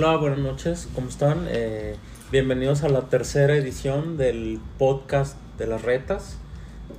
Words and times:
Hola, 0.00 0.16
buenas 0.16 0.38
noches, 0.38 0.88
¿cómo 0.94 1.08
están? 1.08 1.48
Eh, 1.48 1.96
bienvenidos 2.30 2.84
a 2.84 2.88
la 2.88 3.08
tercera 3.08 3.56
edición 3.56 4.16
del 4.16 4.60
podcast 4.78 5.36
de 5.58 5.66
las 5.66 5.82
retas. 5.82 6.38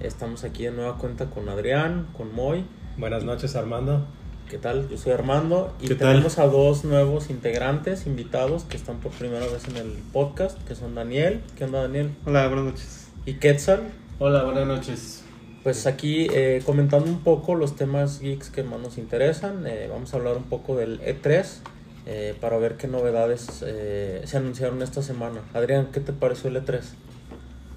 Estamos 0.01 0.43
aquí 0.43 0.65
de 0.65 0.71
nueva 0.71 0.97
cuenta 0.97 1.27
con 1.27 1.47
Adrián, 1.47 2.07
con 2.17 2.35
Moy. 2.35 2.65
Buenas 2.97 3.23
noches, 3.23 3.55
Armando. 3.55 4.05
¿Qué 4.49 4.57
tal? 4.57 4.89
Yo 4.89 4.97
soy 4.97 5.13
Armando 5.13 5.73
y 5.79 5.87
¿Qué 5.87 5.95
tal? 5.95 6.09
tenemos 6.09 6.39
a 6.39 6.47
dos 6.47 6.83
nuevos 6.83 7.29
integrantes, 7.29 8.05
invitados, 8.05 8.65
que 8.65 8.75
están 8.75 8.99
por 8.99 9.13
primera 9.13 9.45
vez 9.45 9.65
en 9.69 9.77
el 9.77 9.93
podcast, 10.11 10.61
que 10.67 10.75
son 10.75 10.93
Daniel. 10.93 11.39
¿Qué 11.57 11.63
onda, 11.63 11.83
Daniel? 11.83 12.11
Hola, 12.25 12.47
buenas 12.47 12.65
noches. 12.65 13.11
Y 13.25 13.35
Quetzal. 13.35 13.93
Hola, 14.19 14.43
buenas 14.43 14.67
noches. 14.67 15.23
Pues 15.63 15.87
aquí 15.87 16.27
eh, 16.33 16.61
comentando 16.65 17.09
un 17.09 17.21
poco 17.21 17.55
los 17.55 17.77
temas 17.77 18.19
geeks 18.19 18.49
que 18.49 18.63
más 18.63 18.81
nos 18.81 18.97
interesan, 18.97 19.65
eh, 19.67 19.87
vamos 19.89 20.13
a 20.13 20.17
hablar 20.17 20.35
un 20.35 20.43
poco 20.43 20.75
del 20.75 20.99
E3 20.99 21.61
eh, 22.05 22.35
para 22.39 22.57
ver 22.57 22.75
qué 22.75 22.87
novedades 22.87 23.63
eh, 23.65 24.21
se 24.25 24.37
anunciaron 24.37 24.81
esta 24.81 25.01
semana. 25.01 25.41
Adrián, 25.53 25.89
¿qué 25.93 25.99
te 25.99 26.13
pareció 26.13 26.49
el 26.49 26.57
E 26.57 26.61
E3? 26.61 26.81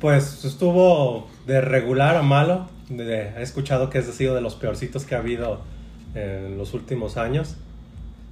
Pues 0.01 0.45
estuvo 0.45 1.29
de 1.47 1.61
regular 1.61 2.17
a 2.17 2.23
malo. 2.23 2.69
De- 2.89 3.29
he 3.39 3.43
escuchado 3.43 3.91
que 3.91 3.99
es 3.99 4.07
sido 4.07 4.35
de 4.35 4.41
los 4.41 4.55
peorcitos 4.55 5.05
que 5.05 5.15
ha 5.15 5.19
habido 5.19 5.61
en 6.15 6.59
los 6.59 6.75
últimos 6.75 7.17
años. 7.17 7.57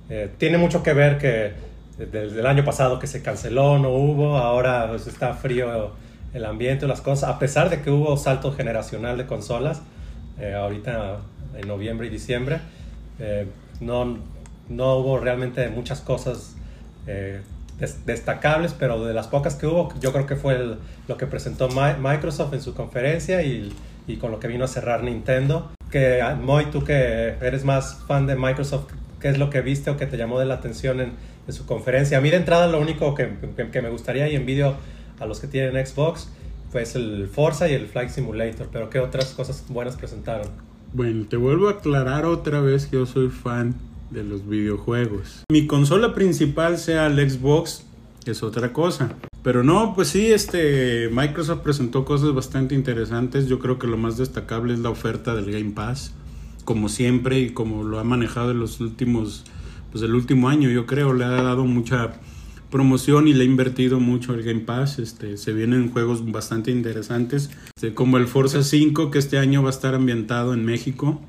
Eh, 0.09 0.29
tiene 0.39 0.59
mucho 0.59 0.83
que 0.83 0.93
ver 0.93 1.19
que 1.19 1.53
desde 1.99 2.41
el 2.41 2.47
año 2.47 2.65
pasado 2.65 2.99
que 2.99 3.07
se 3.07 3.23
canceló, 3.23 3.79
no 3.79 3.91
hubo, 3.91 4.37
ahora 4.39 4.87
pues, 4.89 5.07
está 5.07 5.35
frío 5.35 5.93
el 6.33 6.45
ambiente, 6.45 6.87
las 6.87 7.01
cosas, 7.01 7.29
a 7.29 7.39
pesar 7.39 7.71
de 7.71 7.83
que 7.83 7.91
hubo 7.91 8.17
salto 8.17 8.53
generacional 8.53 9.19
de 9.19 9.27
consolas, 9.27 9.83
eh, 10.39 10.55
ahorita 10.55 11.19
en 11.57 11.69
noviembre 11.69 12.07
y 12.07 12.11
diciembre, 12.11 12.61
eh, 13.19 13.47
no, 13.81 14.19
no 14.71 14.97
hubo 14.97 15.19
realmente 15.19 15.69
muchas 15.69 16.01
cosas 16.01 16.55
eh, 17.07 17.43
des- 17.79 18.07
destacables, 18.07 18.73
pero 18.73 19.05
de 19.05 19.13
las 19.13 19.27
pocas 19.27 19.57
que 19.57 19.67
hubo, 19.67 19.93
yo 20.01 20.13
creo 20.13 20.27
que 20.27 20.37
fue 20.37 20.77
lo 21.09 21.17
que 21.19 21.27
presentó 21.27 21.69
Mi- 21.69 21.99
Microsoft 22.01 22.55
en 22.55 22.63
su 22.63 22.73
conferencia 22.75 23.43
y, 23.43 23.75
con 24.21 24.31
lo 24.33 24.41
que 24.41 24.49
vino 24.49 24.65
a 24.65 24.69
cerrar 24.69 25.03
Nintendo. 25.05 25.71
Que, 25.91 26.23
ah, 26.23 26.35
Moy, 26.35 26.67
tú 26.67 26.83
que 26.85 27.35
eres 27.41 27.65
más 27.65 27.99
fan 28.07 28.27
de 28.27 28.37
Microsoft, 28.37 28.93
¿qué 29.21 29.29
es 29.29 29.39
lo 29.39 29.51
que 29.51 29.61
viste 29.61 29.91
o 29.91 29.97
que 29.97 30.07
te 30.07 30.17
llamó 30.17 30.39
de 30.41 30.47
la 30.47 30.55
atención 30.55 31.01
en, 31.01 31.13
su 31.49 31.67
conferencia? 31.67 32.19
A 32.19 32.21
mí 32.21 32.31
de 32.31 32.37
entrada 32.37 32.69
lo 32.69 32.81
único 32.81 33.15
que, 33.17 33.29
que- 33.57 33.71
que 33.71 33.83
me 33.83 33.91
gustaría 33.91 34.29
y 34.29 34.37
envidio 34.37 34.75
a 35.19 35.27
los 35.27 35.41
que 35.41 35.49
tienen 35.49 35.85
Xbox 35.85 36.29
pues 36.73 36.95
el 36.95 37.27
Forza 37.27 37.69
y 37.69 37.75
el 37.75 37.89
Flight 37.89 38.11
Simulator, 38.11 38.69
pero 38.73 38.89
¿qué 38.91 39.01
otras 39.01 39.27
cosas 39.33 39.65
buenas 39.69 39.97
presentaron? 39.97 40.47
Bueno, 40.93 41.27
te 41.29 41.37
vuelvo 41.37 41.67
a 41.69 41.73
aclarar 41.73 42.25
otra 42.25 42.61
vez 42.61 42.87
que 42.87 42.97
yo 42.97 43.07
soy 43.07 43.29
fan 43.29 43.75
de 44.11 44.25
los 44.25 44.49
videojuegos. 44.49 45.45
Mi 45.51 45.67
consola 45.67 46.15
principal 46.15 46.79
sea 46.79 47.07
el 47.07 47.31
Xbox, 47.31 47.85
es 48.27 48.43
otra 48.43 48.73
cosa. 48.73 49.15
Pero 49.43 49.65
no, 49.65 49.95
pues 49.95 50.09
sí, 50.09 50.27
este 50.27 51.09
Microsoft 51.11 51.61
presentó 51.61 52.05
cosas 52.05 52.35
bastante 52.35 52.75
interesantes. 52.75 53.49
Yo 53.49 53.59
creo 53.59 53.79
que 53.79 53.87
lo 53.87 53.97
más 53.97 54.19
destacable 54.19 54.75
es 54.75 54.81
la 54.81 54.91
oferta 54.91 55.35
del 55.35 55.51
Game 55.51 55.71
Pass, 55.71 56.13
como 56.65 56.89
siempre 56.89 57.41
y 57.41 57.51
como 57.51 57.83
lo 57.83 57.99
ha 57.99 58.05
manejado 58.05 58.51
en 58.51 58.61
los 58.61 58.81
últimos, 58.81 59.45
pues 59.91 60.05
el 60.05 60.15
último 60.15 60.51
año, 60.51 60.69
yo 60.69 60.85
creo, 60.85 61.15
le 61.15 61.25
ha 61.25 61.31
dado 61.31 61.65
mucha 61.65 62.21
promoción 62.71 63.29
y 63.29 63.33
le 63.33 63.43
ha 63.43 63.47
invertido 63.47 63.99
mucho 63.99 64.35
el 64.35 64.43
Game 64.43 64.61
Pass. 64.61 64.99
Este, 64.99 65.39
se 65.39 65.55
vienen 65.55 65.91
juegos 65.91 66.31
bastante 66.31 66.71
interesantes, 66.71 67.51
este, 67.77 67.95
como 67.95 68.19
el 68.19 68.27
Forza 68.27 68.63
5 68.63 69.11
que 69.11 69.19
este 69.19 69.39
año 69.39 69.63
va 69.63 69.71
a 69.71 69.73
estar 69.73 69.95
ambientado 69.95 70.53
en 70.53 70.67
México. 70.67 71.21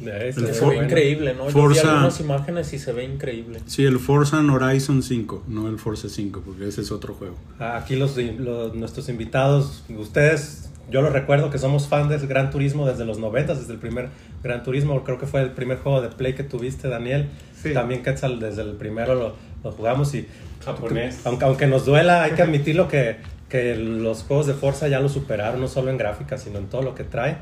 De 0.00 0.28
El 0.28 0.34
Se 0.34 0.40
este, 0.40 0.52
ve 0.60 0.60
bueno. 0.66 0.82
increíble, 0.84 1.34
¿no? 1.34 1.40
Yo 1.42 1.46
vi 1.46 1.52
Forza- 1.74 1.90
algunas 1.92 2.20
imágenes 2.20 2.72
y 2.72 2.78
se 2.78 2.92
ve 2.92 3.04
increíble. 3.04 3.60
Sí, 3.66 3.84
el 3.84 3.98
Forza 3.98 4.38
Horizon 4.40 5.02
5, 5.02 5.44
no 5.48 5.68
el 5.68 5.78
Forza 5.78 6.08
5, 6.08 6.42
porque 6.44 6.68
ese 6.68 6.80
es 6.80 6.90
otro 6.90 7.14
juego. 7.14 7.34
Aquí 7.58 7.96
los, 7.96 8.16
los- 8.16 8.74
nuestros 8.74 9.08
invitados, 9.08 9.84
ustedes, 9.96 10.70
yo 10.90 11.02
lo 11.02 11.10
recuerdo 11.10 11.50
que 11.50 11.58
somos 11.58 11.86
fan 11.88 12.08
del 12.08 12.26
Gran 12.26 12.50
Turismo 12.50 12.86
desde 12.86 13.04
los 13.04 13.18
90, 13.18 13.54
desde 13.54 13.72
el 13.74 13.78
primer 13.78 14.08
Gran 14.42 14.62
Turismo, 14.62 15.04
creo 15.04 15.18
que 15.18 15.26
fue 15.26 15.42
el 15.42 15.50
primer 15.50 15.78
juego 15.78 16.00
de 16.00 16.08
Play 16.08 16.32
que 16.34 16.42
tuviste, 16.44 16.88
Daniel. 16.88 17.28
Sí. 17.62 17.74
También 17.74 18.02
Quetzal, 18.02 18.40
desde 18.40 18.62
el 18.62 18.72
primero 18.72 19.14
lo, 19.14 19.34
lo 19.62 19.72
jugamos 19.72 20.14
y 20.14 20.26
Japonés. 20.64 21.20
aunque, 21.24 21.44
aunque 21.44 21.66
nos 21.66 21.84
duela, 21.84 22.22
hay 22.22 22.32
que 22.32 22.40
admitirlo 22.42 22.88
que, 22.88 23.16
que 23.50 23.76
los 23.76 24.22
juegos 24.22 24.46
de 24.46 24.54
Forza 24.54 24.88
ya 24.88 24.98
lo 25.00 25.10
superaron, 25.10 25.60
no 25.60 25.68
solo 25.68 25.90
en 25.90 25.98
gráfica, 25.98 26.38
sino 26.38 26.58
en 26.58 26.66
todo 26.68 26.80
lo 26.82 26.94
que 26.94 27.04
trae. 27.04 27.36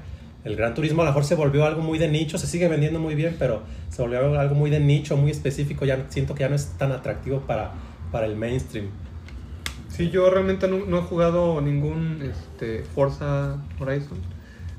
El 0.45 0.57
Gran 0.57 0.75
Turismo 0.75 1.03
a 1.03 1.05
lo 1.05 1.11
mejor 1.11 1.25
se 1.25 1.35
volvió 1.35 1.65
algo 1.65 1.83
muy 1.83 1.99
de 1.99 2.09
nicho, 2.09 2.39
se 2.39 2.47
sigue 2.47 2.69
vendiendo 2.69 3.01
muy 3.01 3.15
bien, 3.15 3.37
pero 3.39 3.63
se 3.89 4.03
volvió 4.03 4.39
algo 4.39 4.55
muy 4.55 4.71
de 4.71 4.81
nicho, 4.81 5.17
muy 5.17 5.31
específico, 5.31 5.85
ya 5.85 6.07
siento 6.09 6.35
que 6.35 6.41
ya 6.41 6.49
no 6.49 6.55
es 6.55 6.67
tan 6.79 6.93
atractivo 6.93 7.41
para, 7.41 7.73
para 8.13 8.27
el 8.27 8.37
mainstream. 8.37 8.87
Sí, 9.89 10.11
yo 10.11 10.31
realmente 10.31 10.69
no, 10.69 10.87
no 10.87 10.99
he 10.99 11.03
jugado 11.03 11.61
ningún 11.61 12.23
este, 12.23 12.85
Forza 12.85 13.57
Horizon. 13.81 14.19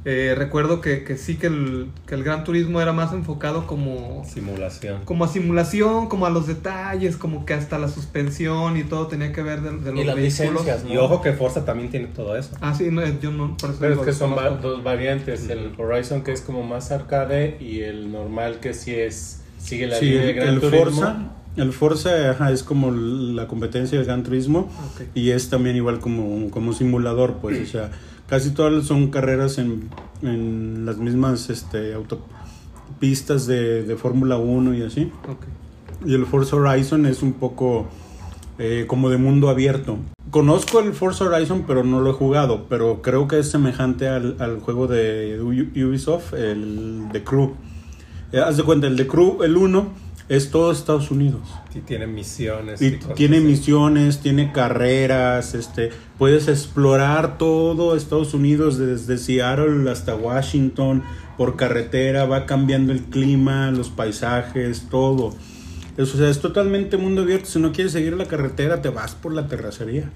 Eh, 0.06 0.34
recuerdo 0.38 0.80
que, 0.80 1.04
que 1.04 1.18
sí 1.18 1.36
que 1.36 1.48
el, 1.48 1.88
que 2.08 2.16
el 2.16 2.24
Gran 2.24 2.46
Turismo 2.46 2.80
era 2.80 2.94
más 2.94 3.12
enfocado 3.12 3.68
como, 3.68 4.24
Simulación. 4.26 5.04
como 5.04 5.26
a 5.26 5.28
simulación, 5.28 6.08
como 6.08 6.26
a 6.26 6.30
los 6.30 6.48
detalles, 6.48 7.18
como 7.18 7.46
que 7.46 7.54
hasta 7.54 7.78
la 7.78 7.90
suspensión 7.90 8.78
y 8.78 8.84
todo 8.86 9.08
tenía 9.08 9.34
que 9.34 9.42
ver 9.44 9.62
de, 9.62 9.72
de 9.72 9.92
los 9.92 10.02
Y 10.02 10.06
las 10.06 10.16
vehículos. 10.16 10.66
licencias, 10.66 10.86
Y 10.90 10.96
ojo 10.96 11.22
que 11.22 11.34
Forza 11.34 11.66
también 11.66 11.90
tiene 11.90 12.08
todo 12.08 12.38
eso. 12.38 12.52
Ah, 12.62 12.74
sí, 12.74 12.90
no, 12.92 13.02
yo 13.20 13.32
no, 13.32 13.58
por 13.58 13.72
eso 13.72 13.80
Pero 13.82 13.94
es 13.96 14.00
que 14.00 14.14
son 14.14 14.38
va- 14.38 14.50
dos 14.52 14.84
variantes, 14.84 15.50
el 15.50 15.74
Horizon 15.78 16.24
que 16.24 16.32
es 16.32 16.40
como 16.42 16.64
más 16.64 16.92
arcade 16.92 17.58
y 17.60 17.82
el 17.82 18.10
normal 18.12 18.60
que 18.62 18.74
sí 18.74 18.94
es 18.96 19.42
sigue 19.58 19.88
la 19.88 19.98
Sí, 19.98 20.06
línea 20.06 20.22
de 20.24 20.30
el, 20.30 20.36
Gran 20.38 20.48
el 20.50 20.60
Turismo. 20.62 20.86
Forza, 20.86 21.18
el 21.58 21.74
Forza 21.74 22.32
ajá, 22.32 22.52
es 22.52 22.64
como 22.64 22.92
la 22.92 23.48
competencia 23.48 23.98
del 23.98 24.08
Gran 24.08 24.24
Turismo 24.24 24.72
y 25.14 25.32
es 25.32 25.50
también 25.50 25.76
igual 25.76 26.00
como, 26.00 26.50
como 26.52 26.72
simulador, 26.72 27.34
pues, 27.42 27.60
o 27.68 27.70
sea, 27.70 27.92
casi 28.30 28.52
todas 28.52 28.86
son 28.86 29.08
carreras 29.08 29.58
en, 29.58 29.90
en 30.22 30.86
las 30.86 30.98
mismas 30.98 31.50
este, 31.50 31.94
autopistas 31.94 33.48
de, 33.48 33.84
de 33.84 33.96
Fórmula 33.96 34.38
1 34.38 34.76
y 34.76 34.84
así. 34.84 35.12
Y 36.06 36.14
el 36.14 36.26
Forza 36.26 36.56
Horizon 36.56 37.06
es 37.06 37.22
un 37.22 37.34
poco 37.34 37.88
eh, 38.58 38.86
como 38.88 39.10
de 39.10 39.18
mundo 39.18 39.50
abierto. 39.50 39.98
Conozco 40.32 40.80
el 40.80 40.94
Forza 40.94 41.26
Horizon, 41.26 41.64
pero 41.66 41.84
no 41.84 42.02
lo 42.02 42.12
he 42.12 42.14
jugado. 42.14 42.68
Pero 42.70 43.02
creo 43.02 43.28
que 43.28 43.40
es 43.40 43.50
semejante 43.50 44.08
al, 44.08 44.38
al 44.40 44.60
juego 44.60 44.88
de 44.88 45.40
Ubisoft, 45.42 46.34
el 46.34 47.10
de 47.12 47.24
Crew. 47.24 47.56
Eh, 48.32 48.40
haz 48.40 48.58
de 48.58 48.64
cuenta, 48.64 48.88
el 48.88 48.96
de 48.96 49.08
Crew, 49.08 49.44
el 49.44 49.58
1, 49.58 49.88
es 50.30 50.52
todo 50.52 50.72
Estados 50.72 51.10
Unidos. 51.10 51.42
Y 51.74 51.80
tiene 51.80 52.06
misiones. 52.06 52.82
Y 52.82 52.94
cosas 52.94 53.16
tiene 53.16 53.38
así. 53.38 53.46
misiones, 53.46 54.20
tiene 54.20 54.52
carreras, 54.52 55.56
este, 55.56 55.90
puedes 56.18 56.48
explorar 56.48 57.38
todo 57.40 57.96
Estados 57.96 58.36
Unidos 58.36 58.78
desde 58.78 59.18
Seattle 59.18 59.90
hasta 59.90 60.16
Washington 60.16 61.04
por 61.36 61.56
carretera, 61.56 62.26
va 62.26 62.46
cambiando 62.46 62.94
el 62.94 63.02
clima, 63.06 63.72
los 63.72 63.90
paisajes, 63.90 64.88
todo. 64.90 65.34
Eso, 65.98 66.16
o 66.16 66.20
sea, 66.20 66.30
es 66.30 66.40
totalmente 66.40 66.98
mundo 66.98 67.24
abierto. 67.24 67.48
Si 67.48 67.60
no 67.60 67.72
quieres 67.72 67.92
seguir 67.92 68.14
la 68.14 68.26
carretera, 68.26 68.82
te 68.82 68.90
vas 68.90 69.16
por 69.16 69.34
la 69.34 69.48
terracería. 69.48 70.12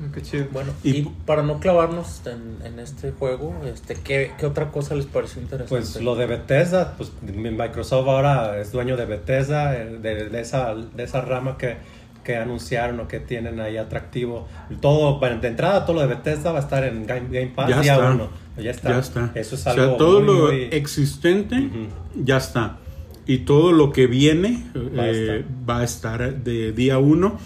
Ah, 0.00 0.08
Qué 0.14 0.22
chido. 0.22 0.46
Bueno, 0.52 0.72
Y- 0.84 0.90
y, 0.90 1.12
para 1.24 1.42
no 1.42 1.58
clavarnos 1.60 2.22
en, 2.26 2.64
en 2.66 2.78
este 2.78 3.12
juego, 3.12 3.54
este, 3.64 3.94
¿qué, 3.94 4.32
¿qué 4.38 4.46
otra 4.46 4.70
cosa 4.70 4.94
les 4.94 5.06
pareció 5.06 5.40
interesante? 5.42 5.68
Pues 5.70 6.00
lo 6.02 6.14
de 6.16 6.26
Bethesda, 6.26 6.94
pues 6.96 7.12
Microsoft 7.22 8.08
ahora 8.08 8.60
es 8.60 8.72
dueño 8.72 8.96
de 8.96 9.06
Bethesda, 9.06 9.74
eh, 9.76 9.98
de, 10.02 10.28
de 10.28 10.40
esa, 10.40 10.74
de 10.74 11.02
esa 11.02 11.20
rama 11.22 11.56
que, 11.56 11.76
que 12.24 12.36
anunciaron 12.36 13.00
o 13.00 13.08
que 13.08 13.20
tienen 13.20 13.60
ahí 13.60 13.76
atractivo. 13.76 14.46
Todo, 14.80 15.18
bueno, 15.18 15.40
de 15.40 15.48
entrada 15.48 15.84
todo 15.86 15.94
lo 15.96 16.00
de 16.02 16.08
Bethesda 16.08 16.52
va 16.52 16.58
a 16.58 16.62
estar 16.62 16.84
en 16.84 17.06
Game, 17.06 17.28
Game 17.30 17.52
Pass 17.54 17.70
Ya 17.70 17.80
día 17.80 17.94
está. 17.94 18.10
uno. 18.10 18.28
Ya 18.58 18.70
está. 18.70 18.88
Ya 18.90 18.98
está. 18.98 19.30
Eso 19.34 19.54
es 19.54 19.66
o 19.66 19.70
algo 19.70 19.84
sea, 19.86 19.96
todo 19.96 20.20
muy, 20.20 20.26
lo 20.26 20.46
muy- 20.52 20.62
existente 20.72 21.56
Ujú. 21.56 21.88
ya 22.24 22.38
está. 22.38 22.78
Y 23.26 23.38
todo 23.38 23.72
lo 23.72 23.92
que 23.92 24.06
viene 24.06 24.64
Va 24.74 25.02
a 25.02 25.10
eh, 25.10 25.44
va 25.68 25.78
a 25.80 25.84
estar 25.84 26.34
de 26.36 26.72
día 26.72 26.98
uno. 26.98 27.38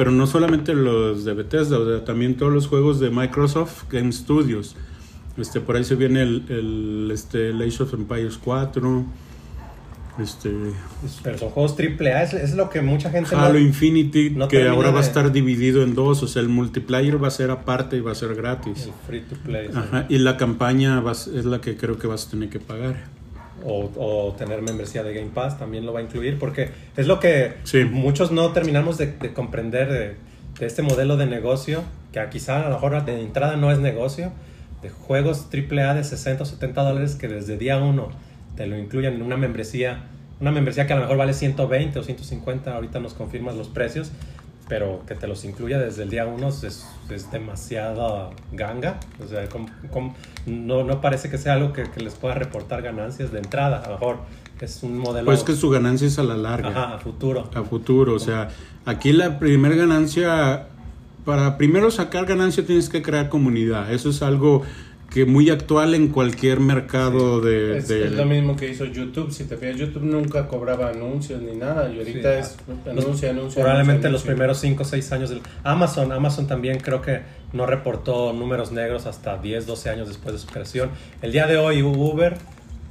Pero 0.00 0.12
no 0.12 0.26
solamente 0.26 0.72
los 0.72 1.26
de 1.26 1.34
Bethesda, 1.34 1.78
o 1.78 1.86
sea, 1.86 2.02
también 2.06 2.34
todos 2.34 2.50
los 2.50 2.68
juegos 2.68 3.00
de 3.00 3.10
Microsoft 3.10 3.82
Game 3.90 4.10
Studios. 4.12 4.74
Este, 5.36 5.60
por 5.60 5.76
ahí 5.76 5.84
se 5.84 5.94
viene 5.94 6.22
el, 6.22 6.42
el 6.48 7.10
este, 7.12 7.50
el 7.50 7.60
Age 7.60 7.82
of 7.82 7.92
Empires 7.92 8.38
4. 8.42 9.04
Este, 10.18 10.50
Pero 11.22 11.36
son 11.36 11.50
juegos 11.50 11.76
AAA, 11.78 12.22
es, 12.22 12.32
es 12.32 12.54
lo 12.54 12.70
que 12.70 12.80
mucha 12.80 13.10
gente 13.10 13.36
no- 13.36 13.42
Halo 13.42 13.58
Infinity, 13.58 14.30
no 14.30 14.48
que 14.48 14.56
termina 14.56 14.74
ahora 14.74 14.90
va 14.90 15.00
a 15.00 15.02
estar 15.02 15.30
dividido 15.32 15.82
en 15.82 15.94
dos. 15.94 16.22
O 16.22 16.28
sea, 16.28 16.40
el 16.40 16.48
multiplayer 16.48 17.22
va 17.22 17.28
a 17.28 17.32
ser 17.32 17.50
aparte 17.50 17.98
y 17.98 18.00
va 18.00 18.12
a 18.12 18.14
ser 18.14 18.34
gratis. 18.34 18.86
el 18.86 18.92
free 19.06 19.20
to 19.20 19.36
play. 19.44 19.68
sí. 19.70 19.76
Ajá, 19.76 20.06
y 20.08 20.16
la 20.16 20.38
campaña 20.38 21.04
es 21.12 21.44
la 21.44 21.60
que 21.60 21.76
creo 21.76 21.98
que 21.98 22.06
vas 22.06 22.26
a 22.26 22.30
tener 22.30 22.48
que 22.48 22.58
pagar. 22.58 23.19
O, 23.64 23.90
o 23.96 24.32
tener 24.32 24.62
membresía 24.62 25.02
de 25.02 25.14
Game 25.14 25.30
Pass 25.32 25.58
también 25.58 25.86
lo 25.86 25.92
va 25.92 26.00
a 26.00 26.02
incluir 26.02 26.38
porque 26.38 26.70
es 26.96 27.06
lo 27.06 27.20
que 27.20 27.54
Sí. 27.64 27.84
muchos 27.84 28.30
no 28.32 28.52
terminamos 28.52 28.98
de, 28.98 29.06
de 29.06 29.32
comprender 29.32 29.90
de, 29.92 30.14
de 30.58 30.66
este 30.66 30.82
modelo 30.82 31.16
de 31.16 31.26
negocio 31.26 31.82
que 32.12 32.26
quizá 32.30 32.60
a 32.66 32.68
lo 32.68 32.74
mejor 32.74 33.04
de 33.04 33.20
entrada 33.20 33.56
no 33.56 33.70
es 33.70 33.78
negocio 33.78 34.32
de 34.82 34.90
juegos 34.90 35.48
AAA 35.52 35.94
de 35.94 36.04
60 36.04 36.42
o 36.42 36.46
70 36.46 36.82
dólares 36.82 37.14
que 37.14 37.28
desde 37.28 37.56
día 37.56 37.78
uno 37.78 38.08
te 38.56 38.66
lo 38.66 38.78
incluyan 38.78 39.14
en 39.14 39.22
una 39.22 39.36
membresía 39.36 40.04
una 40.40 40.50
membresía 40.50 40.86
que 40.86 40.94
a 40.94 40.96
lo 40.96 41.02
mejor 41.02 41.18
vale 41.18 41.34
120 41.34 41.98
o 41.98 42.02
150, 42.02 42.74
ahorita 42.74 42.98
nos 42.98 43.12
confirmas 43.12 43.56
los 43.56 43.68
precios, 43.68 44.10
pero 44.70 45.02
que 45.06 45.14
te 45.16 45.26
los 45.26 45.44
incluya 45.44 45.78
desde 45.78 46.04
el 46.04 46.10
día 46.10 46.24
1 46.26 46.48
es, 46.48 46.86
es 47.10 47.30
demasiada 47.32 48.30
ganga. 48.52 49.00
O 49.22 49.26
sea, 49.28 49.46
com- 49.48 49.66
com- 49.90 50.14
no, 50.46 50.84
no 50.84 51.00
parece 51.02 51.28
que 51.28 51.36
sea 51.38 51.54
algo 51.54 51.72
que, 51.72 51.82
que 51.90 52.00
les 52.00 52.14
pueda 52.14 52.34
reportar 52.36 52.80
ganancias 52.80 53.32
de 53.32 53.38
entrada. 53.40 53.82
A 53.84 53.88
lo 53.88 53.94
mejor 53.94 54.18
es 54.60 54.82
un 54.82 54.96
modelo 54.96 55.26
Pues 55.26 55.42
que 55.42 55.54
su 55.54 55.70
ganancia 55.70 56.06
es 56.06 56.18
a 56.18 56.22
la 56.22 56.36
larga. 56.36 56.68
ajá, 56.68 56.94
a 56.94 56.98
futuro. 57.00 57.50
a 57.52 57.62
futuro. 57.64 58.14
O 58.14 58.18
sea, 58.20 58.48
aquí 58.86 59.12
la 59.12 59.38
primera 59.40 59.74
ganancia, 59.74 60.68
para 61.24 61.58
primero 61.58 61.90
sacar 61.90 62.24
ganancia 62.26 62.64
tienes 62.64 62.88
que 62.88 63.02
crear 63.02 63.28
comunidad. 63.28 63.92
Eso 63.92 64.10
es 64.10 64.22
algo 64.22 64.62
que 65.12 65.26
muy 65.26 65.50
actual 65.50 65.94
en 65.96 66.08
cualquier 66.08 66.60
mercado 66.60 67.40
de... 67.40 67.78
Es, 67.78 67.88
de- 67.88 68.04
es 68.06 68.12
lo 68.12 68.24
mismo 68.26 68.54
que 68.54 68.70
hizo 68.70 68.84
YouTube. 68.84 69.32
Si 69.32 69.44
te 69.44 69.56
fijas, 69.56 69.76
YouTube 69.76 70.04
nunca 70.04 70.46
cobraba 70.46 70.90
anuncios 70.90 71.42
ni 71.42 71.56
nada. 71.56 71.92
Y 71.92 71.98
ahorita 71.98 72.42
Sí. 72.42 72.52
es 72.52 72.56
Los- 72.94 73.04
anuncio, 73.04 73.30
anuncio. 73.30 73.60
Probablemente 73.60 74.06
anuncio, 74.06 74.10
los 74.10 74.20
anuncio. 74.22 74.30
primeros 74.34 74.58
5 74.60 74.82
o 74.82 74.86
6 74.86 75.12
años 75.12 75.30
del 75.30 75.40
Amazon, 75.64 76.12
Amazon 76.12 76.46
también 76.46 76.78
creo 76.78 77.02
que 77.02 77.22
no 77.52 77.66
reportó 77.66 78.32
números 78.32 78.70
negros 78.70 79.06
hasta 79.06 79.36
10, 79.36 79.66
12 79.66 79.90
años 79.90 80.06
después 80.06 80.32
de 80.32 80.38
su 80.38 80.46
creación. 80.46 80.90
El 81.22 81.32
día 81.32 81.48
de 81.48 81.56
hoy 81.56 81.82
Uber, 81.82 82.36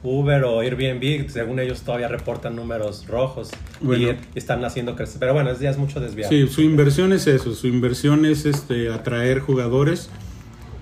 Uber 0.03 0.43
o 0.43 0.59
Airbnb, 0.59 1.29
según 1.29 1.59
ellos 1.61 1.81
todavía 1.83 2.09
reportan 2.09 2.55
números 2.55 3.05
rojos 3.07 3.49
Bueno. 3.79 4.09
y, 4.09 4.11
y 4.11 4.17
están 4.35 4.63
haciendo 4.65 4.95
crecer. 4.97 5.19
Pero 5.21 5.33
bueno, 5.33 5.51
es 5.51 5.59
ya 5.61 5.69
es 5.69 5.77
mucho 5.77 6.01
desviado. 6.01 6.31
Sí, 6.33 6.47
su 6.47 6.61
inversión 6.61 7.13
es 7.13 7.27
eso. 7.27 7.53
Su 7.53 7.67
inversión 7.67 8.25
es 8.25 8.45
este 8.45 8.89
atraer 8.91 9.39
jugadores 9.39 10.09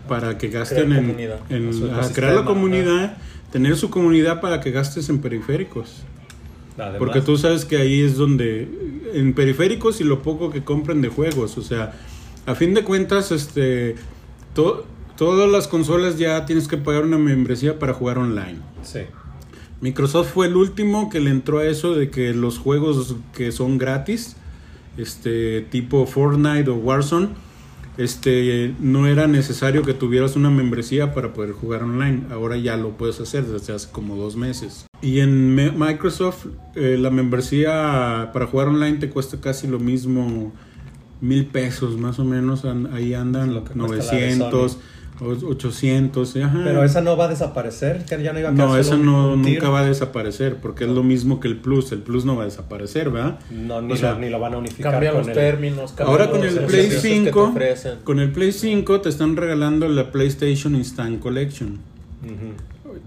para 0.07 0.37
que 0.37 0.49
gasten 0.49 0.89
Crear 0.89 1.39
en, 1.49 1.93
a 1.93 2.09
crear 2.13 2.35
la 2.35 2.45
comunidad, 2.45 3.17
tener 3.51 3.75
su 3.77 3.89
comunidad 3.89 4.41
para 4.41 4.59
que 4.61 4.71
gastes 4.71 5.09
en 5.09 5.19
periféricos. 5.19 6.03
Además, 6.77 6.97
Porque 6.99 7.21
tú 7.21 7.37
sabes 7.37 7.65
que 7.65 7.77
ahí 7.77 8.01
es 8.01 8.17
donde, 8.17 8.67
en 9.13 9.33
periféricos 9.33 9.99
y 9.99 10.03
lo 10.03 10.21
poco 10.21 10.51
que 10.51 10.63
compran 10.63 11.01
de 11.01 11.09
juegos, 11.09 11.57
o 11.57 11.61
sea, 11.61 11.93
a 12.45 12.55
fin 12.55 12.73
de 12.73 12.83
cuentas, 12.83 13.31
este, 13.31 13.95
to- 14.53 14.85
todas 15.17 15.49
las 15.49 15.67
consolas 15.67 16.17
ya 16.19 16.45
tienes 16.45 16.67
que 16.67 16.77
pagar 16.77 17.03
una 17.03 17.17
membresía 17.17 17.79
para 17.79 17.93
jugar 17.93 18.19
online. 18.19 18.59
Sí. 18.83 18.99
Microsoft 19.81 20.31
fue 20.33 20.47
el 20.47 20.55
último 20.55 21.09
que 21.09 21.19
le 21.19 21.29
entró 21.31 21.59
a 21.59 21.65
eso 21.65 21.93
de 21.95 22.09
que 22.11 22.33
los 22.33 22.57
juegos 22.59 23.15
que 23.35 23.51
son 23.51 23.77
gratis, 23.79 24.35
este, 24.97 25.61
tipo 25.61 26.05
Fortnite 26.05 26.69
o 26.69 26.75
Warzone, 26.75 27.29
este, 27.97 28.75
no 28.79 29.07
era 29.07 29.27
necesario 29.27 29.81
que 29.83 29.93
tuvieras 29.93 30.35
una 30.35 30.49
membresía 30.49 31.13
para 31.13 31.33
poder 31.33 31.51
jugar 31.51 31.83
online. 31.83 32.23
Ahora 32.31 32.57
ya 32.57 32.77
lo 32.77 32.91
puedes 32.97 33.19
hacer 33.19 33.45
desde 33.45 33.73
hace 33.73 33.89
como 33.91 34.15
dos 34.15 34.35
meses. 34.35 34.85
Y 35.01 35.19
en 35.19 35.55
Microsoft 35.77 36.47
eh, 36.75 36.97
la 36.99 37.09
membresía 37.09 38.31
para 38.33 38.47
jugar 38.47 38.67
online 38.69 38.97
te 38.97 39.09
cuesta 39.09 39.39
casi 39.41 39.67
lo 39.67 39.79
mismo, 39.79 40.53
mil 41.21 41.45
pesos 41.47 41.97
más 41.97 42.19
o 42.19 42.25
menos. 42.25 42.63
ahí 42.93 43.13
andan 43.13 43.53
Lo 43.53 43.63
que 43.63 43.73
cuesta 43.73 44.13
la 44.13 44.19
de 44.19 44.35
900, 44.37 44.73
o- 44.75 44.79
800. 45.21 46.35
ajá. 46.37 46.61
Pero 46.63 46.83
esa 46.83 47.01
no 47.01 47.17
va 47.17 47.25
a 47.25 47.27
desaparecer, 47.27 48.05
que 48.05 48.21
ya 48.21 48.33
no 48.33 48.39
iba 48.39 48.49
a 48.49 48.51
No, 48.51 48.77
esa 48.77 48.95
un- 48.95 49.05
no, 49.05 49.35
nunca 49.35 49.69
va 49.69 49.79
a 49.81 49.85
desaparecer, 49.85 50.57
porque 50.57 50.83
es 50.85 50.89
lo 50.89 51.03
mismo 51.03 51.39
que 51.39 51.47
el 51.47 51.57
Plus. 51.57 51.91
El 51.91 51.99
Plus 51.99 52.25
no 52.25 52.35
va 52.35 52.43
a 52.43 52.45
desaparecer, 52.45 53.09
¿verdad? 53.09 53.39
No, 53.51 53.81
ni, 53.81 53.93
O 53.93 53.95
sea, 53.95 54.13
lo, 54.13 54.19
ni 54.19 54.29
lo 54.29 54.39
van 54.39 54.53
a 54.53 54.57
unificar 54.57 54.91
Cambian 54.93 55.13
con 55.13 55.19
los 55.21 55.27
el- 55.29 55.33
términos. 55.33 55.91
cambian 55.93 56.09
Ahora 56.19 56.29
con 56.31 56.43
el 56.43 56.55
Play 56.65 56.89
que 56.89 56.95
te 56.95 57.01
5, 57.01 57.43
ofrecen. 57.45 57.99
con 58.03 58.19
el 58.19 58.31
Play 58.31 58.51
5 58.51 59.01
te 59.01 59.09
están 59.09 59.35
regalando 59.35 59.87
la 59.89 60.11
PlayStation 60.11 60.75
Instant 60.75 61.19
Collection, 61.19 61.79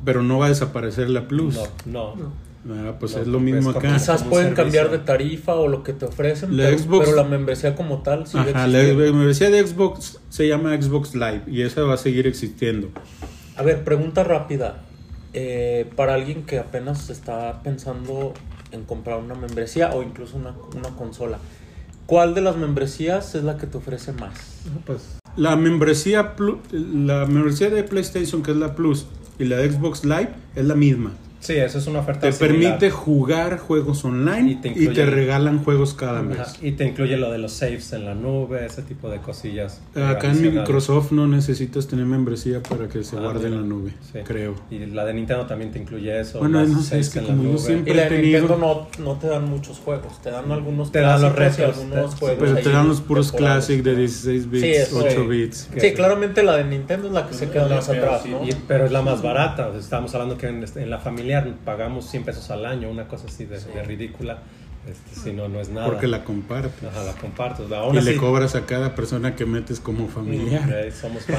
pero 0.04 0.22
no 0.22 0.38
va 0.38 0.46
a 0.46 0.48
desaparecer 0.50 1.10
la 1.10 1.28
Plus. 1.28 1.58
No, 1.86 2.14
no. 2.16 2.49
Ah, 2.68 2.94
pues 3.00 3.14
No, 3.16 3.22
es 3.22 3.26
lo 3.26 3.40
mismo 3.40 3.70
acá. 3.70 3.94
Quizás 3.94 4.22
pueden 4.24 4.54
cambiar 4.54 4.90
de 4.90 4.98
tarifa 4.98 5.54
o 5.54 5.66
lo 5.66 5.82
que 5.82 5.92
te 5.94 6.04
ofrecen, 6.04 6.56
La 6.56 6.64
pero, 6.64 6.78
Xbox- 6.78 7.04
pero 7.04 7.16
la 7.16 7.24
membresía 7.24 7.74
como 7.74 8.02
tal 8.02 8.26
sigue 8.26 8.50
Ajá, 8.50 8.66
la 8.66 8.82
membresía 8.82 9.48
de 9.50 9.66
Xbox 9.66 10.20
se 10.28 10.46
llama 10.46 10.76
Xbox 10.80 11.14
Live 11.14 11.42
y 11.46 11.62
esa 11.62 11.82
va 11.82 11.94
a 11.94 11.96
seguir 11.96 12.26
existiendo. 12.26 12.88
A 13.56 13.62
ver, 13.62 13.82
pregunta 13.84 14.24
rápida. 14.24 14.82
Eh, 15.32 15.88
para 15.96 16.14
alguien 16.14 16.42
que 16.42 16.58
apenas 16.58 17.08
está 17.08 17.62
pensando 17.62 18.34
en 18.72 18.84
comprar 18.84 19.18
una 19.20 19.34
membresía 19.36 19.90
o 19.94 20.02
incluso 20.02 20.36
una, 20.36 20.54
una 20.76 20.90
consola, 20.96 21.38
¿cuál 22.06 22.34
de 22.34 22.40
las 22.40 22.56
membresías 22.56 23.34
es 23.36 23.44
la 23.44 23.56
que 23.56 23.66
te 23.68 23.78
ofrece 23.78 24.12
más? 24.12 24.34
Pues 24.84 25.18
La 25.36 25.54
membresía, 25.56 26.34
la 26.72 27.26
membresía 27.26 27.70
de 27.70 27.84
PlayStation, 27.84 28.42
que 28.42 28.50
es 28.50 28.56
la 28.56 28.74
Plus, 28.74 29.06
y 29.38 29.44
la 29.44 29.56
de 29.56 29.70
Xbox 29.70 30.04
Live 30.04 30.30
es 30.56 30.64
la 30.64 30.74
misma. 30.74 31.12
Sí, 31.40 31.54
eso 31.54 31.78
es 31.78 31.86
una 31.86 32.00
oferta 32.00 32.20
Te 32.20 32.32
similar. 32.32 32.60
permite 32.78 32.90
jugar 32.90 33.58
juegos 33.58 34.04
online 34.04 34.50
Y 34.50 34.54
te 34.56 34.68
y 34.68 34.72
incluye- 34.72 34.94
te 34.94 35.06
regalan 35.06 35.64
juegos 35.64 35.94
cada 35.94 36.22
mes. 36.22 36.38
Ajá, 36.38 36.52
Y 36.60 36.72
te 36.72 36.84
incluye 36.84 37.16
lo 37.16 37.30
de 37.32 37.38
los 37.38 37.52
saves 37.52 37.92
en 37.94 38.04
la 38.04 38.14
nube, 38.14 38.66
ese 38.66 38.82
tipo 38.82 39.08
de 39.10 39.18
cosillas. 39.20 39.80
Acá 39.94 40.30
en. 40.30 40.54
Microsoft 40.54 41.12
no 41.12 41.26
necesitas 41.26 41.86
tener 41.88 42.04
membresía 42.06 42.62
para 42.62 42.88
que 42.88 43.02
se 43.04 43.16
Ah, 43.16 43.20
guarde 43.20 43.46
en 43.46 43.50
mira. 43.52 43.62
la 43.62 43.66
nube, 43.68 43.92
Sí. 44.12 44.18
creo. 44.24 44.54
Y 44.70 44.80
la 44.86 45.04
de 45.06 45.14
Nintendo 45.14 45.46
también 45.46 45.70
te 45.70 45.78
incluye 45.78 46.20
eso. 46.20 46.40
Bueno, 46.40 46.64
no 46.66 46.80
sé, 46.82 46.98
es 46.98 47.08
que 47.10 47.20
en 47.20 47.24
como 47.24 47.42
la 47.44 47.50
yo 47.52 47.58
siempre- 47.58 47.92
Y 47.92 47.96
la 47.96 48.02
de 48.04 48.08
tenido- 48.10 48.40
Nintendo 48.40 48.88
no, 48.98 49.04
no 49.04 49.18
te 49.18 49.26
dan 49.28 49.48
muchos 49.48 49.78
juegos, 49.78 50.20
te 50.22 50.30
dan 50.30 50.50
algunos 50.52 50.92
Te 50.92 51.00
dan 51.00 51.22
los 51.22 51.32
y 51.32 51.36
retros, 51.36 51.78
algunos 51.78 52.10
te- 52.14 52.16
juegos 52.20 52.38
Pero 52.50 52.56
te 52.62 52.70
dan 52.70 52.88
los 52.88 53.00
puros 53.00 53.32
classic 53.32 53.82
de 53.82 53.96
16 53.96 54.50
bits, 54.50 54.62
Sí, 54.64 54.70
eso, 54.72 54.98
8 54.98 55.22
sí. 55.22 55.26
bits. 55.26 55.68
Sí, 55.78 55.92
claramente 55.94 56.42
la 56.42 56.56
de 56.58 56.64
Nintendo 56.64 57.06
es 57.08 57.14
la 57.14 57.26
que 57.26 57.32
se 57.34 57.48
queda 57.48 57.66
más 57.68 57.88
atrás, 57.88 58.22
sí. 58.24 58.30
¿no? 58.30 58.44
Y- 58.46 58.54
pero 58.68 58.84
es 58.84 58.92
la 58.92 59.00
más 59.00 59.22
barata. 59.22 59.70
Estábamos 59.78 60.14
hablando 60.14 60.36
que 60.36 60.48
en, 60.48 60.64
en 60.76 60.90
la 60.90 60.98
familiar 61.38 61.64
pagamos 61.64 62.06
100 62.10 62.24
pesos 62.24 62.50
al 62.50 62.64
año, 62.66 62.90
una 62.90 63.06
cosa 63.08 63.26
así 63.28 63.44
de, 63.44 63.58
de 63.60 63.82
ridícula. 63.82 64.38
Este, 64.88 65.14
si 65.20 65.32
no, 65.34 65.46
no 65.46 65.60
es 65.60 65.68
nada. 65.68 65.86
Porque 65.86 66.06
la 66.06 66.24
compartes. 66.24 66.72
Ajá, 66.90 67.04
la 67.04 67.12
comparto. 67.12 67.66
Aún 67.76 67.94
Y 67.94 67.98
así, 67.98 68.12
le 68.12 68.16
cobras 68.16 68.54
a 68.54 68.64
cada 68.64 68.94
persona 68.94 69.36
que 69.36 69.44
metes 69.44 69.78
como 69.78 70.08
familiar. 70.08 70.68
eh, 70.72 70.90
somos 70.90 71.24
que 71.24 71.32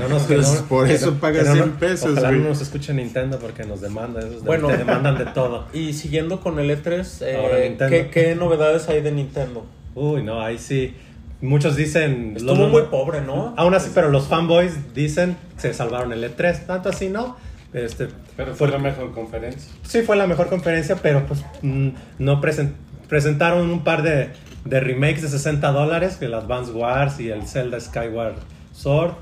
no 0.00 0.08
nos- 0.08 0.22
que 0.22 0.36
Pues, 0.36 0.64
por 0.68 0.86
que 0.86 0.94
eso 0.94 1.10
no- 1.10 1.20
pagas 1.20 1.42
que 1.44 1.48
no- 1.50 1.54
100 1.56 1.72
pesos, 1.72 2.12
Ojalá 2.12 2.28
güey. 2.30 2.40
no 2.40 2.48
nos 2.48 2.62
escuche 2.62 2.94
Nintendo 2.94 3.38
porque 3.38 3.64
nos 3.64 3.82
demandan. 3.82 4.22
Esos 4.26 4.40
de- 4.42 4.46
Bueno. 4.46 4.68
te 4.68 4.78
demandan 4.78 5.18
de 5.18 5.26
todo. 5.26 5.66
Y 5.74 5.92
siguiendo 5.92 6.40
con 6.40 6.58
el 6.58 6.70
E3, 6.70 7.20
eh, 7.20 7.36
Ahora 7.36 7.58
Nintendo. 7.60 7.90
¿qué, 7.90 8.08
qué 8.10 8.34
novedades 8.34 8.88
hay 8.88 9.02
de 9.02 9.12
Nintendo? 9.12 9.66
Uy, 9.94 10.22
no, 10.22 10.40
ahí 10.40 10.56
sí. 10.58 10.94
Muchos 11.42 11.76
dicen. 11.76 12.32
Estuvo 12.36 12.54
lo- 12.54 12.62
lo- 12.62 12.68
muy 12.68 12.82
pobre, 12.90 13.20
¿no? 13.20 13.52
Aún 13.58 13.74
así, 13.74 13.90
pero 13.94 14.08
los 14.08 14.26
fanboys 14.28 14.94
dicen 14.94 15.36
se 15.58 15.74
salvaron 15.74 16.12
el 16.14 16.24
E3. 16.24 16.64
Tanto 16.66 16.88
así, 16.88 17.10
¿no? 17.10 17.36
Este, 17.72 18.08
Pero 18.36 18.54
fue 18.54 18.68
la 18.68 18.78
mejor 18.78 19.12
conferencia. 19.12 19.70
Sí, 19.82 20.02
fue 20.02 20.16
la 20.16 20.26
mejor 20.26 20.48
conferencia, 20.48 20.96
pero 20.96 21.26
pues 21.26 21.44
mm, 21.62 21.88
no 22.18 22.40
presen- 22.40 22.72
presentaron 23.08 23.70
un 23.70 23.84
par 23.84 24.02
de, 24.02 24.30
de 24.64 24.80
remakes 24.80 25.22
de 25.22 25.28
60 25.28 25.70
dólares, 25.72 26.18
el 26.22 26.32
Advance 26.34 26.72
Wars 26.72 27.20
y 27.20 27.30
el 27.30 27.46
Zelda 27.46 27.78
Skyward 27.80 28.36
Sword. 28.72 29.12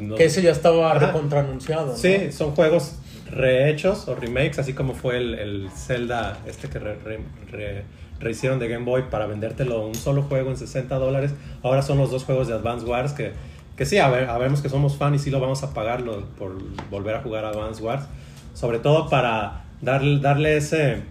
No- 0.00 0.14
Que 0.16 0.26
ese 0.26 0.42
ya 0.42 0.52
estaba 0.52 0.92
Ajá. 0.94 1.06
recontranunciado, 1.06 1.86
¿no? 1.88 1.96
Sí, 1.96 2.30
son 2.32 2.52
juegos 2.52 2.96
rehechos 3.30 4.06
o 4.08 4.14
remakes, 4.14 4.58
así 4.58 4.74
como 4.74 4.94
fue 4.94 5.16
el, 5.18 5.34
el 5.34 5.70
Zelda 5.74 6.38
este 6.46 6.68
que 6.68 6.78
re- 6.78 6.96
re- 7.04 7.20
re- 7.50 7.84
rehicieron 8.20 8.58
de 8.58 8.68
Game 8.68 8.84
Boy 8.84 9.04
para 9.10 9.26
vendértelo 9.26 9.84
un 9.86 9.94
solo 9.94 10.22
juego 10.22 10.50
en 10.50 10.56
60 10.56 10.94
dólares. 10.96 11.32
Ahora 11.62 11.82
son 11.82 11.98
los 11.98 12.10
dos 12.10 12.24
juegos 12.24 12.46
de 12.48 12.54
Advance 12.54 12.86
Wars 12.86 13.12
que, 13.12 13.32
que 13.76 13.86
sí, 13.86 13.98
a 13.98 14.08
ver, 14.08 14.28
que 14.62 14.68
somos 14.68 14.96
fan 14.96 15.14
y 15.14 15.18
sí 15.18 15.30
lo 15.30 15.40
vamos 15.40 15.62
a 15.62 15.72
pagar 15.74 16.00
lo- 16.02 16.24
por 16.38 16.56
volver 16.90 17.14
a 17.16 17.22
jugar 17.22 17.44
Advance 17.44 17.82
Wars. 17.82 18.04
Sobre 18.54 18.78
todo 18.78 19.08
para 19.08 19.64
darle, 19.80 20.20
darle 20.20 20.56
ese, 20.56 21.02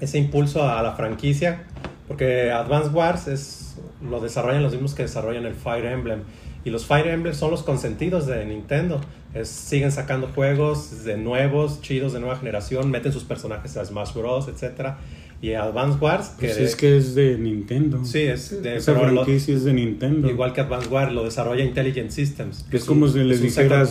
ese 0.00 0.18
impulso 0.18 0.68
a 0.68 0.82
la 0.82 0.92
franquicia, 0.92 1.64
porque 2.08 2.50
Advance 2.52 2.90
Wars 2.90 3.26
es, 3.28 3.76
lo 4.02 4.20
desarrollan 4.20 4.62
los 4.62 4.72
mismos 4.72 4.94
que 4.94 5.02
desarrollan 5.02 5.44
el 5.46 5.54
Fire 5.54 5.86
Emblem. 5.86 6.22
Y 6.64 6.70
los 6.70 6.84
Fire 6.86 7.06
Emblem 7.08 7.34
son 7.34 7.50
los 7.52 7.62
consentidos 7.62 8.26
de 8.26 8.44
Nintendo. 8.44 9.00
Es- 9.34 9.48
siguen 9.48 9.92
sacando 9.92 10.28
juegos 10.34 11.04
de 11.04 11.16
nuevos, 11.16 11.80
chidos 11.82 12.12
de 12.12 12.20
nueva 12.20 12.36
generación, 12.36 12.90
meten 12.90 13.12
sus 13.12 13.24
personajes 13.24 13.76
a 13.76 13.84
Smash 13.84 14.14
Bros, 14.14 14.48
etc. 14.48 14.94
Y 15.42 15.52
Advance 15.52 15.98
Wars, 16.00 16.28
que, 16.40 16.46
Pues 16.46 16.58
es 16.58 16.76
que 16.76 16.96
es 16.96 17.14
de 17.14 17.36
Nintendo. 17.36 18.02
sí, 18.04 18.20
es 18.22 18.62
de, 18.62 18.76
Esa 18.76 18.94
pero 18.94 19.10
lo- 19.10 19.22
franquicia 19.24 19.54
es 19.54 19.64
de 19.64 19.74
Nintendo. 19.74 20.30
igual 20.30 20.52
que 20.54 20.62
Advance 20.62 20.88
Wars, 20.88 21.12
lo 21.12 21.24
desarrolla 21.24 21.62
Intelligent 21.62 22.10
Systems. 22.10 22.64
es 22.72 22.84
como 22.84 23.06
si 23.06 23.18
les 23.22 23.42
dijeras, 23.42 23.90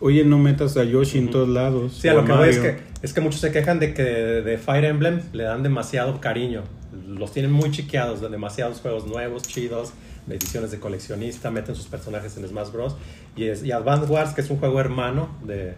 oye, 0.00 0.24
no 0.24 0.38
metas 0.38 0.76
a 0.78 0.84
Yoshi 0.84 1.18
en 1.18 1.30
todos 1.30 1.48
lados. 1.50 1.98
Sí, 2.00 2.08
a 2.08 2.14
lo 2.14 2.24
que 2.24 2.32
voy 2.32 2.48
es 2.48 2.56
Mario". 2.58 2.76
que, 2.76 2.82
es 3.06 3.12
que 3.12 3.20
muchos 3.20 3.40
se 3.40 3.52
quejan 3.52 3.78
de 3.78 3.92
que 3.92 4.02
de 4.02 4.56
Fire 4.58 4.84
Emblem 4.86 5.20
le 5.34 5.42
dan 5.44 5.62
demasiado 5.62 6.18
cariño. 6.20 6.62
Los 7.06 7.30
tienen 7.32 7.52
muy 7.52 7.70
chiqueados, 7.70 8.22
de 8.22 8.30
demasiados 8.30 8.80
juegos 8.80 9.06
nuevos, 9.06 9.42
chidos, 9.42 9.92
de 10.26 10.36
ediciones 10.36 10.70
de 10.70 10.80
coleccionista, 10.80 11.50
meten 11.50 11.74
sus 11.74 11.86
personajes 11.86 12.36
en 12.38 12.48
Smash 12.48 12.72
Bros. 12.72 12.96
Y, 13.36 13.44
es, 13.44 13.62
y 13.62 13.70
Advance 13.70 14.10
Wars, 14.10 14.32
que 14.32 14.40
es 14.40 14.48
un 14.48 14.56
juego 14.56 14.80
hermano 14.80 15.28
de, 15.46 15.74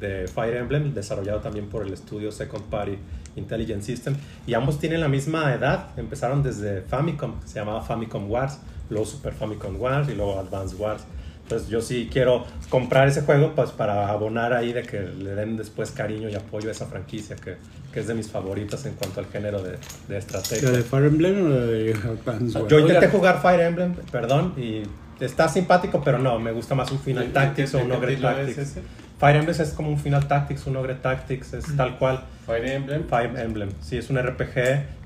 de 0.00 0.26
Fire 0.26 0.56
Emblem, 0.56 0.94
desarrollado 0.94 1.40
también 1.40 1.66
por 1.66 1.86
el 1.86 1.92
estudio 1.92 2.32
Second 2.32 2.64
Party 2.64 2.96
Intelligent 3.36 3.82
System. 3.82 4.16
Y 4.46 4.54
ambos 4.54 4.78
tienen 4.78 5.00
la 5.00 5.08
misma 5.08 5.54
edad, 5.54 5.88
empezaron 5.96 6.42
desde 6.42 6.82
Famicom, 6.82 7.34
se 7.44 7.58
llamaba 7.58 7.82
Famicom 7.82 8.30
Wars, 8.30 8.58
luego 8.90 9.06
Super 9.06 9.32
Famicom 9.32 9.80
Wars 9.80 10.08
y 10.08 10.14
luego 10.14 10.38
Advance 10.38 10.76
Wars. 10.76 11.04
Entonces 11.42 11.68
yo 11.68 11.82
sí 11.82 12.08
quiero 12.10 12.44
comprar 12.70 13.06
ese 13.06 13.20
juego 13.20 13.52
pues 13.54 13.70
para 13.70 14.08
abonar 14.08 14.54
ahí 14.54 14.72
de 14.72 14.82
que 14.82 15.00
le 15.00 15.34
den 15.34 15.58
después 15.58 15.90
cariño 15.90 16.30
y 16.30 16.34
apoyo 16.34 16.70
a 16.70 16.72
esa 16.72 16.86
franquicia 16.86 17.36
que, 17.36 17.56
que 17.92 18.00
es 18.00 18.06
de 18.06 18.14
mis 18.14 18.30
favoritas 18.30 18.86
en 18.86 18.94
cuanto 18.94 19.20
al 19.20 19.26
género 19.26 19.62
de, 19.62 19.76
de 20.08 20.16
estrategia. 20.16 20.70
¿La 20.70 20.78
de 20.78 20.82
Fire 20.82 21.04
Emblem 21.04 21.44
o 21.44 21.48
la 21.50 21.66
de 21.66 21.92
Advance 21.92 22.58
Wars? 22.58 22.70
Yo 22.70 22.78
intenté 22.78 23.08
jugar 23.08 23.42
Fire 23.42 23.60
Emblem, 23.60 23.94
perdón, 24.10 24.54
y 24.56 24.84
está 25.20 25.46
simpático, 25.48 26.02
pero 26.02 26.18
no, 26.18 26.38
me 26.38 26.50
gusta 26.50 26.74
más 26.74 26.90
un 26.90 26.98
Final 27.00 27.30
Tactics 27.30 27.74
o 27.74 27.80
un 27.80 27.92
Ogre 27.92 28.16
Tactics. 28.16 28.78
Fire 29.18 29.36
Emblem 29.36 29.56
es 29.60 29.70
como 29.72 29.88
un 29.90 29.98
Final 29.98 30.26
Tactics, 30.28 30.66
un 30.66 30.76
Ogre 30.76 30.94
Tactics, 30.94 31.52
es 31.54 31.76
tal 31.76 31.98
cual. 31.98 32.20
Fire 32.46 32.66
Emblem. 32.66 33.04
Fire 33.08 33.30
Emblem, 33.38 33.70
sí, 33.80 33.96
es 33.96 34.10
un 34.10 34.18
RPG 34.20 34.54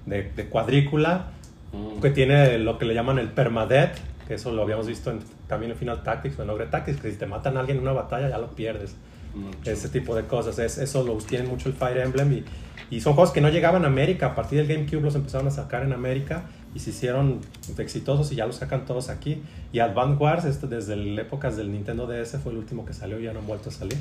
de, 0.07 0.33
de 0.35 0.47
cuadrícula 0.49 1.27
Mm. 1.71 2.01
que 2.01 2.09
tiene 2.09 2.57
lo 2.59 2.79
que 2.79 2.87
le 2.87 2.95
llaman 2.95 3.19
el 3.19 3.29
permadeath, 3.29 3.99
que 4.27 4.33
eso 4.35 4.53
lo 4.53 4.63
habíamos 4.63 4.87
visto 4.87 5.11
en- 5.11 5.21
también 5.49 5.73
en 5.73 5.77
Final 5.77 6.03
Tactics 6.03 6.39
o 6.39 6.43
en 6.43 6.49
Ogre 6.49 6.65
Tactics, 6.65 6.99
que 6.99 7.11
si 7.11 7.19
te 7.19 7.27
matan 7.27 7.59
a 7.59 7.61
alguien 7.61 7.77
en 7.77 7.83
una 7.83 7.93
batalla 7.93 8.27
ya 8.31 8.39
lo 8.39 8.49
pierdes. 8.53 8.97
Mucho. 9.35 9.71
Ese 9.71 9.91
tipo 9.91 10.17
de 10.17 10.23
cosas, 10.25 10.59
es, 10.59 10.79
eso 10.79 11.03
lo 11.03 11.13
tiene 11.19 11.47
mucho 11.47 11.69
el 11.69 11.75
Fire 11.75 11.99
Emblem 11.99 12.33
y, 12.33 12.45
y 12.91 13.03
son 13.03 13.13
juegos 13.13 13.33
que 13.35 13.43
no 13.43 13.51
llegaban 13.51 13.85
a 13.85 13.89
América, 13.89 14.29
a 14.29 14.35
partir 14.35 14.59
del 14.59 14.67
GameCube 14.67 15.03
los 15.03 15.15
empezaron 15.15 15.47
a 15.47 15.51
sacar 15.51 15.83
en 15.83 15.93
América 15.93 16.45
y 16.75 16.81
se 16.81 16.91
hicieron 16.91 17.41
exitosos 17.79 18.31
y 18.33 18.37
ya 18.37 18.47
los 18.47 18.57
sacan 18.57 18.85
todos 18.87 19.09
aquí. 19.09 19.43
Y 19.73 19.79
Advance 19.81 20.23
Wars, 20.23 20.45
este, 20.45 20.67
desde 20.67 20.97
las 20.97 21.27
épocas 21.27 21.57
del 21.57 21.73
Nintendo 21.73 22.07
DS, 22.07 22.39
fue 22.43 22.53
el 22.53 22.59
último 22.59 22.85
que 22.85 22.93
salió 22.93 23.19
y 23.19 23.25
ya 23.25 23.33
no 23.33 23.41
han 23.41 23.47
vuelto 23.47 23.71
a 23.71 23.73
salir. 23.73 23.99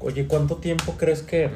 Oye, 0.00 0.26
¿cuánto 0.26 0.56
tiempo 0.56 0.94
crees 0.98 1.22
que, 1.22 1.48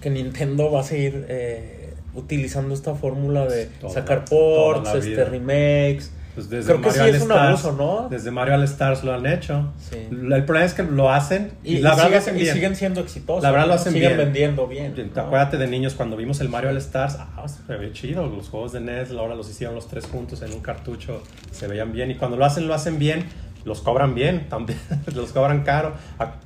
que 0.00 0.10
Nintendo 0.10 0.70
va 0.70 0.80
a 0.80 0.84
seguir 0.84 1.24
eh, 1.28 1.94
utilizando 2.14 2.74
esta 2.74 2.94
fórmula 2.94 3.46
de 3.46 3.66
Toda- 3.66 3.94
sacar 3.94 4.24
ports, 4.26 4.94
este, 4.94 5.24
remakes? 5.24 6.10
Pues 6.34 6.48
desde 6.50 6.66
Creo 6.72 6.80
que 6.82 6.86
Mario 6.88 7.02
sí 7.02 7.08
All 7.08 7.14
es 7.16 7.22
un 7.22 7.30
Stars, 7.32 7.64
abuso, 7.64 7.72
¿no? 7.72 8.08
Desde 8.08 8.30
Mario 8.30 8.54
All 8.54 8.62
Stars 8.64 9.02
lo 9.04 9.12
han 9.14 9.26
hecho. 9.26 9.72
Sí. 9.78 9.96
El 10.10 10.44
problema 10.44 10.64
es 10.64 10.74
que 10.74 10.82
lo 10.84 11.10
hacen 11.10 11.52
y, 11.64 11.76
Y, 11.76 11.78
la 11.80 11.90
y 11.94 11.96
verdad 11.96 11.96
lo 11.96 12.02
siguen, 12.04 12.18
hacen 12.18 12.36
y 12.36 12.40
bien. 12.42 12.54
siguen 12.54 12.76
siendo 12.76 13.00
exitosos. 13.00 13.42
La 13.42 13.50
verdad 13.50 13.66
lo 13.66 13.74
hacen 13.74 13.92
siguen 13.92 14.10
bien. 14.10 14.18
vendiendo 14.26 14.66
bien. 14.66 14.94
¿no? 15.14 15.22
Acuérdate 15.22 15.56
de 15.56 15.66
niños 15.66 15.94
cuando 15.94 16.16
vimos 16.16 16.40
el 16.40 16.48
Mario 16.48 16.70
All 16.70 16.76
Stars, 16.76 17.16
ah, 17.18 17.44
se 17.48 17.76
ve 17.76 17.92
chido, 17.92 18.26
los 18.26 18.48
juegos 18.48 18.72
de 18.72 18.80
NES 18.80 19.10
ahora 19.12 19.34
los 19.34 19.50
hicieron 19.50 19.74
los 19.74 19.88
tres 19.88 20.06
juntos 20.06 20.42
en 20.42 20.52
un 20.52 20.60
cartucho, 20.60 21.22
se 21.50 21.66
veían 21.66 21.92
bien 21.92 22.10
y 22.10 22.14
cuando 22.14 22.36
lo 22.36 22.44
hacen, 22.44 22.68
lo 22.68 22.74
hacen 22.74 22.98
bien, 22.98 23.24
los 23.64 23.80
cobran 23.80 24.14
bien, 24.14 24.48
también 24.48 24.78
los 25.14 25.32
cobran 25.32 25.64
caro. 25.64 25.94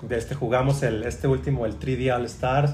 Este, 0.09 0.35
jugamos 0.35 0.83
el, 0.83 1.03
este 1.05 1.29
último, 1.29 1.67
el 1.67 1.79
3D 1.79 2.15
All 2.15 2.25
Stars, 2.25 2.73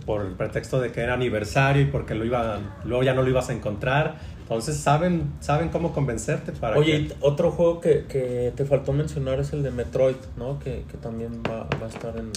por 0.00 0.24
el 0.26 0.32
pretexto 0.32 0.80
de 0.80 0.90
que 0.92 1.00
era 1.00 1.14
aniversario 1.14 1.82
y 1.82 1.86
porque 1.86 2.14
lo 2.14 2.24
iba, 2.24 2.58
luego 2.84 3.02
ya 3.02 3.14
no 3.14 3.22
lo 3.22 3.28
ibas 3.28 3.48
a 3.48 3.52
encontrar. 3.52 4.16
Entonces 4.42 4.76
saben, 4.76 5.32
saben 5.40 5.68
cómo 5.70 5.92
convencerte 5.92 6.52
para 6.52 6.76
Oye, 6.76 7.08
que... 7.08 7.14
otro 7.20 7.50
juego 7.52 7.80
que, 7.80 8.04
que 8.08 8.52
te 8.54 8.64
faltó 8.64 8.92
mencionar 8.92 9.40
es 9.40 9.52
el 9.52 9.62
de 9.62 9.70
Metroid, 9.70 10.16
¿no? 10.36 10.58
Que, 10.58 10.84
que 10.90 10.98
también 10.98 11.42
va, 11.48 11.68
va 11.80 11.86
a 11.86 11.88
estar 11.88 12.14
en, 12.18 12.30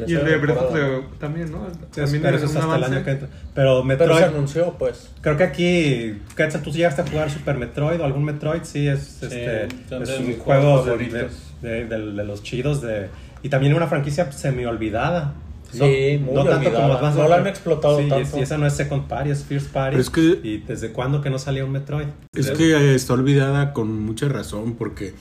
la 0.00 0.08
Y 0.10 0.14
el 0.14 0.24
de 0.24 0.36
Breath 0.38 0.56
of 0.56 0.62
temporada. 0.72 1.00
the- 1.00 1.18
también, 1.18 1.52
¿no? 1.52 1.66
También 1.94 2.22
pero 2.22 2.36
es 2.36 2.42
hasta 2.44 2.58
el 2.58 2.64
avance. 2.64 2.94
año 2.96 3.04
que 3.04 3.10
entra. 3.12 3.28
Pero 3.28 3.44
Pero 3.54 3.84
Metroid, 3.84 4.18
se 4.18 4.24
anunció, 4.24 4.72
pues. 4.78 5.10
Creo 5.20 5.36
que 5.36 5.44
aquí, 5.44 6.20
Quetzal, 6.36 6.62
tú 6.62 6.70
llegaste 6.70 7.02
a 7.02 7.06
jugar 7.06 7.30
Super 7.30 7.56
Metroid 7.56 8.00
o 8.00 8.04
algún 8.04 8.24
Metroid, 8.24 8.62
sí, 8.64 8.88
es, 8.88 9.22
este, 9.22 9.64
es 9.66 10.18
un 10.18 10.38
juego 10.38 10.84
de- 10.84 11.84
de 11.86 12.24
los 12.24 12.42
chidos 12.42 12.80
de, 12.82 13.08
y 13.42 13.48
también 13.50 13.74
una 13.74 13.86
franquicia 13.86 14.32
semi 14.32 14.64
olvidada. 14.64 15.34
Sí, 15.72 16.18
muy 16.24 16.36
olvidada. 16.36 17.10
No 17.12 17.28
la 17.28 17.36
han 17.36 17.46
explotado 17.46 17.98
sí, 17.98 18.04
y 18.04 18.08
tanto. 18.08 18.38
Y 18.38 18.42
esa 18.42 18.58
no 18.58 18.66
es 18.66 18.74
Second 18.74 19.06
Party, 19.08 19.30
es 19.30 19.44
First 19.44 19.68
Party. 19.72 19.90
Pero 19.96 20.02
es 20.02 20.10
que- 20.10 20.40
¿Y 20.48 20.58
desde 20.58 20.92
cuándo 20.92 21.20
que 21.22 21.30
no 21.30 21.38
salía 21.38 21.64
un 21.64 21.72
Metroid? 21.72 22.06
Es 22.34 22.50
que 22.50 22.94
está 22.94 23.14
olvidada 23.14 23.72
con 23.72 24.00
mucha 24.02 24.28
razón 24.28 24.74
porque 24.74 25.14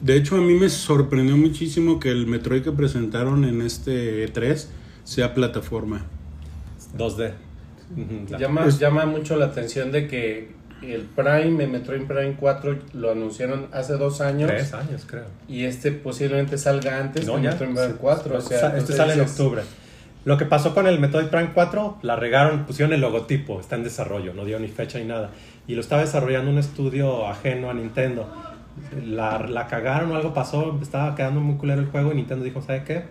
de 0.00 0.16
hecho 0.16 0.36
a 0.36 0.40
mí 0.40 0.54
me 0.54 0.68
sorprendió 0.68 1.36
muchísimo 1.36 2.00
que 2.00 2.10
el 2.10 2.26
Metroid 2.26 2.62
que 2.62 2.72
presentaron 2.72 3.44
en 3.44 3.62
este 3.62 4.24
E3 4.24 4.68
sea 5.04 5.32
plataforma. 5.34 6.04
2D. 6.96 7.32
Ujú, 7.96 8.26
la- 8.30 8.38
Llama, 8.38 8.62
Pues- 8.62 8.78
llama 8.78 9.06
mucho 9.06 9.36
la 9.36 9.46
atención 9.46 9.92
de 9.92 10.08
que 10.08 10.52
el 10.82 11.02
Prime, 11.02 11.62
el 11.64 11.70
Metroid 11.70 12.02
Prime 12.02 12.36
4, 12.38 12.76
lo 12.92 13.10
anunciaron 13.10 13.68
hace 13.72 13.94
dos 13.94 14.20
años. 14.20 14.50
Tres 14.50 14.72
años, 14.74 15.04
creo. 15.06 15.24
Y 15.48 15.64
este 15.64 15.92
posiblemente 15.92 16.58
salga 16.58 16.98
antes 17.00 17.26
No. 17.26 17.38
Metroid 17.38 17.56
Prime 17.74 17.86
Sí. 17.88 17.94
4. 18.00 18.36
O 18.38 18.40
sea, 18.40 18.76
este 18.76 18.92
sale 18.92 19.14
en 19.14 19.20
octubre. 19.22 19.62
Lo 20.24 20.38
que 20.38 20.46
pasó 20.46 20.74
con 20.74 20.86
el 20.86 20.98
Metroid 20.98 21.26
Prime 21.26 21.50
4, 21.52 21.98
la 22.02 22.16
regaron, 22.16 22.64
pusieron 22.64 22.92
el 22.94 23.00
logotipo, 23.02 23.60
está 23.60 23.76
en 23.76 23.84
desarrollo, 23.84 24.32
no 24.34 24.44
dio 24.44 24.58
ni 24.58 24.68
fecha 24.68 24.98
ni 24.98 25.04
nada. 25.04 25.30
Y 25.66 25.74
lo 25.74 25.80
estaba 25.82 26.02
desarrollando 26.02 26.50
un 26.50 26.58
estudio 26.58 27.26
ajeno 27.26 27.68
a 27.70 27.74
Nintendo. 27.74 28.26
La, 29.06 29.38
la 29.40 29.66
cagaron 29.66 30.10
o 30.12 30.16
algo 30.16 30.34
pasó, 30.34 30.78
estaba 30.82 31.14
quedando 31.14 31.40
muy 31.40 31.56
culero 31.56 31.80
el 31.80 31.86
juego 31.88 32.12
y 32.12 32.16
Nintendo 32.16 32.44
dijo, 32.44 32.60
¿sabe 32.62 32.84
qué? 32.84 33.04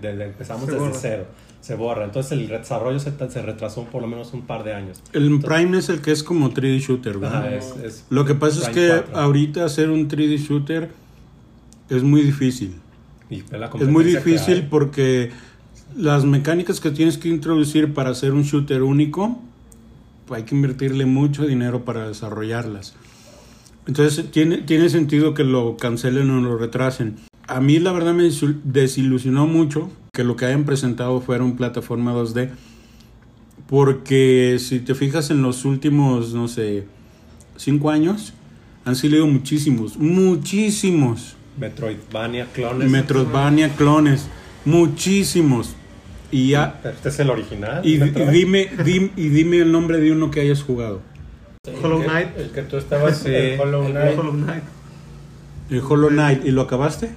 De- 0.00 0.16
de- 0.16 0.24
empezamos 0.26 0.64
Se 0.66 0.72
desde 0.72 0.84
borra. 0.86 0.98
cero, 1.00 1.24
se 1.60 1.74
borra. 1.76 2.04
Entonces 2.04 2.32
el 2.32 2.48
desarrollo 2.48 2.98
se, 2.98 3.12
se 3.30 3.42
retrasó 3.42 3.84
por 3.84 4.02
lo 4.02 4.08
menos 4.08 4.32
un 4.34 4.42
par 4.42 4.64
de 4.64 4.74
años. 4.74 5.02
El 5.12 5.40
Prime 5.40 5.78
es 5.78 5.88
el 5.88 6.00
que 6.02 6.10
es 6.12 6.22
como 6.22 6.50
3D 6.50 6.80
shooter, 6.80 7.18
¿verdad? 7.18 7.38
Ajá, 7.46 7.54
es- 7.54 7.74
es 7.82 8.06
Lo 8.10 8.24
que 8.24 8.34
pasa 8.34 8.58
es 8.58 8.68
Prime 8.68 8.74
que 8.88 8.88
4. 9.04 9.16
ahorita 9.20 9.64
hacer 9.64 9.90
un 9.90 10.08
3D 10.08 10.36
shooter 10.38 10.90
es 11.88 12.02
muy 12.02 12.22
difícil. 12.22 12.74
Y 13.30 13.36
es 13.38 13.44
Es 13.80 13.88
muy 13.88 14.04
difícil 14.04 14.54
hay. 14.56 14.66
porque 14.70 15.30
las 15.96 16.24
mecánicas 16.24 16.80
que 16.80 16.90
tienes 16.90 17.18
que 17.18 17.28
introducir 17.28 17.94
para 17.94 18.10
hacer 18.10 18.32
un 18.32 18.42
shooter 18.42 18.82
único, 18.82 19.40
hay 20.30 20.44
que 20.44 20.54
invertirle 20.54 21.04
mucho 21.06 21.46
dinero 21.46 21.84
para 21.84 22.08
desarrollarlas. 22.08 22.94
Entonces 23.86 24.30
tiene, 24.30 24.58
tiene 24.58 24.88
sentido 24.88 25.34
que 25.34 25.44
lo 25.44 25.76
cancelen 25.76 26.30
o 26.30 26.40
lo 26.40 26.56
retrasen. 26.56 27.16
A 27.48 27.60
mí 27.60 27.78
la 27.80 27.92
verdad 27.92 28.14
me 28.14 28.24
desil- 28.24 28.60
desilusionó 28.64 29.46
mucho 29.46 29.90
que 30.12 30.24
lo 30.24 30.36
que 30.36 30.46
hayan 30.46 30.64
presentado 30.64 31.20
fuera 31.20 31.42
un 31.44 31.56
plataforma 31.56 32.14
2D. 32.14 32.50
Porque 33.68 34.58
si 34.58 34.80
te 34.80 34.94
fijas 34.94 35.30
en 35.30 35.42
los 35.42 35.64
últimos, 35.64 36.34
no 36.34 36.46
sé, 36.48 36.86
cinco 37.56 37.90
años, 37.90 38.34
han 38.84 38.96
salido 38.96 39.26
muchísimos, 39.26 39.96
muchísimos. 39.96 41.36
Metroidvania, 41.58 42.46
clones. 42.52 42.90
Metroidvania 42.90 43.74
clones, 43.74 44.26
muchísimos. 44.64 45.74
Y 46.32 46.48
ya 46.50 46.80
Pero 46.82 46.94
Este 46.96 47.10
es 47.10 47.20
el 47.20 47.30
original. 47.30 47.80
y, 47.84 47.94
y 47.94 47.98
dime, 48.30 48.68
dim- 48.84 49.12
y 49.16 49.28
dime 49.28 49.58
el 49.58 49.70
nombre 49.70 49.98
de 50.00 50.10
uno 50.10 50.30
que 50.30 50.40
hayas 50.40 50.62
jugado. 50.62 51.00
Hollow 51.82 51.98
el 51.98 52.02
que- 52.04 52.08
Knight. 52.10 52.28
El 52.38 52.50
que 52.50 52.62
tú 52.62 52.76
estabas, 52.78 53.18
Sí, 53.18 53.28
el 53.34 53.60
Hollow 53.60 53.84
El 53.86 53.92
Knight. 53.92 54.18
Hollow 54.18 54.32
Knight. 54.32 54.62
El 55.70 55.80
Hollow 55.80 56.08
Knight, 56.08 56.44
¿y 56.44 56.50
lo 56.50 56.62
acabaste? 56.62 57.10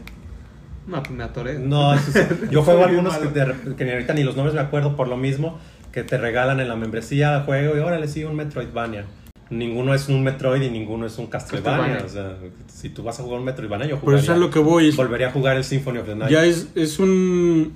No, 0.87 1.01
pues 1.01 1.11
me 1.17 1.23
atoré. 1.23 1.57
No, 1.57 1.93
eso 1.95 2.11
sí. 2.11 2.19
yo 2.51 2.61
juego 2.61 2.83
algunos 2.85 3.17
que, 3.17 3.27
de- 3.29 3.75
que 3.75 3.85
ni 3.85 3.91
ahorita 3.91 4.13
ni 4.13 4.23
los 4.23 4.35
nombres 4.35 4.53
me 4.53 4.61
acuerdo 4.61 4.95
por 4.95 5.07
lo 5.07 5.17
mismo 5.17 5.59
que 5.91 6.03
te 6.03 6.17
regalan 6.17 6.59
en 6.59 6.67
la 6.67 6.75
membresía 6.75 7.39
de 7.39 7.45
juego 7.45 7.75
y 7.75 7.79
órale, 7.79 8.07
sí, 8.07 8.23
un 8.25 8.35
Metroidvania. 8.35 9.05
Ninguno 9.49 9.93
es 9.93 10.09
un 10.09 10.23
Metroid 10.23 10.61
y 10.61 10.69
ninguno 10.69 11.05
es 11.05 11.17
un 11.17 11.27
Castlevania. 11.27 11.99
Castlevania. 11.99 12.05
O 12.05 12.09
sea, 12.41 12.49
si 12.67 12.89
tú 12.89 13.03
vas 13.03 13.19
a 13.19 13.23
jugar 13.23 13.39
un 13.39 13.45
Metroidvania, 13.45 13.85
yo 13.87 13.95
Pero 13.95 14.01
jugaría, 14.01 14.23
eso 14.23 14.33
es 14.33 14.39
lo 14.39 14.49
que 14.49 14.59
voy. 14.59 14.91
volvería 14.91 15.27
a 15.27 15.31
jugar 15.31 15.55
el 15.55 15.63
Symphony 15.63 15.99
of 15.99 16.05
the 16.07 16.15
Night. 16.15 16.31
ya 16.31 16.43
es, 16.43 16.67
es 16.75 16.99
un 16.99 17.73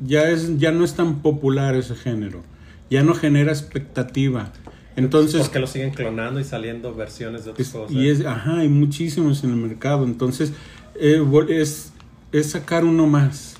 ya 0.00 0.28
es 0.30 0.58
ya 0.58 0.72
no 0.72 0.84
es 0.84 0.94
tan 0.94 1.20
popular 1.20 1.74
ese 1.74 1.94
género. 1.94 2.42
Ya 2.90 3.02
no 3.02 3.14
genera 3.14 3.52
expectativa. 3.52 4.52
Entonces 4.96 5.42
porque 5.42 5.58
lo 5.60 5.66
siguen 5.66 5.90
clonando 5.90 6.40
y 6.40 6.44
saliendo 6.44 6.94
versiones 6.94 7.44
de 7.44 7.50
otros 7.52 7.66
es- 7.66 7.72
juegos. 7.72 7.92
y 7.92 8.08
es 8.08 8.24
ajá, 8.26 8.58
hay 8.58 8.68
muchísimos 8.68 9.44
en 9.44 9.50
el 9.50 9.56
mercado. 9.56 10.04
Entonces 10.04 10.52
eh, 10.94 11.22
es 11.48 11.92
es 12.32 12.50
sacar 12.50 12.84
uno 12.84 13.06
más. 13.06 13.54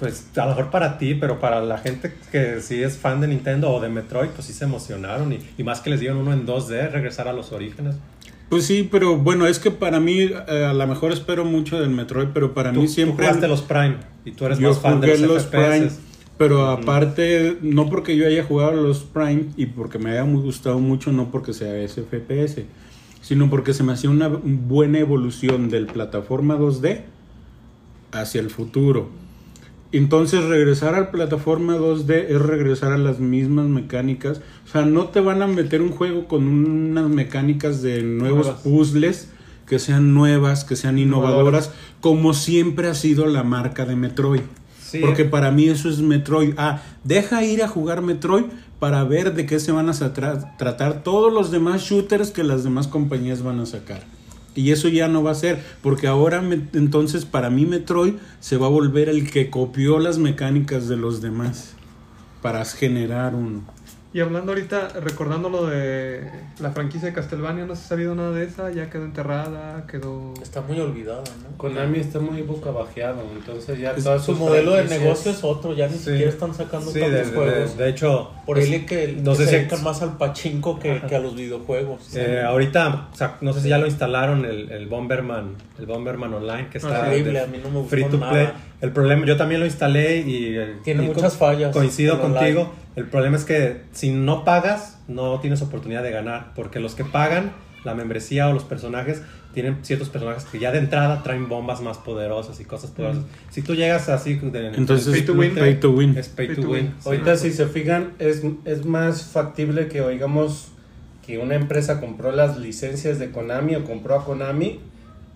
Pues 0.00 0.26
a 0.36 0.40
lo 0.46 0.48
mejor 0.56 0.70
para 0.72 0.98
ti, 0.98 1.14
pero 1.14 1.38
para 1.38 1.60
la 1.60 1.78
gente 1.78 2.12
que 2.32 2.60
sí 2.60 2.82
es 2.82 2.96
fan 2.96 3.20
de 3.20 3.28
Nintendo 3.28 3.70
o 3.70 3.80
de 3.80 3.88
Metroid, 3.88 4.30
pues 4.30 4.46
sí 4.48 4.52
se 4.52 4.64
emocionaron. 4.64 5.32
Y, 5.32 5.38
y 5.56 5.62
más 5.62 5.80
que 5.80 5.90
les 5.90 6.00
dieron 6.00 6.18
uno 6.18 6.32
en 6.32 6.44
2D, 6.44 6.90
regresar 6.90 7.28
a 7.28 7.32
los 7.32 7.52
orígenes. 7.52 7.94
Pues 8.52 8.66
sí, 8.66 8.86
pero 8.92 9.16
bueno, 9.16 9.46
es 9.46 9.58
que 9.58 9.70
para 9.70 9.98
mí, 9.98 10.18
eh, 10.20 10.66
a 10.68 10.74
lo 10.74 10.86
mejor 10.86 11.10
espero 11.10 11.42
mucho 11.46 11.80
del 11.80 11.88
Metroid, 11.88 12.28
pero 12.34 12.52
para 12.52 12.70
Tú, 12.70 12.82
mí 12.82 12.86
tú 12.86 12.92
siempre... 12.92 13.24
jugaste 13.24 13.48
los 13.48 13.62
Prime 13.62 13.96
y 14.26 14.32
tú 14.32 14.44
eres 14.44 14.58
yo 14.58 14.68
más 14.68 14.78
fan 14.78 15.00
de 15.00 15.06
jugué 15.06 15.20
los, 15.20 15.30
los 15.30 15.42
FPS. 15.44 15.50
Prime, 15.50 15.90
pero 16.36 16.66
aparte, 16.68 17.56
no 17.62 17.88
porque 17.88 18.14
yo 18.14 18.26
haya 18.26 18.44
jugado 18.44 18.72
los 18.72 19.04
Prime 19.04 19.46
y 19.56 19.64
porque 19.64 19.98
me 19.98 20.10
haya 20.10 20.24
gustado 20.24 20.80
mucho, 20.80 21.12
no 21.12 21.30
porque 21.30 21.54
sea 21.54 21.74
ese 21.78 22.02
FPS, 22.02 22.64
sino 23.22 23.48
porque 23.48 23.72
se 23.72 23.84
me 23.84 23.94
hacía 23.94 24.10
una 24.10 24.28
buena 24.28 24.98
evolución 24.98 25.70
del 25.70 25.86
plataforma 25.86 26.58
2D 26.58 27.04
hacia 28.12 28.42
el 28.42 28.50
futuro. 28.50 29.08
Entonces 29.92 30.42
regresar 30.44 30.94
al 30.94 31.10
plataforma 31.10 31.76
2D 31.76 32.26
es 32.28 32.40
regresar 32.40 32.92
a 32.92 32.98
las 32.98 33.18
mismas 33.20 33.66
mecánicas. 33.66 34.40
O 34.66 34.70
sea, 34.72 34.82
no 34.86 35.06
te 35.08 35.20
van 35.20 35.42
a 35.42 35.46
meter 35.46 35.82
un 35.82 35.90
juego 35.90 36.26
con 36.26 36.46
unas 36.48 37.08
mecánicas 37.10 37.82
de 37.82 38.02
nuevos 38.02 38.46
Nuevas. 38.46 38.62
puzzles 38.62 39.28
que 39.66 39.78
sean 39.78 40.12
nuevas, 40.14 40.64
que 40.64 40.76
sean 40.76 40.98
innovadoras, 40.98 41.70
como 42.00 42.34
siempre 42.34 42.88
ha 42.88 42.94
sido 42.94 43.26
la 43.26 43.42
marca 43.42 43.84
de 43.86 43.96
Metroid. 43.96 44.40
Sí. 44.82 44.98
Porque 45.00 45.24
para 45.24 45.50
mí 45.50 45.68
eso 45.68 45.88
es 45.88 46.00
Metroid. 46.00 46.54
Ah, 46.58 46.82
deja 47.04 47.42
ir 47.44 47.62
a 47.62 47.68
jugar 47.68 48.02
Metroid 48.02 48.44
para 48.78 49.04
ver 49.04 49.32
de 49.34 49.46
qué 49.46 49.60
se 49.60 49.72
van 49.72 49.88
a 49.88 49.92
tra- 49.92 50.56
tratar 50.58 51.02
todos 51.02 51.32
los 51.32 51.50
demás 51.50 51.82
shooters 51.82 52.30
que 52.30 52.44
las 52.44 52.64
demás 52.64 52.88
compañías 52.88 53.42
van 53.42 53.60
a 53.60 53.66
sacar. 53.66 54.02
Y 54.54 54.70
eso 54.70 54.88
ya 54.88 55.08
no 55.08 55.22
va 55.22 55.30
a 55.30 55.34
ser, 55.34 55.62
porque 55.82 56.06
ahora 56.06 56.42
me- 56.42 56.68
entonces 56.74 57.24
para 57.24 57.48
mí 57.50 57.64
Metroid 57.66 58.14
se 58.40 58.56
va 58.58 58.66
a 58.66 58.70
volver 58.70 59.08
el 59.08 59.30
que 59.30 59.48
copió 59.50 59.98
las 59.98 60.18
mecánicas 60.18 60.88
de 60.88 60.96
los 60.96 61.22
demás 61.22 61.74
para 62.42 62.64
generar 62.64 63.34
un... 63.34 63.64
Y 64.14 64.20
hablando 64.20 64.52
ahorita, 64.52 64.88
recordando 65.00 65.48
lo 65.48 65.66
de 65.68 66.28
la 66.60 66.70
franquicia 66.70 67.08
de 67.08 67.14
Castlevania, 67.14 67.64
no 67.64 67.74
se 67.74 67.82
ha 67.84 67.88
sabido 67.88 68.14
nada 68.14 68.32
de 68.32 68.44
esa, 68.44 68.70
ya 68.70 68.90
quedó 68.90 69.04
enterrada, 69.06 69.86
quedó... 69.86 70.34
Está 70.42 70.60
muy 70.60 70.78
olvidada, 70.80 71.22
¿no? 71.42 71.56
Konami 71.56 71.98
está 71.98 72.18
muy 72.18 72.42
boca 72.42 72.70
bajeado, 72.70 73.22
entonces 73.34 73.78
ya 73.78 73.92
Es- 73.92 74.04
Su 74.22 74.34
modelo 74.34 74.74
de 74.74 74.84
negocio 74.84 75.30
es 75.30 75.42
otro, 75.42 75.72
ya 75.72 75.86
ni 75.88 75.94
Sí. 75.96 76.10
siquiera 76.10 76.28
están 76.30 76.52
sacando 76.52 76.90
Sí, 76.90 76.98
de, 77.00 77.06
tantos 77.10 77.30
de- 77.30 77.36
juegos. 77.36 77.76
de 77.78 77.88
hecho, 77.88 78.30
Por 78.44 78.58
es- 78.58 78.68
ahí 78.70 78.84
que, 78.84 79.16
no 79.18 79.30
que 79.32 79.36
sé 79.38 79.44
se 79.44 79.50
si- 79.50 79.56
dedican 79.56 79.82
más 79.82 80.02
al 80.02 80.18
pachinko 80.18 80.78
que, 80.78 81.00
que 81.08 81.16
a 81.16 81.18
los 81.18 81.34
videojuegos. 81.34 82.14
Eh, 82.14 82.42
ahorita, 82.46 83.08
o 83.14 83.16
sea, 83.16 83.38
no 83.40 83.54
sé 83.54 83.62
si 83.62 83.70
ya 83.70 83.78
lo 83.78 83.86
instalaron 83.86 84.44
el, 84.44 84.70
el 84.72 84.88
Bomberman, 84.88 85.54
el 85.78 85.86
Bomberman 85.86 86.34
Online 86.34 86.68
que 86.70 86.76
está 86.76 87.06
Horrible, 87.08 87.32
de- 87.32 87.40
a 87.40 87.46
mí 87.46 87.56
no 87.62 87.70
me 87.70 87.76
gustó 87.76 87.88
free 87.88 88.04
to 88.04 88.18
nada. 88.18 88.30
play. 88.30 88.48
El 88.82 88.90
problema, 88.92 89.24
yo 89.24 89.36
también 89.38 89.60
lo 89.60 89.66
instalé 89.66 90.18
y 90.18 90.56
Tiene 90.84 91.04
y 91.04 91.06
muchas 91.06 91.32
co- 91.34 91.38
fallas, 91.38 91.72
Coincido 91.72 92.20
contigo. 92.20 92.62
online. 92.62 92.82
El 92.96 93.06
problema 93.06 93.36
es 93.38 93.44
que 93.44 93.82
si 93.92 94.10
no 94.10 94.44
pagas, 94.44 94.98
no 95.08 95.40
tienes 95.40 95.62
oportunidad 95.62 96.02
de 96.02 96.10
ganar, 96.10 96.52
porque 96.54 96.78
los 96.80 96.94
que 96.94 97.04
pagan 97.04 97.52
la 97.84 97.94
membresía 97.94 98.48
o 98.48 98.52
los 98.52 98.64
personajes 98.64 99.22
tienen 99.54 99.78
ciertos 99.82 100.08
personajes 100.08 100.44
que 100.44 100.58
ya 100.58 100.70
de 100.72 100.78
entrada 100.78 101.22
traen 101.22 101.48
bombas 101.48 101.80
más 101.80 101.98
poderosas 101.98 102.58
y 102.60 102.64
cosas 102.64 102.90
poderosas. 102.90 103.24
Si 103.50 103.62
tú 103.62 103.74
llegas 103.74 104.08
así 104.08 104.34
de, 104.34 104.68
Entonces 104.68 105.12
Pay 105.12 105.22
to 105.26 105.32
win. 105.34 105.54
pay 105.54 105.74
to 105.80 105.90
win. 105.90 106.16
es 106.16 106.28
pay 106.28 106.46
Pay 106.48 106.56
to 106.56 106.62
to 106.62 106.68
win. 106.68 106.84
win. 106.84 106.94
Sí. 107.00 107.08
Ahorita 107.08 107.36
si 107.36 107.50
se 107.52 107.66
fijan, 107.66 108.12
es, 108.18 108.42
es 108.64 108.84
más 108.84 109.24
factible 109.24 109.88
que 109.88 110.00
oigamos 110.00 110.68
que 111.26 111.38
una 111.38 111.54
empresa 111.54 112.00
compró 112.00 112.32
las 112.32 112.58
licencias 112.58 113.18
de 113.18 113.30
Konami 113.30 113.74
o 113.76 113.84
compró 113.84 114.16
a 114.18 114.24
Konami 114.24 114.80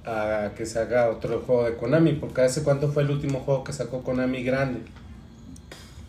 a 0.06 0.52
que 0.56 0.64
se 0.66 0.78
haga 0.78 1.10
otro 1.10 1.42
juego 1.46 1.64
de 1.64 1.74
Konami, 1.74 2.12
porque 2.12 2.42
hace 2.42 2.62
cuánto 2.62 2.88
fue 2.92 3.02
el 3.02 3.10
último 3.10 3.40
juego 3.40 3.64
que 3.64 3.72
sacó 3.72 4.02
Konami 4.02 4.42
grande. 4.44 4.80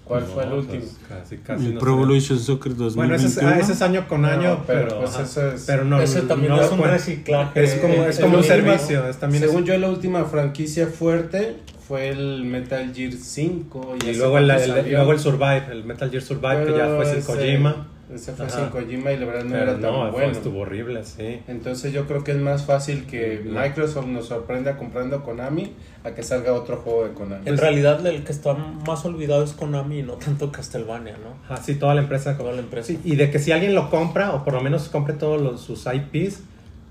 ¿Cuál 0.05 0.23
fue 0.23 0.43
el 0.43 0.49
No, 0.51 0.55
último? 0.57 0.83
pues, 0.83 0.95
casi, 1.09 1.37
casi 1.39 1.65
El 1.65 1.73
no 1.73 1.79
Pro. 1.81 1.93
Evolution 1.93 2.39
Soccer 2.39 2.75
2021. 2.77 2.95
Bueno, 2.95 3.15
ese 3.15 3.27
es, 3.27 3.37
ah, 3.45 3.59
ese 3.59 3.73
es 3.73 3.81
año 3.81 4.07
con 4.07 4.23
año, 4.23 4.49
No, 4.59 4.63
pero, 4.65 4.87
pero, 4.87 4.99
pues 5.01 5.19
eso 5.19 5.51
es- 5.51 5.65
pero 5.67 5.83
no, 5.83 5.99
Ese 6.01 6.21
también 6.21 6.53
no 6.53 6.61
es 6.61 6.71
un 6.71 6.81
reciclaje. 6.81 7.61
Es 7.63 7.73
como, 7.75 7.93
es 8.05 8.17
El 8.19 8.23
como 8.23 8.37
un 8.37 8.43
servicio. 8.45 9.05
Es 9.07 9.17
también 9.17 9.43
es- 9.43 9.49
Según 9.49 9.65
yo, 9.65 9.77
la 9.77 9.89
última 9.89 10.23
franquicia 10.23 10.87
fuerte 10.87 11.57
fue 11.89 12.07
el 12.09 12.45
Metal 12.45 12.93
Gear 12.95 13.11
5. 13.13 13.95
y 14.09 14.13
luego 14.15 14.37
el, 14.37 14.49
el- 14.49 14.87
y 14.87 14.91
luego 14.91 15.11
el 15.11 15.19
Survive, 15.19 15.63
el 15.71 15.83
Metal 15.83 16.09
Gear 16.09 16.23
Survive, 16.23 16.65
que 16.67 16.77
ya 16.77 16.95
fue 16.95 17.05
sin 17.05 17.17
ese- 17.17 17.25
Kojima. 17.33 17.87
Ese 18.13 18.31
fue 18.31 18.45
Ajá. 18.45 18.55
sin 18.61 18.69
Kojima 18.69 19.11
y 19.11 19.17
la 19.17 19.25
verdad 19.25 19.43
no 19.43 19.51
Pero 19.51 19.63
era 19.63 19.71
tan 19.73 19.81
no, 19.81 20.11
bueno. 20.11 20.31
estuvo 20.31 20.59
horrible, 20.61 21.03
sí. 21.03 21.41
Entonces 21.47 21.91
yo 21.91 22.07
creo 22.07 22.23
que 22.23 22.31
es 22.31 22.37
más 22.37 22.63
fácil 22.65 23.05
que 23.05 23.41
No. 23.43 23.59
Microsoft 23.61 24.05
nos 24.07 24.27
sorprenda 24.27 24.77
comprando 24.77 25.23
Konami 25.23 25.73
a 26.05 26.11
que 26.11 26.23
salga 26.23 26.53
otro 26.53 26.77
juego 26.77 27.03
de 27.05 27.13
Konami. 27.13 27.41
En 27.49 27.57
realidad 27.57 28.05
el 28.07 28.23
que 28.23 28.31
está 28.31 28.53
más 28.53 29.03
olvidado 29.03 29.43
es 29.43 29.51
Konami 29.51 29.99
y 29.99 30.03
no 30.03 30.13
tanto 30.13 30.53
Castlevania, 30.53 31.15
¿no? 31.17 31.53
Así 31.53 31.75
toda 31.75 31.95
la 31.95 32.01
empresa. 32.01 32.37
Toda 32.37 32.53
la 32.53 32.59
empresa. 32.61 32.87
Sí, 32.87 32.99
y 33.03 33.17
de 33.17 33.29
que 33.29 33.39
si 33.39 33.51
alguien 33.51 33.75
lo 33.75 33.89
compra, 33.89 34.31
o 34.33 34.45
por 34.45 34.53
lo 34.53 34.61
menos 34.61 34.87
compre 34.87 35.13
todos 35.13 35.41
los- 35.41 35.59
sus 35.59 35.85
IPs, 35.85 36.43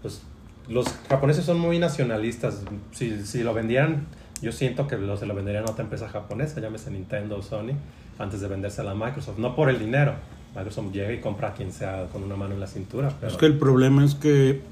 pues 0.02 0.20
los 0.68 0.86
japoneses 1.08 1.46
son 1.46 1.58
muy 1.58 1.78
nacionalistas. 1.78 2.60
Si, 2.92 3.24
si 3.24 3.42
lo 3.42 3.54
vendieran, 3.54 4.06
yo 4.42 4.52
siento 4.52 4.86
que 4.86 4.98
lo, 4.98 5.16
se 5.16 5.24
lo 5.24 5.34
venderían 5.34 5.66
a 5.66 5.70
otra 5.70 5.82
empresa 5.82 6.10
japonesa, 6.10 6.60
llámese 6.60 6.90
Nintendo 6.90 7.38
o 7.38 7.42
Sony, 7.42 7.72
antes 8.18 8.42
de 8.42 8.48
vendérsela 8.48 8.90
a 8.90 8.94
Microsoft. 8.94 9.38
No 9.38 9.56
por 9.56 9.70
el 9.70 9.78
dinero. 9.78 10.12
Microsoft 10.56 10.92
llega 10.92 11.12
y 11.12 11.20
compra 11.20 11.48
a 11.48 11.54
quien 11.54 11.70
sea 11.72 12.06
con 12.12 12.22
una 12.22 12.34
mano 12.36 12.54
en 12.54 12.60
la 12.60 12.66
cintura. 12.66 13.12
Pero... 13.20 13.30
Es 13.32 13.38
que 13.38 13.46
el 13.46 13.58
problema 13.58 14.04
es 14.04 14.14
que 14.14 14.62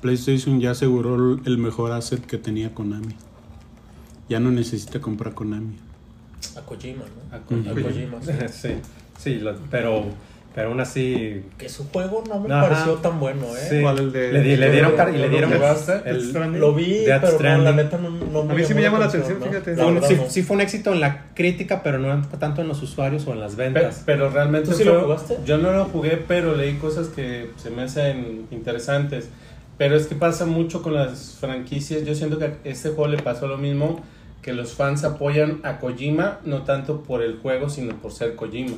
PlayStation 0.00 0.60
ya 0.60 0.70
aseguró 0.72 1.38
el- 1.44 1.58
mejor 1.58 1.92
asset 1.92 2.24
que 2.24 2.38
tenía 2.38 2.72
Konami. 2.74 3.14
Ya 4.28 4.40
no 4.40 4.50
necesita 4.50 5.00
comprar 5.00 5.34
Konami. 5.34 5.74
A 6.56 6.60
Kojima, 6.62 7.04
¿no? 7.04 7.36
A 7.36 7.40
Kojima. 7.40 7.70
A 7.70 7.74
Kojima, 7.74 8.22
sí. 8.48 8.68
sí, 8.68 8.68
sí, 9.18 9.34
lo- 9.40 9.56
pero, 9.70 10.04
pero 10.56 10.70
aún 10.70 10.80
así... 10.80 11.42
Que 11.58 11.68
su 11.68 11.86
juego 11.90 12.24
no 12.28 12.40
me 12.40 12.52
Ajá. 12.52 12.68
pareció 12.68 12.94
tan 12.94 13.20
bueno, 13.20 13.42
¿eh? 13.54 13.66
sí, 13.68 13.80
¿Cuál, 13.82 13.98
el 13.98 14.10
de- 14.12 14.32
le, 14.32 14.40
di- 14.40 14.56
le 14.56 14.70
dieron 14.72 14.96
car- 14.96 15.10
y 15.10 15.18
le 15.18 15.24
¿Lo 15.24 15.28
dieron 15.28 15.52
el- 15.52 16.22
Stranding? 16.30 16.60
Lo 16.60 16.74
vi, 16.74 17.04
Death 17.04 17.20
pero 17.38 17.58
no, 17.58 17.62
la 17.64 17.72
neta 17.72 17.98
no, 17.98 18.10
no 18.10 18.40
A 18.50 18.54
mí 18.54 18.64
sí 18.64 18.74
me 18.74 18.80
llamó 18.82 18.96
llama 18.96 18.98
la 19.04 19.10
atención, 19.10 19.38
¿no? 19.38 19.46
fíjate. 19.46 19.76
Sí, 19.76 20.14
no. 20.16 20.30
sí 20.30 20.42
fue 20.42 20.56
un 20.56 20.62
éxito 20.62 20.92
en 20.92 21.00
la 21.00 21.26
crítica, 21.34 21.82
pero 21.84 21.98
no 21.98 22.20
tanto 22.40 22.62
en 22.62 22.68
los 22.68 22.82
usuarios 22.82 23.26
o 23.26 23.32
en 23.34 23.40
las 23.40 23.54
ventas. 23.54 24.02
Pero, 24.06 24.30
realmente 24.30 24.70
¿Tú 24.70 24.76
sí 24.78 24.82
fue- 24.84 24.94
lo 24.94 25.02
jugaste? 25.02 25.36
Yo 25.44 25.58
no 25.58 25.70
lo 25.72 25.84
jugué, 25.84 26.16
pero 26.26 26.56
leí 26.56 26.74
cosas 26.78 27.08
que 27.08 27.50
se 27.56 27.70
me 27.70 27.82
hacen 27.82 28.46
interesantes. 28.50 29.28
Pero 29.78 29.94
es 29.94 30.06
que 30.06 30.14
pasa 30.14 30.46
mucho 30.46 30.80
con 30.80 30.94
las 30.94 31.36
franquicias. 31.38 32.02
Yo 32.06 32.14
siento 32.14 32.38
que 32.38 32.46
a 32.46 32.52
este 32.64 32.88
juego 32.88 33.08
le 33.08 33.18
pasó 33.22 33.46
lo 33.46 33.58
mismo, 33.58 34.00
que 34.46 34.52
los 34.52 34.74
fans 34.74 35.02
apoyan 35.02 35.58
a 35.64 35.78
Kojima 35.80 36.38
no 36.44 36.62
tanto 36.62 37.02
por 37.02 37.20
el 37.20 37.38
juego, 37.38 37.68
sino 37.68 37.96
por 37.96 38.12
ser 38.12 38.36
Kojima. 38.36 38.76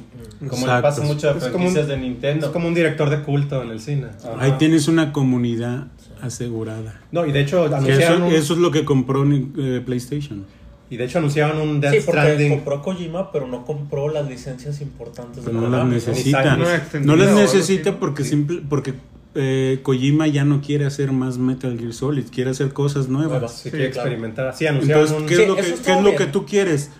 Como 0.48 0.66
le 0.66 0.80
pasa 0.80 1.02
mucho 1.02 1.28
a 1.28 1.32
Es 1.36 1.44
un- 1.44 1.50
franquicias 1.50 1.86
de 1.86 1.98
Nintendo. 1.98 2.46
Es 2.46 2.52
como 2.52 2.68
un 2.68 2.74
director 2.74 3.10
de 3.10 3.20
culto 3.22 3.62
en 3.62 3.68
el 3.70 3.78
cine. 3.78 4.06
Ajá. 4.24 4.34
Ahí 4.40 4.52
tienes 4.52 4.88
una 4.88 5.12
comunidad 5.12 5.88
asegurada. 6.22 7.00
No, 7.12 7.26
y 7.26 7.32
de 7.32 7.40
hecho 7.42 7.66
eso, 7.66 7.76
anunciaron 7.76 8.22
un, 8.22 8.32
eso 8.32 8.54
es 8.54 8.58
lo 8.60 8.70
que 8.70 8.86
compró 8.86 9.24
eh, 9.30 9.82
PlayStation. 9.84 10.46
y 10.88 10.96
de 10.96 11.04
hecho 11.04 11.18
anunciaron 11.18 11.58
un 11.60 11.80
Death 11.82 11.92
Sí, 11.96 12.00
Stranding. 12.00 12.48
compró 12.50 12.80
Kojima, 12.80 13.30
pero 13.30 13.46
no 13.46 13.66
compró 13.66 14.08
las 14.08 14.26
licencias 14.26 14.80
importantes 14.80 15.44
de 15.44 15.52
no 15.52 15.68
las 15.68 15.86
necesita. 15.86 16.56
No 17.04 17.14
las 17.14 17.34
necesita 17.34 17.90
¿no? 17.90 18.00
porque 18.00 18.24
simple, 18.24 18.62
porque 18.66 18.94
eh, 19.40 19.78
Kojima 19.82 20.26
ya 20.26 20.44
no 20.44 20.60
quiere 20.60 20.84
hacer 20.84 21.12
más 21.12 21.38
Metal 21.38 21.78
Gear 21.78 21.92
Solid, 21.92 22.24
quiere 22.32 22.50
hacer 22.50 22.72
cosas 22.72 23.08
nuevas. 23.08 23.60
Sí, 23.60 23.70
quiere 23.70 23.90
claro. 23.90 24.08
experimentar. 24.08 24.54
Sí, 24.56 24.66
Entonces, 24.66 25.16
un... 25.16 25.26
¿qué 25.26 25.36
Sí, 25.36 25.42
es 25.42 25.48
lo, 25.48 25.56
que, 25.56 25.62
qué 25.62 25.92
es 25.92 26.02
lo 26.02 26.16
que 26.16 26.26
tú 26.26 26.44
quieres? 26.44 26.90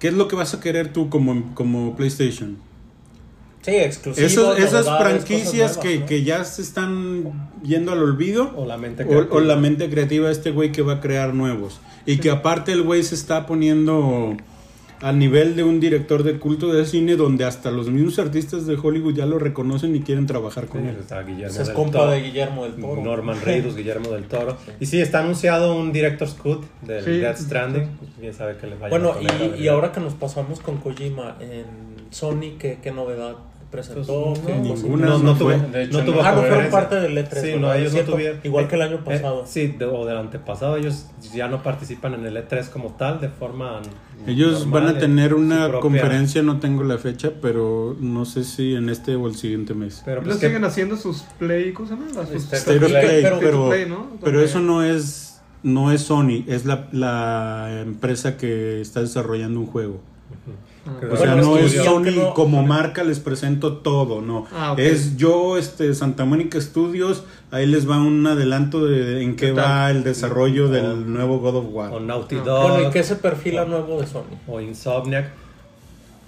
¿Qué 0.00 0.08
es 0.08 0.14
lo 0.14 0.26
que 0.26 0.34
vas 0.34 0.52
a 0.54 0.60
querer 0.60 0.92
tú 0.92 1.08
como, 1.08 1.54
como 1.54 1.94
PlayStation? 1.96 2.58
Sí, 3.62 3.70
exclusivos. 3.76 4.32
Esas, 4.32 4.58
esas 4.58 4.86
franquicias 4.98 5.78
que, 5.78 6.04
que 6.04 6.24
ya 6.24 6.44
se 6.44 6.62
están 6.62 7.48
yendo 7.62 7.92
al 7.92 8.02
olvido 8.02 8.52
O 8.56 8.66
la 8.66 8.76
mente 8.76 9.06
creativa. 9.06 9.36
o 9.36 9.40
la 9.40 9.54
mente 9.54 9.88
creativa 9.88 10.26
de 10.26 10.32
este 10.32 10.50
güey 10.50 10.72
que 10.72 10.82
va 10.82 10.94
a 10.94 11.00
crear 11.00 11.32
nuevos. 11.32 11.80
Y 12.04 12.16
que 12.18 12.30
aparte 12.30 12.72
el 12.72 12.82
güey 12.82 13.04
se 13.04 13.14
está 13.14 13.46
poniendo 13.46 14.36
al 15.02 15.18
nivel 15.18 15.56
de 15.56 15.64
un 15.64 15.80
director 15.80 16.22
de 16.22 16.38
culto 16.38 16.72
de 16.72 16.86
cine 16.86 17.16
donde 17.16 17.44
hasta 17.44 17.70
los 17.70 17.90
mismos 17.90 18.18
artistas 18.18 18.66
de 18.66 18.76
Hollywood 18.80 19.14
ya 19.14 19.26
lo 19.26 19.38
reconocen 19.38 19.94
y 19.96 20.00
quieren 20.00 20.26
trabajar 20.26 20.66
con 20.66 20.82
Sí, 20.82 20.88
él. 20.88 20.96
está 21.00 21.22
Guillermo 21.22 21.48
es 21.60 21.66
del 21.66 21.74
compa 21.74 21.98
Toro, 21.98 22.10
de 22.12 22.20
Guillermo 22.22 22.64
del 22.64 22.74
Toro. 22.76 23.02
Norman 23.02 23.36
Reedus, 23.44 23.76
Guillermo 23.76 24.10
del 24.10 24.24
Toro. 24.24 24.56
Y 24.80 24.86
sí, 24.86 25.00
está 25.00 25.20
anunciado 25.20 25.74
un 25.76 25.92
Director's 25.92 26.34
Cut 26.34 26.64
del 26.82 27.04
Sí. 27.04 27.10
Death 27.18 27.36
Stranding. 27.38 27.88
Bien 28.20 28.32
sabe 28.32 28.56
que 28.56 28.66
le 28.68 28.76
vaya 28.76 28.88
Bueno, 28.90 29.12
a 29.12 29.22
y, 29.58 29.62
y 29.64 29.68
ahora 29.68 29.92
que 29.92 30.00
nos 30.00 30.14
pasamos 30.14 30.60
con 30.60 30.78
Kojima 30.78 31.36
en 31.40 31.64
Sony, 32.10 32.56
¿qué, 32.58 32.78
qué 32.82 32.92
novedad 32.92 33.34
presentó? 33.72 34.34
Pues, 34.34 34.40
¿Qué 34.46 34.52
no, 34.54 34.62
ninguna. 34.62 35.06
no, 35.06 35.18
no 35.18 35.24
no 35.24 35.34
tuvo, 35.38 35.48
fue. 35.50 35.58
De 35.70 35.82
hecho, 35.84 35.98
no 35.98 36.04
tuvo 36.04 36.22
no. 36.22 36.28
Ah, 36.28 36.32
no 36.32 36.42
fueron 36.42 36.70
parte 36.70 36.94
del 37.00 37.16
E3. 37.18 37.40
Sí, 37.40 37.52
no, 37.58 37.72
ellos 37.74 37.88
no 37.88 37.94
Cierto, 37.94 38.12
tuvieron. 38.12 38.40
Igual 38.44 38.68
que 38.68 38.74
el 38.76 38.80
Eh, 38.82 38.84
año 38.84 38.94
eh, 38.96 39.00
pasado. 39.04 39.44
sí, 39.46 39.66
de- 39.66 39.84
o 39.86 40.06
del 40.06 40.16
antepasado. 40.18 40.76
Ellos 40.76 41.06
ya 41.34 41.48
no 41.48 41.62
participan 41.62 42.14
en 42.14 42.24
el 42.26 42.36
E3 42.36 42.68
como 42.68 42.90
tal, 42.92 43.20
de 43.20 43.28
forma. 43.30 43.80
Ellos 44.26 44.60
normal, 44.66 44.84
van 44.84 44.96
a 44.96 44.98
tener 45.00 45.34
una 45.34 45.66
propia- 45.68 45.80
conferencia, 45.80 46.42
no 46.44 46.60
tengo 46.60 46.84
la 46.84 46.98
fecha, 46.98 47.32
pero 47.42 47.96
no 47.98 48.24
sé 48.24 48.44
si 48.44 48.74
en 48.76 48.88
este 48.88 49.16
o 49.16 49.26
el 49.26 49.34
siguiente 49.34 49.74
mes. 49.74 50.02
Pero 50.04 50.20
¿Y 50.20 50.24
pues 50.26 50.38
siguen 50.38 50.64
haciendo 50.64 50.96
sus 50.96 51.22
play, 51.40 51.72
¿cómo 51.72 51.88
se 51.88 51.94
llama? 51.96 52.06
Sus- 52.26 52.44
State 52.52 52.62
Pero, 52.66 52.86
of 52.86 52.92
Play, 52.92 53.04
Play, 53.06 53.22
pero- 53.22 53.40
pero, 53.40 53.68
Play, 53.70 53.86
¿no? 53.88 54.06
pero 54.22 54.40
eso 54.40 54.60
no 54.60 54.84
es 54.84 55.40
no 55.64 55.92
es 55.92 56.02
Sony, 56.02 56.44
es 56.48 56.64
la, 56.66 56.88
la 56.90 57.80
empresa 57.82 58.36
que 58.36 58.80
está 58.80 59.00
desarrollando 59.00 59.60
un 59.60 59.66
juego. 59.66 60.00
Ah, 60.32 60.34
Pero 60.44 60.56
O 60.84 60.90
Bueno, 60.90 61.16
sea, 61.16 61.36
es 61.38 61.46
no 61.46 61.58
es 61.58 61.72
Sony 61.84 62.10
no- 62.16 62.34
como 62.34 62.62
marca, 62.64 63.04
les 63.04 63.20
presento 63.20 63.74
todo, 63.78 64.20
no. 64.20 64.46
Ah. 64.52 64.74
Es 64.76 65.16
yo, 65.16 65.56
este, 65.56 65.94
Santa 65.94 66.24
Mónica 66.24 66.60
Studios, 66.60 67.22
ahí 67.52 67.66
les 67.66 67.88
va 67.88 67.98
un 67.98 68.26
adelanto 68.26 68.84
de 68.84 69.22
en 69.22 69.36
qué 69.36 69.52
va 69.52 69.90
el 69.90 70.02
desarrollo 70.02 70.66
O- 70.66 70.68
del 70.70 71.12
nuevo 71.12 71.38
God 71.38 71.56
of 71.56 71.66
War. 71.70 71.92
O 71.92 72.00
Naughty 72.00 72.36
Ah. 72.40 72.42
Dog. 72.44 72.70
Bueno, 72.72 72.88
¿y 72.88 72.90
qué 72.92 73.04
se 73.04 73.14
perfila 73.16 73.64
nuevo 73.64 74.00
de 74.00 74.06
Sony? 74.08 74.24
o 74.48 74.60
Insomniac. 74.60 75.30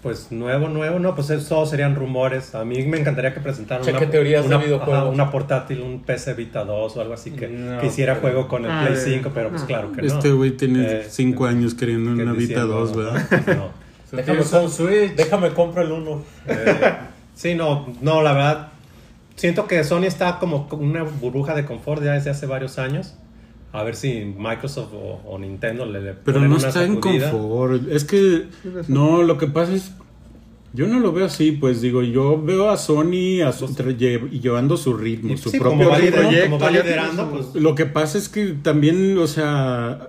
Pues 0.04 0.30
nuevo, 0.30 0.68
nuevo, 0.68 0.98
no, 0.98 1.14
pues 1.14 1.30
eso 1.30 1.64
serían 1.64 1.96
rumores. 1.96 2.54
A 2.54 2.62
mí 2.66 2.82
me 2.82 3.00
encantaría 3.00 3.32
que 3.32 3.40
presentaran 3.40 3.82
teorías 4.10 4.44
una, 4.44 4.58
videojuegos. 4.58 4.94
ajá, 5.02 5.08
una 5.08 5.30
portátil, 5.30 5.80
un 5.80 6.00
PC 6.00 6.34
Vita 6.34 6.62
2 6.64 6.94
o 6.96 7.00
algo 7.00 7.14
así 7.14 7.30
que, 7.30 7.48
No, 7.48 7.80
que 7.80 7.86
hiciera 7.86 8.12
pero- 8.20 8.34
juego 8.34 8.48
con 8.48 8.66
el 8.66 8.70
Ah, 8.70 8.82
Play 8.86 8.96
de- 8.96 9.00
5, 9.00 9.30
pero 9.34 9.48
pues 9.48 9.62
ah. 9.62 9.66
claro 9.66 9.92
que 9.92 10.02
no. 10.02 10.06
Este 10.06 10.30
güey 10.30 10.50
tiene 10.52 10.84
Eh, 11.00 11.06
5 11.08 11.46
años 11.46 11.74
queriendo 11.74 12.14
que 12.14 12.22
una 12.22 12.32
Vita 12.32 12.64
diciendo, 12.66 12.66
2, 12.80 12.94
¿verdad? 12.94 13.14
No. 13.58 13.83
Déjame, 14.16 14.38
com- 14.44 14.68
Switch. 14.68 15.14
déjame 15.16 15.50
compro 15.50 15.82
el 15.82 15.92
1. 15.92 16.22
Eh, 16.46 16.92
sí, 17.34 17.54
no, 17.54 17.86
no, 18.00 18.22
la 18.22 18.32
verdad, 18.32 18.68
siento 19.36 19.66
que 19.66 19.82
Sony 19.84 20.04
está 20.04 20.38
como 20.38 20.68
una 20.72 21.02
burbuja 21.02 21.54
de 21.54 21.64
confort 21.64 22.02
ya 22.02 22.12
desde 22.12 22.30
hace 22.30 22.46
varios 22.46 22.78
años. 22.78 23.14
A 23.72 23.82
ver 23.82 23.96
si 23.96 24.34
Microsoft 24.38 24.92
o, 24.94 25.20
o 25.26 25.38
Nintendo 25.38 25.84
le, 25.84 26.00
le 26.00 26.12
Pero 26.14 26.36
ponen 26.38 26.50
no 26.50 26.56
una 26.56 26.68
está 26.68 26.84
en 26.84 26.94
sacudida. 26.94 27.30
confort. 27.32 27.88
Es 27.90 28.04
que 28.04 28.44
no, 28.86 29.22
lo 29.24 29.36
que 29.36 29.48
pasa 29.48 29.72
es 29.74 29.90
Yo 30.74 30.86
no 30.86 31.00
lo 31.00 31.12
veo 31.12 31.26
así, 31.26 31.50
pues 31.52 31.80
digo, 31.80 32.02
yo 32.02 32.40
veo 32.40 32.70
a 32.70 32.76
Sony 32.76 33.42
a 33.44 33.50
su- 33.52 33.66
tra- 33.68 33.96
lle- 33.96 34.28
llevando 34.30 34.76
su 34.76 34.94
ritmo, 34.94 35.36
su 35.36 35.50
Sí, 35.50 35.58
propio 35.58 35.78
como 35.78 35.90
va, 35.90 35.98
va 35.98 36.04
Proyecto, 36.04 36.70
liderando, 36.70 37.26
tiene 37.28 37.42
su- 37.42 37.52
pues 37.52 37.62
Lo 37.62 37.74
que 37.74 37.86
pasa 37.86 38.16
es 38.18 38.28
que 38.28 38.46
también, 38.62 39.18
o 39.18 39.26
sea, 39.26 40.08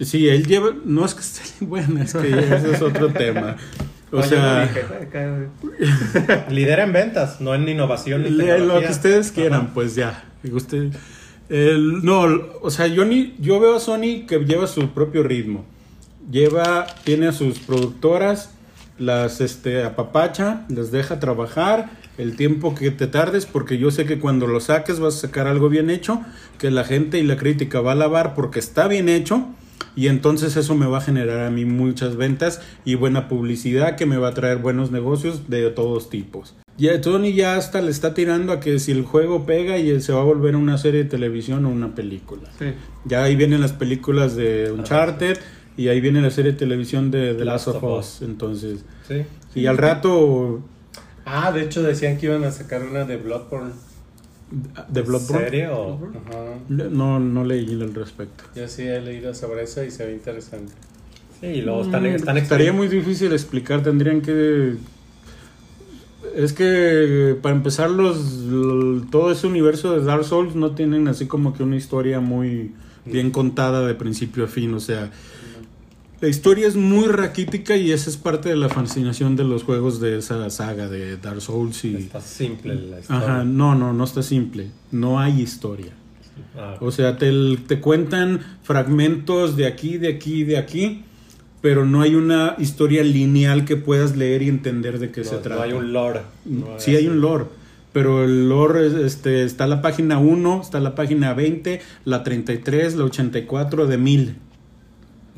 sí, 0.00 0.28
él 0.28 0.46
lleva, 0.46 0.70
no 0.84 1.04
es 1.04 1.14
que 1.14 1.20
esté 1.20 1.42
bueno, 1.64 2.02
es 2.02 2.12
que 2.14 2.28
ese 2.30 2.72
es 2.72 2.82
otro 2.82 3.08
tema. 3.12 3.56
O 4.12 4.16
No, 4.16 4.22
sea, 4.24 4.62
dije. 4.66 4.82
Lidera 6.50 6.84
en 6.84 6.92
ventas, 6.92 7.40
no 7.40 7.54
en 7.54 7.68
innovación 7.68 8.22
ni 8.24 8.30
le- 8.30 8.58
lo 8.58 8.80
que 8.80 8.88
ustedes 8.88 9.30
quieran, 9.30 9.60
Ajá. 9.62 9.70
pues 9.74 9.94
ya. 9.94 10.24
Usted- 10.50 10.92
el- 11.48 12.04
no, 12.04 12.22
o 12.62 12.70
sea, 12.70 12.86
yo, 12.86 13.04
ni, 13.04 13.34
yo 13.38 13.60
veo 13.60 13.76
a 13.76 13.80
Sony 13.80 14.26
que 14.26 14.38
lleva 14.46 14.66
su 14.66 14.88
propio 14.90 15.22
ritmo. 15.22 15.64
Lleva, 16.30 16.86
tiene 17.04 17.28
a 17.28 17.32
sus 17.32 17.58
productoras, 17.58 18.50
las 18.98 19.40
este, 19.40 19.82
apapacha, 19.82 20.64
les 20.68 20.90
deja 20.92 21.18
trabajar 21.20 21.90
el 22.18 22.36
tiempo 22.36 22.74
que 22.74 22.90
te 22.90 23.06
tardes, 23.06 23.46
porque 23.46 23.78
yo 23.78 23.90
sé 23.90 24.04
que 24.04 24.18
cuando 24.18 24.46
lo 24.46 24.60
saques 24.60 25.00
vas 25.00 25.16
a 25.16 25.20
sacar 25.20 25.46
algo 25.46 25.68
bien 25.70 25.88
hecho, 25.88 26.20
que 26.58 26.70
la 26.70 26.84
gente 26.84 27.18
y 27.18 27.22
la 27.22 27.36
crítica 27.36 27.80
va 27.80 27.92
a 27.92 27.94
alabar 27.94 28.34
porque 28.34 28.58
está 28.58 28.86
bien 28.88 29.08
hecho, 29.08 29.48
y 29.96 30.08
entonces 30.08 30.56
eso 30.56 30.74
me 30.74 30.86
va 30.86 30.98
a 30.98 31.00
generar 31.00 31.40
a 31.46 31.50
mí 31.50 31.64
muchas 31.64 32.16
ventas 32.16 32.60
y 32.84 32.94
buena 32.94 33.28
publicidad 33.28 33.96
que 33.96 34.06
me 34.06 34.16
va 34.16 34.28
a 34.28 34.34
traer 34.34 34.58
buenos 34.58 34.90
negocios 34.90 35.48
de 35.48 35.68
todos 35.70 36.10
tipos. 36.10 36.54
Ya 36.78 36.98
Tony 37.00 37.34
ya 37.34 37.56
hasta 37.56 37.82
le 37.82 37.90
está 37.90 38.14
tirando 38.14 38.52
a 38.52 38.60
que 38.60 38.78
si 38.78 38.92
el 38.92 39.02
juego 39.02 39.44
pega 39.44 39.76
y 39.78 40.00
se 40.00 40.12
va 40.12 40.20
a 40.20 40.24
volver 40.24 40.56
una 40.56 40.78
serie 40.78 41.04
de 41.04 41.10
televisión 41.10 41.64
o 41.66 41.70
una 41.70 41.94
película. 41.94 42.48
sí. 42.58 42.66
Ya 43.04 43.24
ahí 43.24 43.36
vienen 43.36 43.60
las 43.60 43.72
películas 43.72 44.36
de 44.36 44.70
Uncharted 44.72 45.38
y 45.76 45.88
ahí 45.88 46.00
viene 46.00 46.20
la 46.20 46.30
serie 46.30 46.52
de 46.52 46.58
televisión 46.58 47.10
de 47.10 47.34
The 47.34 47.44
Last 47.44 47.68
of 47.68 47.82
Us. 47.82 48.22
Entonces, 48.22 48.84
Sí. 49.08 49.24
y 49.54 49.66
al 49.66 49.76
rato 49.78 50.62
Ah, 51.26 51.52
de 51.52 51.62
hecho 51.62 51.82
decían 51.82 52.16
que 52.18 52.26
iban 52.26 52.44
a 52.44 52.50
sacar 52.50 52.82
una 52.82 53.04
de 53.04 53.16
Bloodborne. 53.16 53.72
De 54.88 55.02
Bloodborne. 55.02 55.44
¿Serie 55.44 55.68
o...? 55.68 55.94
Ajá. 55.94 56.58
No, 56.68 57.20
no 57.20 57.44
leí 57.44 57.80
al 57.80 57.94
respecto. 57.94 58.44
Yo 58.54 58.66
sí 58.68 58.82
he 58.82 59.00
leído 59.00 59.34
sobre 59.34 59.62
eso 59.62 59.84
y 59.84 59.90
se 59.90 60.06
ve 60.06 60.12
interesante. 60.12 60.72
Sí, 61.40 61.46
y 61.46 61.62
luego 61.62 61.82
están, 61.82 62.02
Mm, 62.02 62.06
están 62.16 62.36
Estaría 62.36 62.72
muy 62.72 62.88
difícil 62.88 63.32
explicar, 63.32 63.82
tendrían 63.82 64.20
que... 64.20 64.74
Es 66.34 66.52
que 66.52 67.36
para 67.40 67.54
empezar 67.56 67.90
los 67.90 68.18
todo 69.10 69.32
ese 69.32 69.46
universo 69.46 69.98
de 69.98 70.04
Dark 70.04 70.24
Souls 70.24 70.54
no 70.54 70.72
tienen 70.72 71.08
así 71.08 71.26
como 71.26 71.54
que 71.54 71.62
una 71.64 71.76
historia 71.76 72.20
muy 72.20 72.72
bien 73.04 73.30
contada 73.30 73.84
de 73.86 73.94
principio 73.94 74.44
a 74.44 74.46
fin, 74.46 74.72
o 74.74 74.80
sea, 74.80 75.10
la 76.20 76.28
historia 76.28 76.66
es 76.68 76.76
muy 76.76 77.06
raquítica 77.08 77.76
y 77.76 77.92
esa 77.92 78.10
es 78.10 78.16
parte 78.16 78.50
de 78.50 78.56
la 78.56 78.68
fascinación 78.68 79.36
de 79.36 79.44
los 79.44 79.62
juegos 79.64 80.00
de 80.00 80.18
esa 80.18 80.50
saga 80.50 80.88
de 80.88 81.16
Dark 81.16 81.40
Souls 81.40 81.84
y 81.84 81.96
Está 81.96 82.20
simple 82.20 82.74
la 82.74 83.00
historia. 83.00 83.22
Ajá, 83.24 83.44
no, 83.44 83.74
no, 83.74 83.92
no 83.92 84.04
está 84.04 84.22
simple, 84.22 84.70
no 84.92 85.18
hay 85.18 85.40
historia. 85.40 85.92
Ah, 86.56 86.76
O 86.80 86.90
sea, 86.90 87.16
te, 87.18 87.32
te 87.66 87.80
cuentan 87.80 88.40
fragmentos 88.62 89.56
de 89.56 89.66
aquí, 89.66 89.98
de 89.98 90.08
aquí, 90.08 90.44
de 90.44 90.58
aquí, 90.58 91.04
pero 91.62 91.84
no 91.84 92.02
hay 92.02 92.14
una 92.14 92.54
historia 92.58 93.02
lineal 93.02 93.64
que 93.64 93.76
puedas 93.76 94.16
leer 94.16 94.42
y 94.42 94.48
entender 94.48 94.98
de 94.98 95.10
qué 95.10 95.20
no, 95.22 95.26
se 95.26 95.34
no 95.36 95.40
trata. 95.40 95.62
hay 95.62 95.72
un 95.72 95.92
lore. 95.92 96.20
no 96.44 96.78
sí 96.78 96.96
hay 96.96 97.06
un 97.08 97.20
lore, 97.20 97.46
pero 97.92 98.24
el 98.24 98.48
lore 98.48 98.86
es, 98.86 98.92
este, 98.94 99.44
está 99.44 99.66
la 99.66 99.82
página 99.82 100.18
1, 100.18 100.60
está 100.62 100.80
la 100.80 100.94
página 100.94 101.34
20, 101.34 101.80
la 102.04 102.22
33, 102.22 102.96
la 102.96 103.04
84 103.04 103.86
de 103.86 103.98
1000. 103.98 104.36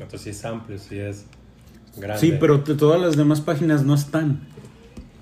Entonces 0.03 0.21
sí 0.21 0.29
es 0.29 0.45
amplio, 0.45 0.77
sí 0.77 0.97
es 0.99 1.25
grande. 1.97 2.19
Sí, 2.21 2.33
pero 2.39 2.59
todas 2.61 3.01
las 3.01 3.15
demás 3.17 3.41
páginas 3.41 3.83
no 3.83 3.95
están. 3.95 4.39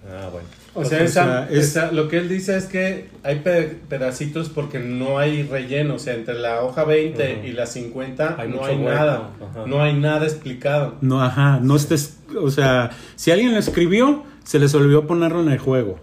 Ah, 0.10 0.30
bueno. 0.32 0.48
O 0.74 0.86
sea, 0.86 1.04
esa- 1.04 1.50
es- 1.50 1.70
esa- 1.70 1.92
lo 1.92 2.08
que 2.08 2.18
él 2.18 2.30
dice 2.30 2.56
es 2.58 2.66
que 2.66 3.10
hay 3.24 3.40
pe- 3.40 3.78
pedacitos 3.90 4.50
porque 4.50 4.80
no 4.80 5.20
hay 5.20 5.44
relleno. 5.44 5.96
O 5.96 6.00
sea, 6.00 6.14
entre 6.16 6.36
la 6.36 6.62
hoja 6.64 6.84
20 6.86 7.38
Ujú. 7.40 7.48
y 7.48 7.52
la 7.52 7.66
50 7.66 8.36
Hay 8.40 8.50
no 8.50 8.64
hay 8.66 8.78
hueco, 8.78 8.90
nada. 8.90 9.30
ajá. 9.42 9.66
No 9.68 9.84
hay 9.84 9.94
nada 9.94 10.26
explicado. 10.26 10.96
No, 11.02 11.22
ajá, 11.22 11.60
no 11.62 11.76
estés, 11.76 12.18
o 12.42 12.50
sea, 12.50 12.92
si 13.16 13.32
alguien 13.32 13.52
lo 13.52 13.58
escribió, 13.60 14.24
se 14.46 14.60
les 14.60 14.74
olvidó 14.74 15.08
ponerlo 15.08 15.42
en 15.42 15.50
el 15.52 15.60
juego. 15.60 16.00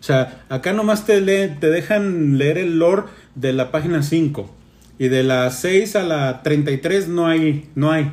O 0.00 0.02
sea, 0.04 0.44
acá 0.48 0.72
nomás 0.72 1.04
te, 1.04 1.20
lee- 1.20 1.56
te 1.60 1.68
dejan 1.70 2.38
leer 2.38 2.58
el 2.58 2.78
lore 2.78 3.02
de 3.34 3.52
la 3.52 3.70
página 3.72 4.02
5 4.04 4.50
y 4.98 5.08
de 5.08 5.22
la 5.24 5.50
6 5.50 5.94
a 5.96 6.02
la 6.04 6.42
33 6.42 7.08
no 7.08 7.26
hay, 7.26 7.68
no 7.74 7.90
hay. 7.92 8.12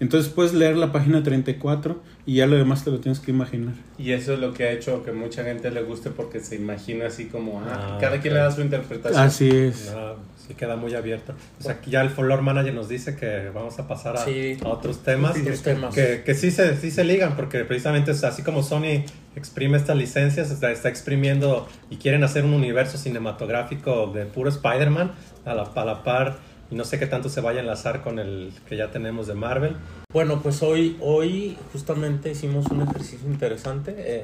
Entonces 0.00 0.32
puedes 0.32 0.54
leer 0.54 0.76
la 0.76 0.92
página 0.92 1.22
34 1.22 2.00
y 2.24 2.36
ya 2.36 2.46
lo 2.46 2.56
demás 2.56 2.84
te 2.84 2.90
lo 2.90 3.00
tienes 3.00 3.18
que 3.20 3.30
imaginar. 3.32 3.74
Y 3.98 4.12
eso 4.12 4.34
es 4.34 4.38
lo 4.38 4.54
que 4.54 4.64
ha 4.64 4.70
hecho 4.70 5.02
que 5.02 5.10
mucha 5.12 5.42
gente 5.42 5.70
le 5.72 5.82
guste 5.82 6.10
porque 6.10 6.38
se 6.40 6.54
imagina 6.56 7.06
así 7.06 7.26
como, 7.26 7.60
ah, 7.62 7.94
Ah, 7.94 7.98
cada 8.00 8.20
quien 8.20 8.32
ok. 8.34 8.36
le 8.38 8.44
da 8.44 8.50
su 8.52 8.60
interpretación. 8.60 9.20
Así 9.22 9.48
es. 9.50 9.90
No, 9.92 10.14
sí 10.36 10.54
queda 10.54 10.76
muy 10.76 10.94
abierto. 10.94 11.34
O 11.58 11.62
sea, 11.64 11.80
que 11.80 11.90
ya 11.90 12.00
el 12.02 12.10
Follow 12.10 12.40
Manager 12.40 12.72
nos 12.74 12.88
dice 12.88 13.16
que 13.16 13.50
vamos 13.52 13.76
a 13.80 13.88
pasar 13.88 14.16
a, 14.16 14.24
Sí. 14.24 14.56
a 14.64 14.68
otros 14.68 15.02
temas. 15.02 15.34
Sí, 15.34 15.42
que, 15.42 15.48
otros 15.48 15.62
temas. 15.62 15.94
Que, 15.94 16.22
que 16.24 16.34
sí, 16.34 16.52
se, 16.52 16.76
sí 16.76 16.92
se 16.92 17.02
ligan, 17.02 17.34
porque 17.34 17.64
precisamente 17.64 18.12
es 18.12 18.22
así 18.22 18.42
como 18.42 18.62
Sony 18.62 19.02
exprime 19.34 19.76
estas 19.78 19.96
licencias, 19.96 20.50
está, 20.52 20.70
está 20.70 20.88
exprimiendo 20.88 21.68
y 21.90 21.96
quieren 21.96 22.22
hacer 22.24 22.44
un 22.44 22.54
universo 22.54 22.98
cinematográfico 22.98 24.12
de 24.14 24.26
puro 24.26 24.48
Spider-Man 24.50 25.12
a 25.44 25.54
la, 25.54 25.62
a 25.62 25.84
la 25.84 26.02
par. 26.02 26.38
Y 26.70 26.74
no 26.74 26.84
sé 26.84 26.98
qué 26.98 27.06
tanto 27.06 27.28
se 27.28 27.40
vaya 27.40 27.60
a 27.60 27.62
enlazar 27.62 28.02
con 28.02 28.18
el 28.18 28.52
que 28.68 28.76
ya 28.76 28.90
tenemos 28.90 29.26
de 29.26 29.34
Marvel. 29.34 29.76
Bueno, 30.12 30.40
pues 30.42 30.62
hoy, 30.62 30.96
hoy 31.00 31.56
justamente 31.72 32.30
hicimos 32.30 32.66
un 32.66 32.82
ejercicio 32.82 33.28
interesante. 33.28 33.94
Eh, 33.96 34.22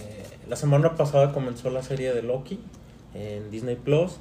la 0.49 0.57
semana 0.57 0.95
pasada 0.95 1.33
comenzó 1.33 1.71
la 1.71 1.83
serie 1.83 2.13
de 2.13 2.23
Loki 2.23 2.59
en 3.15 3.51
Disney 3.51 3.77
Plus. 3.77 4.19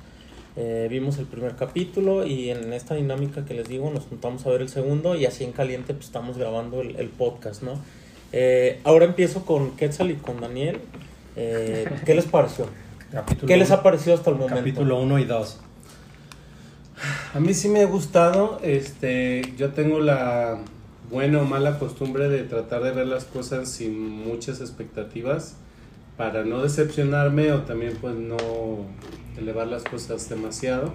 Eh, 0.55 0.87
vimos 0.89 1.17
el 1.17 1.25
primer 1.25 1.55
capítulo 1.55 2.25
y 2.25 2.51
en 2.51 2.71
esta 2.73 2.93
dinámica 2.93 3.43
que 3.43 3.55
les 3.55 3.67
digo 3.67 3.89
nos 3.89 4.03
juntamos 4.03 4.45
a 4.45 4.51
ver 4.51 4.61
el 4.61 4.69
segundo 4.69 5.15
y 5.15 5.25
así 5.25 5.43
en 5.43 5.51
caliente 5.51 5.95
pues 5.95 6.05
estamos 6.05 6.37
grabando 6.37 6.81
el, 6.81 6.95
el 6.97 7.09
podcast, 7.09 7.63
¿no? 7.63 7.79
Eh, 8.33 8.79
ahora 8.83 9.05
empiezo 9.05 9.45
con 9.45 9.77
Quetzal 9.77 10.11
y 10.11 10.15
con 10.15 10.41
Daniel. 10.41 10.79
Eh, 11.35 11.85
¿Qué 12.03 12.15
les 12.15 12.25
pareció? 12.25 12.67
Capítulo 13.11 13.47
¿Qué 13.47 13.57
les 13.57 13.69
ha 13.71 13.83
parecido 13.83 14.15
hasta 14.15 14.31
el 14.31 14.37
momento? 14.37 14.57
Capítulo 14.57 14.99
1 14.99 15.19
y 15.19 15.25
2. 15.25 15.59
A 17.33 17.39
mí 17.39 17.55
sí 17.55 17.67
me 17.67 17.81
ha 17.81 17.87
gustado. 17.87 18.59
Este, 18.61 19.53
yo 19.57 19.71
tengo 19.71 19.99
la 19.99 20.59
buena 21.09 21.41
o 21.41 21.45
mala 21.45 21.79
costumbre 21.79 22.29
de 22.29 22.43
tratar 22.43 22.83
de 22.83 22.91
ver 22.91 23.07
las 23.07 23.25
cosas 23.25 23.69
sin 23.69 24.07
muchas 24.07 24.61
expectativas 24.61 25.55
para 26.15 26.43
no 26.43 26.61
decepcionarme 26.61 27.51
o 27.51 27.61
también 27.61 27.97
pues 27.99 28.15
no 28.15 28.37
elevar 29.35 29.65
las 29.65 29.83
cosas 29.83 30.29
demasiado. 30.29 30.93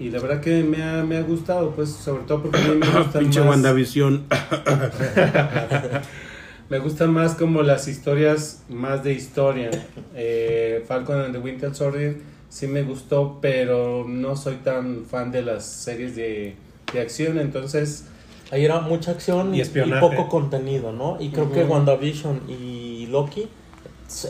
Y 0.00 0.10
la 0.10 0.18
verdad 0.18 0.40
que 0.40 0.64
me 0.64 0.82
ha, 0.82 1.04
me 1.04 1.16
ha 1.16 1.22
gustado, 1.22 1.70
pues 1.70 1.90
sobre 1.90 2.24
todo 2.24 2.42
porque 2.42 2.58
a 2.58 2.62
mí 2.62 2.80
me 2.80 2.86
Pinche 3.20 3.38
más, 3.38 3.50
WandaVision. 3.50 4.26
me 6.68 6.80
gustan 6.80 7.12
más 7.12 7.36
como 7.36 7.62
las 7.62 7.86
historias 7.86 8.64
más 8.68 9.04
de 9.04 9.12
historia. 9.12 9.70
Eh, 10.16 10.84
Falcon 10.88 11.20
and 11.20 11.32
the 11.32 11.38
Winter 11.38 11.72
Soldier 11.72 12.16
sí 12.48 12.66
me 12.66 12.82
gustó, 12.82 13.38
pero 13.40 14.04
no 14.08 14.36
soy 14.36 14.56
tan 14.56 15.04
fan 15.04 15.30
de 15.32 15.42
las 15.42 15.64
series 15.64 16.16
de, 16.16 16.54
de 16.92 17.00
acción, 17.00 17.38
entonces 17.38 18.04
Ahí 18.52 18.64
era 18.64 18.80
mucha 18.80 19.10
acción 19.10 19.54
Y 19.54 19.58
y, 19.58 19.60
espionaje. 19.60 20.06
y 20.06 20.08
poco 20.08 20.28
contenido, 20.28 20.92
¿no? 20.92 21.16
Y 21.20 21.30
creo 21.30 21.50
que 21.52 21.62
Ujú. 21.64 21.72
WandaVision 21.72 22.42
y 22.48 23.06
Loki 23.06 23.48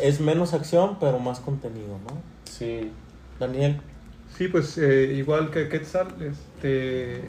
es 0.03 0.21
menos 0.21 0.55
acción, 0.55 0.97
pero 0.99 1.19
más 1.19 1.41
contenido, 1.41 1.99
¿no? 2.05 2.23
sí. 2.51 2.91
Daniel. 3.39 3.77
Sí, 4.37 4.49
pues 4.49 4.77
eh, 4.79 5.15
igual 5.17 5.51
que 5.51 5.69
Quetzal, 5.69 6.09
este, 6.21 7.21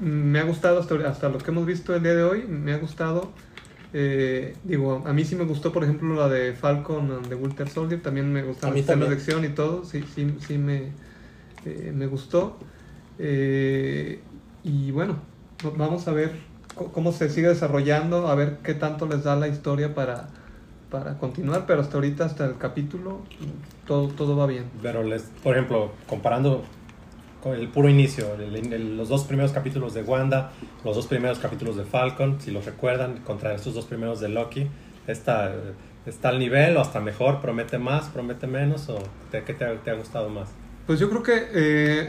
me 0.00 0.38
ha 0.38 0.44
gustado 0.44 0.80
hasta, 0.80 0.94
hasta 1.08 1.28
lo 1.28 1.38
que 1.38 1.50
hemos 1.50 1.66
visto 1.66 1.94
el 1.94 2.02
día 2.02 2.14
de 2.14 2.22
hoy, 2.22 2.44
me 2.48 2.72
ha 2.72 2.78
gustado. 2.78 3.28
Eh, 3.92 4.54
digo, 4.64 5.02
a 5.06 5.12
mí 5.12 5.24
sí 5.24 5.34
me 5.34 5.44
gustó, 5.44 5.72
por 5.72 5.84
ejemplo, 5.84 6.14
la 6.14 6.28
de 6.28 6.52
Falcon 6.52 7.10
and 7.10 7.28
the 7.28 7.34
Winter 7.34 7.68
Soldier, 7.68 8.02
también 8.02 8.32
me 8.32 8.42
mí 8.42 8.54
las 8.60 8.76
escenas 8.76 9.08
de 9.08 9.14
acción 9.14 9.44
y 9.44 9.48
todo, 9.48 9.84
sí, 9.84 10.04
sí, 10.14 10.36
sí 10.46 10.58
me, 10.58 10.92
eh, 11.64 11.92
me 11.94 12.06
gustó. 12.06 12.58
Eh, 13.18 14.20
y 14.62 14.90
bueno, 14.90 15.16
vamos 15.76 16.06
a 16.06 16.12
ver 16.12 16.32
cómo 16.92 17.12
se 17.12 17.30
sigue 17.30 17.48
desarrollando, 17.48 18.28
a 18.28 18.34
ver 18.34 18.58
qué 18.62 18.74
tanto 18.74 19.06
les 19.06 19.24
da 19.24 19.36
la 19.36 19.48
historia 19.48 19.94
para, 19.94 20.28
para 20.90 21.18
continuar, 21.18 21.64
pero 21.66 21.80
hasta 21.80 21.96
ahorita, 21.96 22.26
hasta 22.26 22.44
el 22.44 22.58
capítulo, 22.58 23.22
todo, 23.86 24.08
todo 24.08 24.36
va 24.36 24.46
bien. 24.46 24.64
Pero, 24.82 25.02
les, 25.02 25.22
por 25.42 25.56
ejemplo, 25.56 25.92
comparando 26.06 26.64
el 27.44 27.68
puro 27.68 27.88
inicio, 27.88 28.34
el- 28.34 28.54
el- 28.72 28.96
los 28.96 29.08
dos 29.08 29.24
primeros 29.24 29.52
capítulos 29.52 29.94
de 29.94 30.02
Wanda, 30.02 30.52
los 30.84 30.96
dos 30.96 31.06
primeros 31.06 31.38
capítulos 31.38 31.76
de 31.76 31.84
Falcon, 31.84 32.40
si 32.40 32.50
los 32.50 32.64
recuerdan, 32.64 33.18
contra 33.18 33.54
estos 33.54 33.74
dos 33.74 33.84
primeros 33.86 34.20
de 34.20 34.28
Loki, 34.28 34.66
está, 35.06 35.54
está 36.06 36.30
al 36.30 36.38
nivel 36.38 36.76
o 36.76 36.80
hasta 36.80 37.00
mejor, 37.00 37.40
promete 37.40 37.78
más, 37.78 38.06
promete 38.08 38.46
menos, 38.46 38.88
o 38.88 38.98
te- 39.30 39.44
¿qué 39.44 39.54
te, 39.54 39.64
ha- 39.64 39.76
te 39.82 39.90
ha 39.90 39.94
gustado 39.94 40.28
más? 40.28 40.48
Pues 40.86 40.98
yo 40.98 41.08
creo 41.10 41.22
que 41.22 41.46
eh, 41.54 42.08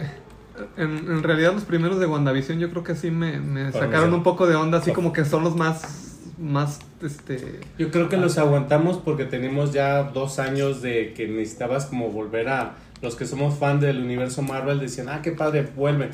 en, 0.77 0.89
en 0.97 1.23
realidad 1.23 1.53
los 1.53 1.63
primeros 1.63 1.99
de 1.99 2.05
WandaVision 2.07 2.59
yo 2.59 2.69
creo 2.69 2.83
que 2.83 2.95
sí 2.95 3.11
me, 3.11 3.39
me 3.39 3.71
sacaron 3.71 4.13
un 4.13 4.23
poco 4.23 4.47
de 4.47 4.55
onda, 4.55 4.79
así 4.79 4.91
como 4.95 5.13
que 5.13 5.25
son 5.25 5.43
los 5.43 5.55
más 5.55 6.05
más, 6.37 6.79
este... 7.03 7.59
Yo 7.77 7.91
creo 7.91 8.07
que 8.07 8.15
los 8.15 8.37
aguantamos 8.37 8.97
porque 8.97 9.25
tenemos 9.25 9.73
ya 9.73 10.03
dos 10.03 10.39
años 10.39 10.81
de 10.81 11.13
que 11.13 11.27
necesitabas 11.27 11.85
como 11.87 12.11
volver 12.11 12.47
a... 12.47 12.75
Los 13.01 13.15
que 13.15 13.25
somos 13.25 13.57
fan 13.57 13.79
del 13.79 14.01
universo 14.01 14.41
Marvel 14.41 14.79
decían, 14.79 15.07
ah, 15.09 15.21
qué 15.23 15.31
padre, 15.31 15.67
vuelve. 15.75 16.09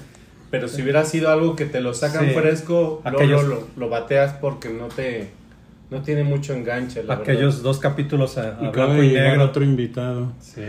Pero 0.52 0.68
si 0.68 0.82
hubiera 0.84 1.04
sido 1.06 1.30
algo 1.32 1.56
que 1.56 1.66
te 1.66 1.82
lo 1.82 1.94
sacan 1.94 2.28
Sí. 2.28 2.32
fresco, 2.34 3.02
luego 3.04 3.18
Aquellos- 3.18 3.44
lo, 3.46 3.68
lo 3.76 3.90
bateas 3.90 4.34
porque 4.34 4.70
no 4.70 4.88
te... 4.88 5.30
No 5.92 6.02
tiene 6.02 6.24
mucho 6.24 6.54
enganche, 6.54 7.04
la 7.04 7.16
Aquellos 7.16 7.56
verdad. 7.58 7.64
dos 7.64 7.80
capítulos 7.80 8.38
a, 8.40 8.58
a 8.58 8.70
blanco 8.72 9.04
y 9.04 9.10
negro. 9.14 9.44
otro 9.46 9.64
invitado. 9.64 10.32
Sí, 10.40 10.62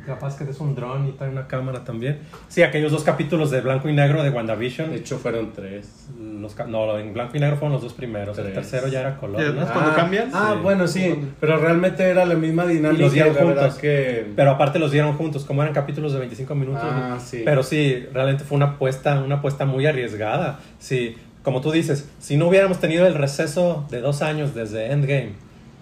sí. 0.00 0.06
capaz 0.06 0.36
que 0.36 0.44
es 0.44 0.60
un 0.60 0.74
dron 0.74 1.06
y 1.08 1.12
trae 1.12 1.28
una 1.30 1.46
cámara 1.46 1.84
también. 1.84 2.18
Sí, 2.48 2.62
aquellos 2.62 2.92
dos 2.92 3.04
capítulos 3.04 3.50
de 3.50 3.60
blanco 3.60 3.88
y 3.88 3.92
negro 3.92 4.22
de 4.22 4.30
WandaVision. 4.30 4.90
De 4.90 4.96
hecho, 4.96 5.18
fueron 5.18 5.52
tres. 5.52 6.06
Los, 6.18 6.56
no, 6.68 6.98
en 6.98 7.12
blanco 7.14 7.36
y 7.36 7.40
negro 7.40 7.56
fueron 7.56 7.72
los 7.72 7.82
dos 7.82 7.92
primeros. 7.94 8.36
El 8.38 8.44
Tres. 8.44 8.54
tercero 8.54 8.88
ya 8.88 9.00
era 9.00 9.16
color. 9.16 9.40
¿no? 9.54 9.60
¿no? 9.60 9.72
¿Cuando 9.72 9.94
cambian? 9.94 10.30
Ah, 10.32 10.52
Sí. 10.54 10.60
bueno, 10.62 10.86
sí. 10.88 11.14
Pero 11.40 11.58
realmente 11.58 12.02
era 12.04 12.24
la 12.24 12.34
misma 12.34 12.66
dinámica. 12.66 13.00
Y 13.00 13.04
los 13.04 13.12
dieron 13.12 13.34
juntos. 13.34 13.74
que... 13.76 14.26
Pero 14.36 14.50
aparte 14.52 14.78
los 14.78 14.90
dieron 14.92 15.14
juntos, 15.16 15.44
como 15.44 15.62
eran 15.62 15.74
capítulos 15.74 16.12
de 16.12 16.18
25 16.20 16.54
minutos. 16.54 16.82
Ah, 16.84 17.18
sí. 17.18 17.42
Pero 17.44 17.62
sí, 17.62 18.06
realmente 18.12 18.44
fue 18.44 18.56
una 18.56 18.66
apuesta, 18.66 19.18
una 19.20 19.36
apuesta 19.36 19.64
muy 19.64 19.86
arriesgada. 19.86 20.60
Sí, 20.78 21.16
como 21.42 21.60
tú 21.60 21.70
dices, 21.70 22.08
si 22.18 22.36
no 22.36 22.48
hubiéramos 22.48 22.80
tenido 22.80 23.06
el 23.06 23.14
receso 23.14 23.86
de 23.90 24.00
dos 24.00 24.20
años 24.22 24.54
desde 24.54 24.90
Endgame 24.92 25.32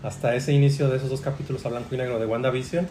hasta 0.03 0.35
ese 0.35 0.53
inicio 0.53 0.91
de 0.91 0.99
esos 0.99 1.09
dos 1.09 1.23
capítulos 1.23 1.65
a 1.65 1.71
blanco 1.71 1.95
y 1.95 1.97
negro 1.99 2.19
de 2.19 2.27
WandaVision, 2.27 2.87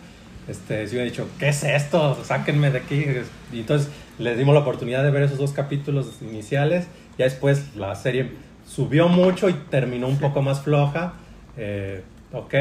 este, 0.47 0.87
si 0.87 0.95
hubiera 0.95 1.09
dicho, 1.09 1.27
¿qué 1.39 1.49
es 1.49 1.63
esto? 1.63 2.17
Sáquenme 2.23 2.71
de 2.71 2.79
aquí. 2.79 3.05
Y 3.51 3.59
entonces 3.59 3.89
les 4.19 4.37
dimos 4.37 4.53
la 4.53 4.61
oportunidad 4.61 5.03
de 5.03 5.11
ver 5.11 5.23
esos 5.23 5.37
dos 5.37 5.51
capítulos 5.51 6.19
iniciales. 6.21 6.87
Ya 7.17 7.25
después 7.25 7.75
la 7.75 7.95
serie 7.95 8.31
subió 8.67 9.07
mucho 9.07 9.49
y 9.49 9.53
terminó 9.53 10.07
un 10.07 10.17
poco 10.17 10.41
más 10.41 10.61
floja. 10.61 11.13
Eh, 11.57 12.01
ok. 12.31 12.53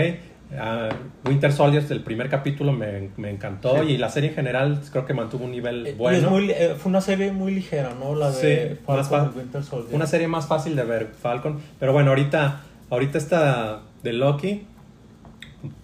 Ah, 0.59 0.91
Winter 1.27 1.51
Soldier, 1.51 1.83
el 1.89 2.03
primer 2.03 2.29
capítulo 2.29 2.73
me, 2.73 3.09
me 3.17 3.31
encantó 3.31 3.83
y 3.85 3.97
la 3.97 4.11
serie 4.11 4.29
en 4.29 4.35
general 4.37 4.83
creo 4.93 5.07
que 5.07 5.15
mantuvo 5.15 5.47
un 5.47 5.51
nivel 5.51 5.87
Eh, 5.87 5.95
bueno. 5.97 6.29
muy 6.29 6.51
eh, 6.51 6.75
fue 6.77 6.91
una 6.91 7.01
serie 7.01 7.33
muy 7.33 7.55
ligera, 7.55 7.95
¿no? 7.99 8.15
La 8.15 8.31
de 8.31 8.69
Sí, 8.69 8.81
Falcon 8.85 9.33
Winter 9.35 9.65
Soldier. 9.65 9.95
Una 9.95 10.07
serie 10.07 10.29
más 10.29 10.47
fácil 10.47 10.77
de 10.77 10.85
ver, 10.85 11.09
Falcon. 11.23 11.59
Pero 11.81 11.95
bueno, 11.95 12.11
ahorita, 12.11 12.61
ahorita 12.91 13.17
esta 13.17 13.81
de 14.03 14.13
Loki. 14.13 14.67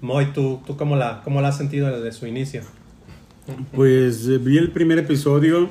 Moy, 0.01 0.27
¿tú, 0.35 0.61
tú 0.67 0.77
cómo, 0.77 0.97
la, 0.97 1.21
cómo 1.25 1.41
la 1.41 1.49
has 1.49 1.57
sentido 1.59 1.89
desde 1.91 2.13
su 2.19 2.27
inicio? 2.27 2.63
Pues 3.73 4.27
eh, 4.29 4.39
vi 4.39 4.59
el 4.59 4.71
primer 4.71 4.99
episodio. 4.99 5.69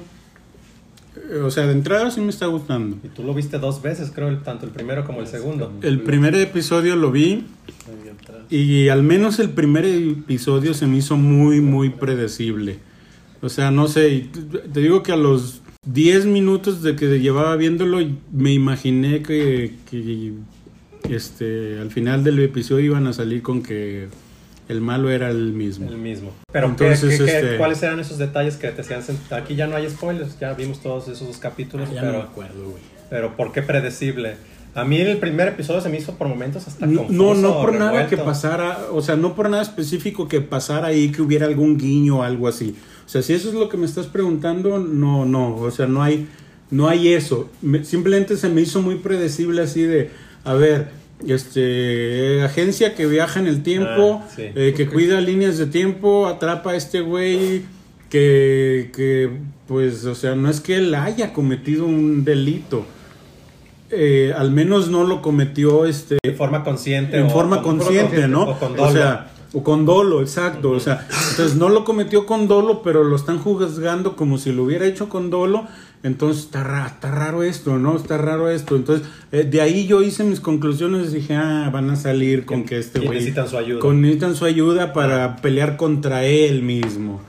eh, 1.32 1.38
O 1.44 1.52
sea, 1.52 1.66
de 1.68 1.74
entrada 1.74 2.10
sí 2.12 2.22
me 2.22 2.30
está 2.30 2.46
gustando. 2.48 2.98
Y 3.04 3.10
tú 3.10 3.24
lo 3.24 3.34
viste 3.34 3.60
dos 3.60 3.82
veces, 3.82 4.12
creo, 4.14 4.30
el- 4.30 4.42
tanto 4.44 4.66
el 4.66 4.72
primero 4.72 5.06
como 5.06 5.20
el 5.22 5.28
segundo. 5.28 5.72
El 5.82 6.02
primer 6.02 6.34
episodio 6.36 6.96
lo 6.96 7.12
vi 7.12 7.46
y 8.50 8.88
al 8.90 9.04
menos 9.04 9.40
el 9.40 9.50
primer 9.50 9.86
episodio 9.86 10.74
se 10.74 10.88
me 10.88 10.98
hizo 10.98 11.18
muy, 11.18 11.62
muy 11.62 11.90
predecible. 11.90 12.80
O 13.42 13.50
sea, 13.50 13.70
no 13.72 13.88
sé, 13.88 14.10
y 14.10 14.22
te 14.22 14.42
te 14.60 14.80
digo 14.80 15.04
que 15.04 15.12
a 15.12 15.16
los 15.18 15.62
10 15.86 16.26
minutos 16.26 16.82
de 16.82 16.96
que 16.96 17.20
llevaba 17.20 17.56
viéndolo 17.56 18.00
me 18.32 18.54
imaginé 18.54 19.22
que, 19.22 19.76
que, 19.90 20.34
este, 21.10 21.80
al 21.80 21.92
final 21.92 22.24
del 22.24 22.40
episodio 22.40 22.86
iban 22.86 23.08
a 23.08 23.14
salir 23.14 23.42
con 23.42 23.64
que 23.64 24.08
el 24.70 24.82
malo 24.82 25.10
era 25.10 25.30
el 25.30 25.54
mismo. 25.54 25.88
El 25.90 25.98
mismo. 25.98 26.32
Pero 26.52 26.76
¿qué- 26.76 26.86
Entonces, 26.88 27.18
qué- 27.20 27.26
qué- 27.26 27.38
este- 27.40 27.58
¿cuáles 27.58 27.82
eran 27.84 28.00
esos 28.00 28.18
detalles 28.18 28.58
que 28.58 28.68
te 28.70 28.82
hacían 28.82 29.02
sentir? 29.04 29.34
Aquí 29.34 29.56
ya 29.56 29.68
no 29.68 29.76
hay 29.76 29.90
spoilers, 29.90 30.38
ya 30.40 30.54
vimos 30.54 30.82
todos 30.82 31.08
esos 31.08 31.28
dos 31.28 31.38
capítulos, 31.38 31.90
Ya 31.94 32.02
no 32.02 32.08
me 32.08 32.14
pero, 32.14 32.24
acuerdo, 32.24 32.64
güey. 32.72 32.84
pero 33.10 33.36
¿por 33.38 33.52
qué 33.54 33.62
predecible? 33.62 34.36
A 34.76 34.84
mí 34.84 34.98
el 35.02 35.18
primer 35.18 35.48
episodio 35.48 35.82
se 35.82 35.90
me 35.90 35.98
hizo 35.98 36.14
por 36.16 36.28
momentos 36.28 36.68
hasta 36.68 36.86
No, 36.86 37.06
confuso, 37.08 37.18
no, 37.18 37.34
no 37.36 37.62
por 37.62 37.74
nada 37.74 37.92
que 38.08 38.16
revuelto. 38.16 38.26
pasara, 38.26 38.78
o 38.92 39.02
sea, 39.02 39.16
no 39.16 39.34
por 39.36 39.50
nada 39.50 39.64
específico 39.64 40.28
que 40.28 40.42
pasara 40.42 40.88
ahí, 40.90 41.12
que 41.12 41.22
hubiera 41.24 41.48
algún 41.48 41.78
guiño 41.80 42.18
o 42.20 42.24
algo 42.24 42.48
así. 42.48 42.76
O 43.06 43.10
sea, 43.10 43.24
si 43.24 43.34
eso 43.34 43.48
es 43.48 43.56
lo 43.56 43.70
que 43.70 43.78
me 43.78 43.86
estás 43.88 44.06
preguntando, 44.08 44.78
no, 44.78 45.26
no, 45.26 45.56
o 45.56 45.72
sea, 45.72 45.88
no 45.88 46.04
hay, 46.04 46.28
no 46.70 46.90
hay 46.90 47.14
eso. 47.14 47.50
Me- 47.62 47.86
simplemente 47.86 48.36
se 48.38 48.50
me 48.50 48.62
hizo 48.62 48.82
muy 48.82 48.96
predecible 48.96 49.62
así 49.64 49.82
de, 49.82 50.12
a 50.50 50.54
ver, 50.56 50.90
este, 51.28 52.42
agencia 52.44 52.96
que 52.96 53.06
viaja 53.06 53.40
en 53.40 53.48
el 53.48 53.64
tiempo, 53.64 54.22
Ah, 54.24 54.28
sí. 54.36 54.44
eh, 54.56 54.74
que 54.76 54.88
cuida 54.88 55.20
líneas 55.22 55.58
de 55.58 55.66
tiempo, 55.68 56.28
atrapa 56.28 56.72
a 56.72 56.76
este 56.76 57.02
güey 57.02 57.64
que, 58.10 58.92
que, 58.96 59.30
pues, 59.68 60.06
o 60.06 60.16
sea, 60.16 60.36
no 60.36 60.50
es 60.50 60.62
que 60.62 60.76
él 60.78 60.94
haya 60.96 61.34
cometido 61.34 61.86
un 61.86 62.24
delito. 62.24 62.86
Eh, 63.90 64.34
al 64.36 64.52
menos 64.52 64.90
no 64.90 65.06
lo 65.06 65.22
cometió 65.22 65.86
este 65.86 66.18
De 66.22 66.34
forma 66.34 66.64
consciente. 66.64 67.18
en 67.18 67.28
o 67.28 67.30
forma 67.30 67.62
con- 67.62 67.78
consciente, 67.80 68.28
¿no? 68.28 68.44
O 68.44 68.60
con 68.60 68.74
O 68.74 68.76
dolo. 68.76 68.92
sea, 68.92 69.32
o 69.54 69.64
con 69.64 69.86
dolo, 69.86 70.22
exacto. 70.22 70.72
O 70.72 70.80
sea, 70.80 71.08
entonces 71.32 71.56
no 71.56 71.70
lo 71.70 71.86
cometió 71.86 72.26
con 72.26 72.48
dolo, 72.50 72.82
pero 72.84 73.04
lo 73.06 73.16
están 73.16 73.40
juzgando 73.40 74.16
como 74.18 74.38
si 74.38 74.52
lo 74.52 74.64
hubiera 74.64 74.86
hecho 74.86 75.08
con 75.08 75.30
dolo. 75.30 75.68
Entonces 76.04 76.44
está, 76.46 76.64
ra- 76.64 76.88
está 76.88 77.12
raro 77.12 77.44
esto, 77.44 77.78
¿no? 77.80 77.96
Está 77.98 78.18
raro 78.18 78.50
esto. 78.50 78.76
Entonces, 78.76 79.08
eh, 79.32 79.44
de 79.44 79.62
ahí 79.62 79.88
yo 79.88 80.02
hice 80.04 80.24
mis 80.24 80.40
conclusiones 80.40 81.12
y 81.12 81.16
dije, 81.16 81.36
ah, 81.36 81.70
van 81.74 81.90
a 81.90 81.96
salir 81.96 82.46
con 82.46 82.64
que 82.66 82.78
este 82.78 83.00
güey. 83.00 83.12
necesitan 83.20 83.48
su 83.48 83.58
ayuda. 83.58 83.80
con- 83.80 84.02
necesitan 84.02 84.36
su 84.36 84.46
ayuda 84.46 84.94
para 84.94 85.38
pelear 85.38 85.76
contra 85.78 86.24
él 86.24 86.62
mismo. 86.62 87.22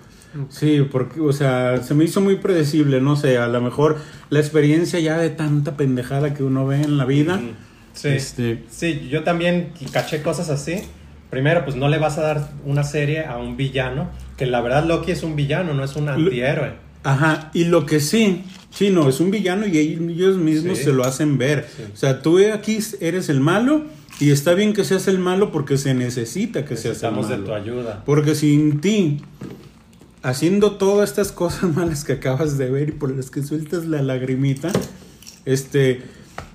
Sí, 0.50 0.87
porque, 0.92 1.20
o 1.20 1.33
sea, 1.33 1.83
se 1.83 1.94
me 1.94 2.04
hizo 2.04 2.20
muy 2.20 2.37
predecible, 2.37 3.00
no 3.00 3.16
sé, 3.16 3.38
a 3.38 3.48
lo 3.48 3.61
mejor 3.61 3.96
la 4.31 4.38
experiencia 4.38 5.00
ya 5.00 5.16
de 5.18 5.31
tanta 5.31 5.76
pendejada 5.76 6.35
que 6.35 6.42
uno 6.44 6.66
ve 6.66 6.83
en 6.83 6.96
la 6.98 7.07
vida. 7.07 7.40
Sí. 7.94 8.09
Este- 8.09 8.64
sí, 8.70 9.09
yo 9.11 9.24
también 9.24 9.72
caché 9.92 10.22
cosas 10.22 10.50
así. 10.50 10.83
Primero, 11.31 11.64
pues 11.64 11.76
no 11.76 11.88
le 11.88 11.98
vas 11.98 12.18
a 12.18 12.22
dar 12.22 12.50
una 12.64 12.85
serie 12.85 13.24
a 13.24 13.38
un 13.38 13.57
villano, 13.57 14.11
que 14.37 14.46
la 14.46 14.61
verdad 14.61 14.85
Loki 14.87 15.11
es 15.11 15.22
un 15.24 15.35
villano, 15.35 15.74
no 15.74 15.83
es 15.83 15.96
un 15.96 16.09
antihéroe. 16.09 16.72
Ajá, 17.04 17.50
y 17.54 17.64
lo 17.64 17.87
que 17.87 18.00
sí, 18.00 18.42
sí, 18.70 18.90
no, 18.90 19.08
es 19.08 19.20
un 19.20 19.30
villano 19.30 19.66
y 19.66 19.78
ellos 19.78 20.37
mismos 20.37 20.78
Sí. 20.78 20.84
se 20.84 20.92
lo 20.92 21.04
hacen 21.04 21.38
ver. 21.38 21.66
Sí. 21.76 21.82
O 21.92 21.96
sea, 21.96 22.22
tú 22.22 22.38
aquí 22.52 22.78
eres 23.00 23.28
el 23.28 23.40
malo 23.40 23.84
y 24.20 24.30
está 24.30 24.54
bien 24.54 24.72
que 24.72 24.84
seas 24.84 25.06
el 25.08 25.18
malo 25.18 25.52
porque 25.52 25.78
se 25.78 25.94
necesita 25.94 26.64
que 26.64 26.76
seas 26.76 27.02
el 27.02 27.14
Necesitamos 27.14 27.28
de 27.28 27.37
malo. 27.37 27.46
tu 27.46 27.54
ayuda. 27.54 28.02
Porque 28.04 28.34
sin 28.34 28.80
ti, 28.80 29.22
haciendo 30.22 30.72
todas 30.72 31.08
estas 31.11 31.32
cosas 31.32 31.72
malas 31.76 32.04
que 32.04 32.14
acabas 32.14 32.58
de 32.58 32.70
ver 32.70 32.88
y 32.90 32.92
por 32.92 33.14
las 33.14 33.30
que 33.30 33.42
sueltas 33.42 33.87
la 33.87 34.02
lagrimita, 34.02 34.70
este, 35.44 36.02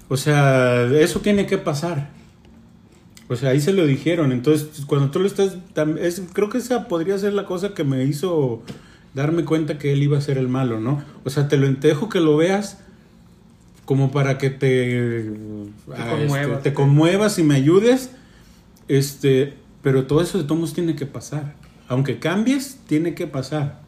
o 0.09 0.17
sea, 0.17 0.83
eso 0.99 1.21
tiene 1.21 1.45
que 1.47 1.57
pasar. 1.57 2.11
O 3.29 3.35
sea, 3.37 3.51
ahí 3.51 3.61
se 3.61 3.71
lo 3.73 3.87
dijeron. 3.87 4.31
Entonces, 4.33 4.81
cuando 4.85 5.09
tú 5.09 5.19
lo 5.19 5.25
estás, 5.27 5.55
es, 5.99 6.21
creo 6.33 6.49
que 6.49 6.57
esa 6.57 6.87
podría 6.89 7.17
ser 7.17 7.33
la 7.33 7.45
cosa 7.45 7.73
que 7.73 7.83
me 7.85 8.03
hizo 8.03 8.61
darme 9.13 9.45
cuenta 9.45 9.77
que 9.77 9.93
él 9.93 10.03
iba 10.03 10.17
a 10.17 10.21
ser 10.21 10.37
el 10.37 10.47
malo, 10.47 10.79
¿no? 10.79 11.03
O 11.23 11.29
sea, 11.29 11.47
te 11.47 11.57
lo 11.57 11.73
te 11.75 11.87
dejo 11.87 12.09
que 12.09 12.19
lo 12.19 12.37
veas 12.37 12.79
como 13.85 14.11
para 14.11 14.37
que 14.37 14.49
te, 14.49 15.29
ah, 15.93 16.09
conmuevas, 16.11 16.57
este, 16.57 16.69
te 16.69 16.73
conmuevas 16.73 17.39
y 17.39 17.43
me 17.43 17.55
ayudes. 17.55 18.11
Este, 18.87 19.53
pero 19.81 20.05
todo 20.05 20.21
eso 20.21 20.37
de 20.37 20.45
todos 20.45 20.73
tiene 20.73 20.95
que 20.95 21.05
pasar. 21.05 21.53
Aunque 21.87 22.19
cambies, 22.19 22.79
tiene 22.87 23.13
que 23.13 23.27
pasar. 23.27 23.81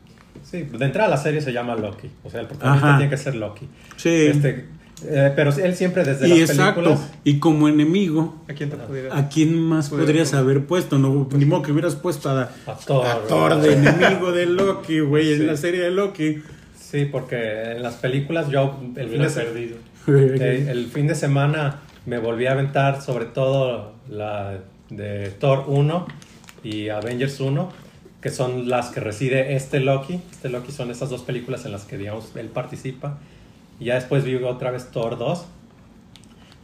Sí, 0.43 0.63
de 0.63 0.85
entrada 0.85 1.09
la 1.09 1.17
serie 1.17 1.41
se 1.41 1.53
llama 1.53 1.75
Loki. 1.75 2.09
O 2.23 2.29
sea, 2.29 2.41
el 2.41 2.47
protagonista 2.47 2.87
Ajá. 2.89 2.97
tiene 2.97 3.09
que 3.09 3.17
ser 3.17 3.35
Loki. 3.35 3.67
Sí. 3.95 4.09
Este, 4.09 4.65
eh, 5.03 5.31
pero 5.35 5.51
él 5.55 5.75
siempre 5.75 6.03
desde 6.03 6.27
y 6.27 6.39
las 6.41 6.49
exacto. 6.51 6.81
películas. 6.83 7.11
Y 7.23 7.39
como 7.39 7.67
enemigo, 7.67 8.35
¿A 8.49 8.53
quién 8.53 8.69
te 8.69 8.77
pudiera? 8.77 9.17
¿a 9.17 9.27
quién 9.29 9.59
más 9.59 9.89
podrías 9.89 10.29
poner. 10.29 10.43
haber 10.43 10.65
puesto? 10.65 10.97
No, 10.97 11.27
ni 11.35 11.45
modo 11.45 11.61
que 11.63 11.71
hubieras 11.71 11.95
puesto 11.95 12.29
a, 12.29 12.49
A 12.65 12.75
Thor. 12.85 13.05
a 13.05 13.19
Thor 13.27 13.59
de 13.61 13.73
enemigo 13.73 14.31
de 14.31 14.45
Loki, 14.45 14.99
güey, 15.01 15.25
Sí. 15.35 15.41
en 15.41 15.47
la 15.47 15.57
serie 15.57 15.81
de 15.81 15.91
Loki. 15.91 16.41
Sí, 16.79 17.05
porque 17.11 17.71
en 17.73 17.83
las 17.83 17.95
películas 17.95 18.49
yo 18.49 18.79
el 18.81 18.93
fin, 18.93 19.07
Hubiera 19.09 19.23
de, 19.25 19.29
se- 19.29 19.41
perdido. 19.41 19.77
eh, 20.07 20.67
el 20.69 20.85
fin 20.87 21.07
de 21.07 21.15
semana 21.15 21.81
me 22.05 22.19
volví 22.19 22.45
a 22.45 22.51
aventar 22.53 23.01
sobre 23.01 23.25
todo 23.25 23.93
la 24.09 24.59
de 24.89 25.29
Thor 25.39 25.65
1 25.67 26.05
y 26.63 26.89
Avengers 26.89 27.39
1, 27.39 27.69
que 28.21 28.29
son 28.29 28.69
las 28.69 28.89
que 28.91 28.99
reside 29.01 29.55
este 29.55 29.79
Loki. 29.79 30.21
Este 30.31 30.47
Loki 30.49 30.71
son 30.71 30.89
esas 30.91 31.09
dos 31.09 31.23
películas 31.23 31.65
en 31.65 31.71
las 31.73 31.83
que, 31.85 31.97
digamos, 31.97 32.31
él 32.35 32.47
participa. 32.47 33.17
Y 33.79 33.85
ya 33.85 33.95
después 33.95 34.23
vi 34.23 34.35
otra 34.35 34.71
vez 34.71 34.91
Thor 34.91 35.17
2. 35.17 35.45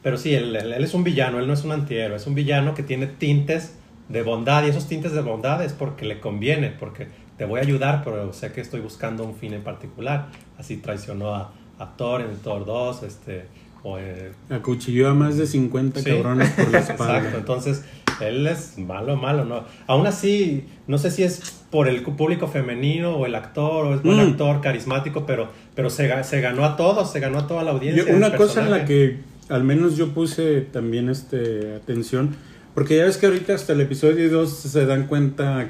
Pero 0.04 0.18
sí, 0.18 0.34
él, 0.34 0.56
él- 0.56 0.74
él 0.74 0.84
es 0.84 0.94
un 0.94 1.04
villano, 1.04 1.40
él 1.40 1.48
no 1.48 1.54
es 1.54 1.64
un 1.64 1.72
antihéroe, 1.72 2.16
es 2.18 2.26
un 2.28 2.34
villano 2.36 2.74
que 2.74 2.84
tiene 2.84 3.08
tintes 3.08 3.76
de 4.10 4.24
bondad 4.24 4.66
y 4.66 4.70
esos 4.70 4.88
tintes 4.88 5.12
de 5.14 5.22
bondad 5.22 5.64
es 5.64 5.74
porque 5.74 6.06
le 6.06 6.20
conviene, 6.20 6.70
porque 6.70 7.08
te 7.38 7.46
voy 7.46 7.60
a 7.60 7.64
ayudar, 7.64 8.02
pero 8.04 8.34
sé 8.34 8.52
que 8.52 8.62
estoy 8.62 8.80
buscando 8.82 9.24
un 9.24 9.36
fin 9.36 9.54
en 9.54 9.62
particular. 9.64 10.28
Así 10.58 10.78
traicionó 10.78 11.36
a, 11.36 11.52
a 11.80 11.96
Thor 11.98 12.22
en 12.22 12.36
Thor 12.38 12.66
2, 12.66 13.04
este, 13.04 13.46
o, 13.84 13.98
eh, 14.00 14.32
Acuchilló 14.50 15.10
a 15.10 15.14
más 15.14 15.38
de 15.38 15.46
50 15.48 16.02
Sí. 16.02 16.10
cabrones 16.10 16.50
por 16.52 16.72
la 16.72 16.80
espalda. 16.80 17.18
Exacto, 17.18 17.38
entonces 17.38 17.86
él 18.28 18.46
es 18.48 18.78
malo, 18.78 19.16
malo, 19.18 19.46
¿no? 19.46 19.64
Aún 19.88 20.08
así, 20.08 20.66
no 20.88 20.98
sé 20.98 21.12
si 21.12 21.24
es 21.24 21.64
por 21.70 21.88
el 21.88 22.02
público 22.04 22.48
femenino 22.48 23.16
o 23.16 23.26
el 23.26 23.36
actor 23.36 23.86
o 23.86 23.96
es 23.96 24.04
buen 24.04 24.18
Mm. 24.18 24.32
actor, 24.32 24.62
carismático, 24.62 25.26
pero, 25.26 25.50
pero 25.76 25.90
se, 25.90 26.10
ga- 26.10 26.24
se 26.24 26.42
ganó 26.42 26.66
a 26.66 26.76
todos, 26.76 27.12
se 27.12 27.20
ganó 27.20 27.40
a 27.40 27.48
toda 27.48 27.64
la 27.64 27.72
Yo- 27.72 27.78
audiencia. 27.78 28.16
una 28.16 28.36
cosa 28.36 28.64
en 28.64 28.72
la 28.72 28.86
que 28.86 29.20
al 29.50 29.64
menos 29.64 29.98
yo 29.98 30.10
puse 30.10 30.62
también 30.62 31.10
este 31.10 31.76
atención, 31.76 32.36
porque 32.74 32.98
ya 32.98 33.06
ves 33.06 33.18
que 33.18 33.26
ahorita 33.26 33.54
hasta 33.54 33.74
el 33.74 33.82
episodio 33.82 34.30
2 34.32 34.50
se 34.50 34.86
dan 34.86 35.08
cuenta 35.08 35.70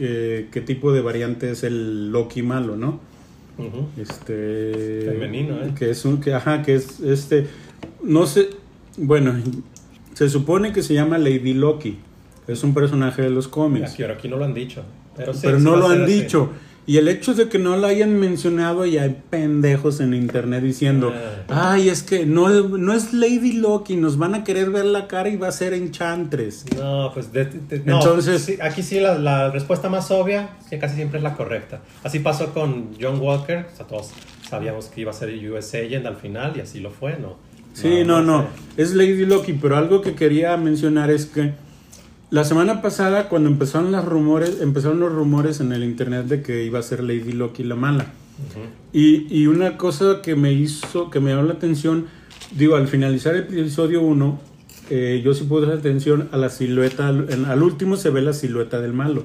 eh, 0.00 0.48
qué 0.52 0.60
tipo 0.60 0.92
de 0.92 1.00
variante 1.00 1.50
es 1.50 1.64
el 1.64 2.10
Loki 2.12 2.42
malo, 2.42 2.76
¿no? 2.76 3.00
Este 3.96 5.02
Femenino, 5.10 5.54
¿eh? 5.62 5.72
que 5.76 5.90
es 5.90 6.04
un 6.04 6.20
que 6.20 6.32
ajá, 6.34 6.62
que 6.62 6.74
es 6.76 7.00
este 7.00 7.46
no 8.02 8.26
sé, 8.26 8.48
bueno, 8.96 9.34
se 10.18 10.28
supone 10.28 10.72
que 10.72 10.82
se 10.82 10.94
llama 10.94 11.16
Lady 11.16 11.54
Loki. 11.54 11.96
Es 12.48 12.64
un 12.64 12.74
personaje 12.74 13.22
de 13.22 13.30
los 13.30 13.46
cómics. 13.46 13.92
Aquí, 13.92 14.02
aquí 14.02 14.26
no 14.28 14.36
lo 14.36 14.44
han 14.46 14.52
dicho. 14.54 14.82
Pero, 15.16 15.32
sí, 15.32 15.40
pero 15.44 15.58
sí 15.58 15.64
no 15.64 15.76
lo 15.76 15.86
han 15.88 16.02
así. 16.02 16.12
dicho. 16.22 16.50
Y 16.88 16.96
el 16.96 17.06
hecho 17.06 17.34
de 17.34 17.48
que 17.48 17.58
no 17.60 17.76
lo 17.76 17.86
hayan 17.86 18.18
mencionado 18.18 18.84
y 18.84 18.98
hay 18.98 19.14
pendejos 19.30 20.00
en 20.00 20.14
internet 20.14 20.64
diciendo, 20.64 21.12
Ah. 21.48 21.72
ay, 21.72 21.88
es 21.88 22.02
que 22.02 22.26
no, 22.26 22.48
no 22.48 22.92
es 22.94 23.12
Lady 23.12 23.52
Loki, 23.52 23.94
nos 23.94 24.16
van 24.18 24.34
a 24.34 24.42
querer 24.42 24.70
ver 24.70 24.86
la 24.86 25.06
cara 25.06 25.28
y 25.28 25.36
va 25.36 25.46
a 25.48 25.52
ser 25.52 25.72
Enchantress. 25.74 26.64
No, 26.76 27.12
pues 27.14 27.30
de- 27.32 27.44
de- 27.44 27.80
no, 27.84 27.98
Entonces- 27.98 28.42
sí, 28.42 28.56
aquí 28.60 28.82
sí 28.82 28.98
la, 28.98 29.18
la 29.18 29.50
respuesta 29.52 29.88
más 29.88 30.10
obvia 30.10 30.56
que 30.68 30.80
casi 30.80 30.96
siempre 30.96 31.18
es 31.18 31.22
la 31.22 31.34
correcta. 31.36 31.80
Así 32.02 32.18
pasó 32.18 32.52
con 32.52 32.90
John 33.00 33.20
Walker, 33.20 33.66
o 33.72 33.76
sea, 33.76 33.86
todos 33.86 34.10
sabíamos 34.48 34.86
que 34.86 35.02
iba 35.02 35.10
a 35.12 35.14
ser 35.14 35.28
US 35.48 35.74
Agent 35.74 36.06
al 36.06 36.16
final 36.16 36.54
y 36.56 36.60
así 36.60 36.80
lo 36.80 36.90
fue, 36.90 37.18
¿no? 37.20 37.36
Sí, 37.74 38.02
no, 38.04 38.22
no, 38.22 38.42
sé. 38.76 38.82
es 38.82 38.94
Lady 38.94 39.24
Loki, 39.24 39.52
pero 39.52 39.76
algo 39.76 40.00
que 40.00 40.14
quería 40.14 40.56
mencionar 40.56 41.10
es 41.10 41.26
que 41.26 41.54
la 42.30 42.44
semana 42.44 42.82
pasada 42.82 43.28
cuando 43.28 43.48
empezaron 43.48 43.92
los 43.92 44.04
rumores, 44.04 44.60
empezaron 44.60 45.00
los 45.00 45.12
rumores 45.12 45.60
en 45.60 45.72
el 45.72 45.84
internet 45.84 46.26
de 46.26 46.42
que 46.42 46.64
iba 46.64 46.78
a 46.78 46.82
ser 46.82 47.02
Lady 47.02 47.32
Loki 47.32 47.64
la 47.64 47.76
mala. 47.76 48.06
Y, 48.92 49.26
y 49.34 49.46
una 49.46 49.76
cosa 49.76 50.20
que 50.22 50.36
me 50.36 50.52
hizo, 50.52 51.10
que 51.10 51.20
me 51.20 51.30
llamó 51.30 51.42
la 51.42 51.54
atención, 51.54 52.06
digo, 52.56 52.76
al 52.76 52.86
finalizar 52.86 53.34
el 53.34 53.42
episodio 53.42 54.02
1, 54.02 54.40
eh, 54.90 55.20
yo 55.24 55.34
sí 55.34 55.44
puse 55.44 55.70
atención 55.70 56.28
a 56.32 56.36
la 56.36 56.48
silueta, 56.48 57.08
al 57.08 57.62
último 57.62 57.96
se 57.96 58.10
ve 58.10 58.22
la 58.22 58.32
silueta 58.32 58.80
del 58.80 58.92
malo. 58.92 59.24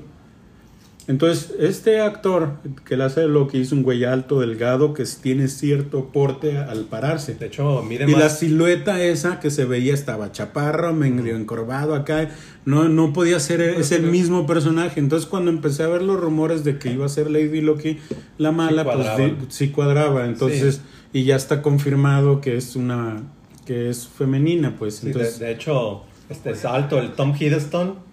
Entonces, 1.07 1.53
este 1.59 1.99
actor 1.99 2.53
que 2.85 2.95
le 2.95 3.03
hace 3.03 3.21
de 3.21 3.27
Loki 3.27 3.59
es 3.59 3.73
un 3.73 3.83
güey 3.83 4.05
alto, 4.05 4.39
delgado, 4.39 4.93
que 4.93 5.03
tiene 5.21 5.49
cierto 5.49 6.11
porte 6.13 6.57
al 6.57 6.85
pararse. 6.85 7.35
De 7.35 7.47
hecho, 7.47 7.83
mide 7.83 8.09
Y 8.09 8.15
la 8.15 8.29
silueta 8.29 9.01
esa 9.03 9.41
que 9.41 9.51
se 9.51 9.65
veía 9.65 9.93
estaba 9.93 10.31
chaparro, 10.31 10.93
medio 10.93 11.35
encorvado 11.35 11.93
acá. 11.93 12.29
No, 12.65 12.87
no 12.87 13.11
podía 13.11 13.39
ser, 13.41 13.59
es 13.59 13.91
el 13.91 14.03
mismo 14.03 14.47
personaje. 14.47 15.01
Entonces 15.01 15.27
cuando 15.27 15.51
empecé 15.51 15.83
a 15.83 15.87
ver 15.87 16.01
los 16.01 16.19
rumores 16.19 16.63
de 16.63 16.79
que 16.79 16.91
iba 16.91 17.05
a 17.05 17.09
ser 17.09 17.29
Lady 17.29 17.59
Loki 17.59 17.99
la 18.37 18.53
mala, 18.53 18.85
pues 18.85 19.07
sí 19.49 19.69
cuadraba. 19.69 20.25
Entonces, 20.25 20.81
y 21.11 21.25
ya 21.25 21.35
está 21.35 21.61
confirmado 21.61 22.39
que 22.39 22.55
es 22.55 22.77
una, 22.77 23.23
que 23.65 23.89
es 23.89 24.07
femenina, 24.07 24.75
pues. 24.77 24.95
Sí, 24.95 25.11
de, 25.11 25.29
de 25.29 25.51
hecho, 25.51 26.03
este 26.29 26.51
es 26.51 26.63
alto, 26.63 26.97
el 26.99 27.11
Tom 27.11 27.35
Hiddleston. 27.37 28.12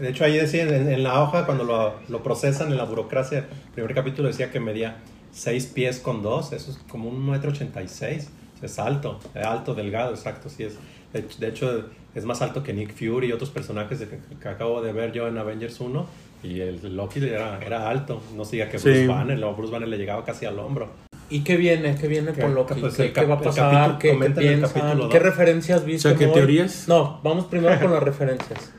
De, 0.00 0.08
hecho, 0.08 0.24
ahí 0.24 0.36
decía 0.36 0.62
en, 0.62 0.88
en 0.90 1.02
la 1.02 1.22
hoja, 1.22 1.44
cuando 1.44 1.64
lo, 1.64 1.94
lo 2.08 2.22
procesan 2.22 2.68
en 2.70 2.76
la 2.78 2.84
burocracia, 2.84 3.38
el 3.40 3.72
primer 3.74 3.94
capítulo 3.94 4.28
decía 4.28 4.50
que 4.50 4.60
medía 4.60 4.96
6 5.32 5.66
pies 5.66 5.98
con 6.00 6.22
2, 6.22 6.52
eso 6.52 6.70
es 6.70 6.78
como 6.88 7.08
un 7.08 7.28
metro 7.30 7.50
86. 7.50 8.30
Es 8.62 8.78
alto, 8.78 9.20
es 9.34 9.44
alto, 9.44 9.74
delgado, 9.74 10.10
exacto, 10.12 10.48
sí 10.48 10.64
es. 10.64 10.74
De, 11.12 11.20
hecho- 11.20 11.38
de 11.38 11.48
hecho, 11.48 11.84
es 12.14 12.24
más 12.24 12.40
alto 12.40 12.62
que 12.62 12.72
Nick 12.72 12.94
Fury 12.94 13.28
y 13.28 13.32
otros 13.32 13.50
personajes 13.50 13.98
de 14.00 14.08
que, 14.08 14.18
que 14.40 14.48
acabo 14.48 14.80
de 14.80 14.92
ver 14.92 15.12
yo 15.12 15.28
en 15.28 15.36
Avengers 15.36 15.78
1. 15.80 16.06
Y 16.42 16.60
el 16.60 16.96
Loki 16.96 17.18
era, 17.24 17.58
era 17.64 17.88
alto, 17.90 18.22
no 18.36 18.44
siga 18.44 18.68
que 18.68 18.78
Sí. 18.78 18.88
Bruce 18.88 19.06
Banner, 19.06 19.38
no, 19.38 19.54
Bruce 19.54 19.72
Banner 19.72 19.88
le 19.88 19.98
llegaba 19.98 20.24
casi 20.24 20.46
al 20.46 20.58
hombro. 20.58 20.88
¿Y 21.28 21.40
qué 21.40 21.56
viene? 21.56 21.96
¿Qué 21.96 22.06
viene 22.08 22.32
con 22.32 22.54
Loki? 22.54 22.74
que, 22.74 22.80
pues, 22.82 22.94
¿Qué, 22.96 23.24
va 23.26 23.34
a 23.34 23.40
pasar? 23.40 23.72
capítulo- 23.72 23.98
¿Qué, 23.98 24.18
qué 24.34 24.40
piensan? 24.40 25.08
¿Qué 25.08 25.18
referencias 25.18 25.84
viste? 25.84 26.08
O 26.08 26.16
sea, 26.16 26.18
¿qué 26.18 26.32
teorías? 26.32 26.86
No, 26.88 27.20
vamos 27.22 27.46
primero 27.46 27.78
con 27.80 27.92
las 27.92 28.02
referencias. 28.02 28.72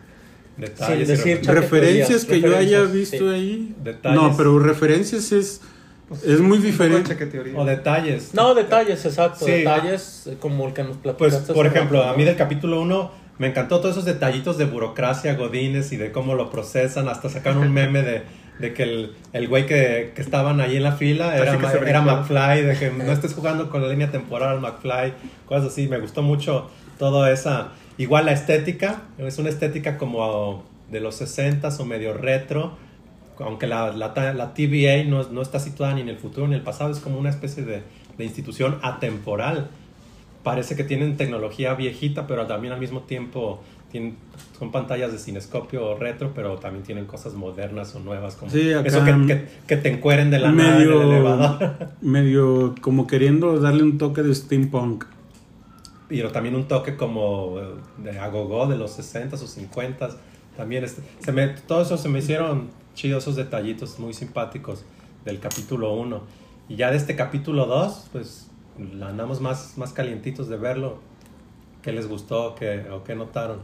Detalles 0.58 1.08
decir 1.08 1.38
referencias. 1.38 1.56
referencias 1.56 2.26
que 2.26 2.42
yo 2.42 2.58
haya 2.58 2.82
visto 2.84 3.18
sí. 3.18 3.28
ahí. 3.28 3.76
Detalles. 3.84 4.22
No, 4.22 4.36
pero 4.36 4.58
referencias 4.60 5.32
es, 5.32 5.62
es 6.26 6.40
muy 6.40 6.58
diferente. 6.58 7.16
O 7.56 7.64
detalles. 7.66 8.34
No, 8.34 8.56
detalles, 8.56 9.06
exacto. 9.06 9.46
Sí. 9.46 9.52
detalles 9.52 10.28
eh, 10.28 10.38
como 10.40 10.68
el 10.68 10.74
que 10.74 10.84
nos 10.84 10.98
Pues, 10.98 11.16
platicaste. 11.16 11.54
por 11.54 11.68
hace 11.68 11.76
ejemplo, 11.76 12.04
a 12.04 12.14
mí 12.16 12.24
del 12.24 12.36
capítulo 12.36 12.82
1 12.82 13.12
me 13.38 13.48
encantó 13.48 13.80
todos 13.80 13.92
esos 13.96 14.06
detallitos 14.06 14.58
de 14.58 14.66
burocracia, 14.66 15.36
godines 15.36 15.92
y 15.92 15.98
de 15.98 16.12
cómo 16.12 16.34
lo 16.34 16.50
procesan. 16.50 17.08
Hasta 17.08 17.30
sacaron 17.30 17.60
un 17.60 17.72
meme 17.72 18.02
de, 18.02 18.24
de 18.58 18.74
que 18.74 18.82
el, 18.82 19.14
el 19.34 19.48
güey 19.48 19.68
que, 19.68 20.12
que 20.16 20.22
estaban 20.24 20.60
ahí 20.60 20.78
en 20.78 20.82
la 20.84 20.94
fila 20.94 21.38
era, 21.38 21.56
Ma- 21.60 21.72
era. 21.86 22.02
McFly, 22.02 22.64
de 22.64 22.76
que 22.80 22.90
no 22.90 23.12
estés 23.12 23.36
jugando 23.36 23.70
con 23.70 23.84
la 23.84 23.90
línea 23.90 24.10
temporal 24.10 24.60
McFly, 24.60 25.14
cosas 25.46 25.68
así. 25.72 25.88
Me 25.88 26.00
gustó 26.00 26.24
mucho 26.24 26.68
toda 26.98 27.32
esa. 27.32 27.74
Igual 27.98 28.26
la 28.26 28.32
estética, 28.34 29.04
es 29.18 29.38
una 29.40 29.50
estética 29.50 29.98
como 29.98 30.64
de 30.92 31.00
los 31.02 31.20
60s 31.22 31.80
o 31.80 31.86
medio 31.86 32.14
retro. 32.14 32.78
Aunque 33.40 33.68
la, 33.68 33.92
la, 33.96 34.14
la 34.34 34.54
TVA 34.54 35.04
no, 35.08 35.24
no 35.30 35.42
está 35.42 35.60
situada 35.60 35.94
ni 35.94 36.02
en 36.02 36.10
el 36.10 36.18
futuro 36.18 36.48
ni 36.48 36.54
en 36.54 36.60
el 36.60 36.64
pasado, 36.66 36.92
es 36.92 37.00
como 37.00 37.20
una 37.20 37.30
especie 37.30 37.64
de, 37.64 37.84
de 38.18 38.24
institución 38.26 38.78
atemporal 38.82 39.70
parece 40.44 40.78
que 40.78 40.86
tienen 40.86 41.18
tecnología 41.18 41.74
viejita, 41.74 42.26
pero 42.26 42.48
también 42.48 42.72
al 42.74 42.80
mismo 42.80 43.02
tiempo 43.02 43.62
tienen, 43.92 44.16
son 44.58 44.72
pantallas 44.72 45.12
de 45.12 45.18
cinescopio 45.18 45.96
retro, 45.98 46.32
pero 46.34 46.56
también 46.56 46.84
tienen 46.86 47.06
cosas 47.06 47.34
modernas 47.34 47.94
o 47.96 48.00
nuevas, 48.00 48.36
como 48.38 48.50
Sí, 48.50 48.72
acá 48.72 48.88
eso 48.88 49.04
que, 49.04 49.28
que- 49.28 49.46
que 49.68 49.76
te 49.76 49.90
encueren 49.92 50.32
de 50.32 50.40
la 50.40 50.54
nada 50.54 50.82
en 50.82 50.90
el 50.90 51.02
elevador. 51.02 51.76
medio 52.02 52.76
como 52.80 53.08
queriendo 53.08 53.60
darle 53.60 53.84
un 53.84 53.98
toque 53.98 54.24
de 54.24 54.34
steampunk. 54.34 55.04
Pero 56.08 56.32
también 56.32 56.56
un 56.56 56.68
toque 56.68 56.96
como 56.96 57.60
eh, 57.60 57.74
de 57.98 58.20
agogó 58.20 58.68
de 58.68 58.78
los 58.78 58.98
60s 58.98 59.34
o 59.34 59.48
50s. 59.48 60.16
También 60.56 60.84
este, 60.84 61.02
se 61.20 61.32
me, 61.32 61.48
todo 61.48 61.82
eso 61.82 61.98
se 61.98 62.10
me 62.10 62.20
hicieron 62.20 62.70
chidos, 62.96 63.24
esos 63.24 63.36
detallitos 63.36 64.00
muy 64.00 64.14
simpáticos 64.14 64.86
del 65.26 65.40
capítulo 65.40 65.94
1. 65.94 66.22
Y 66.70 66.76
ya 66.76 66.92
de 66.92 66.98
este 66.98 67.16
capítulo 67.16 67.66
2, 67.66 68.10
pues 68.12 68.50
andamos 69.02 69.42
más, 69.42 69.78
más 69.78 69.94
calientitos 69.94 70.48
de 70.48 70.58
verlo. 70.58 71.00
¿Qué 71.82 71.92
les 71.92 72.08
gustó 72.08 72.56
qué, 72.56 72.86
o 72.92 73.04
qué 73.04 73.16
notaron? 73.16 73.60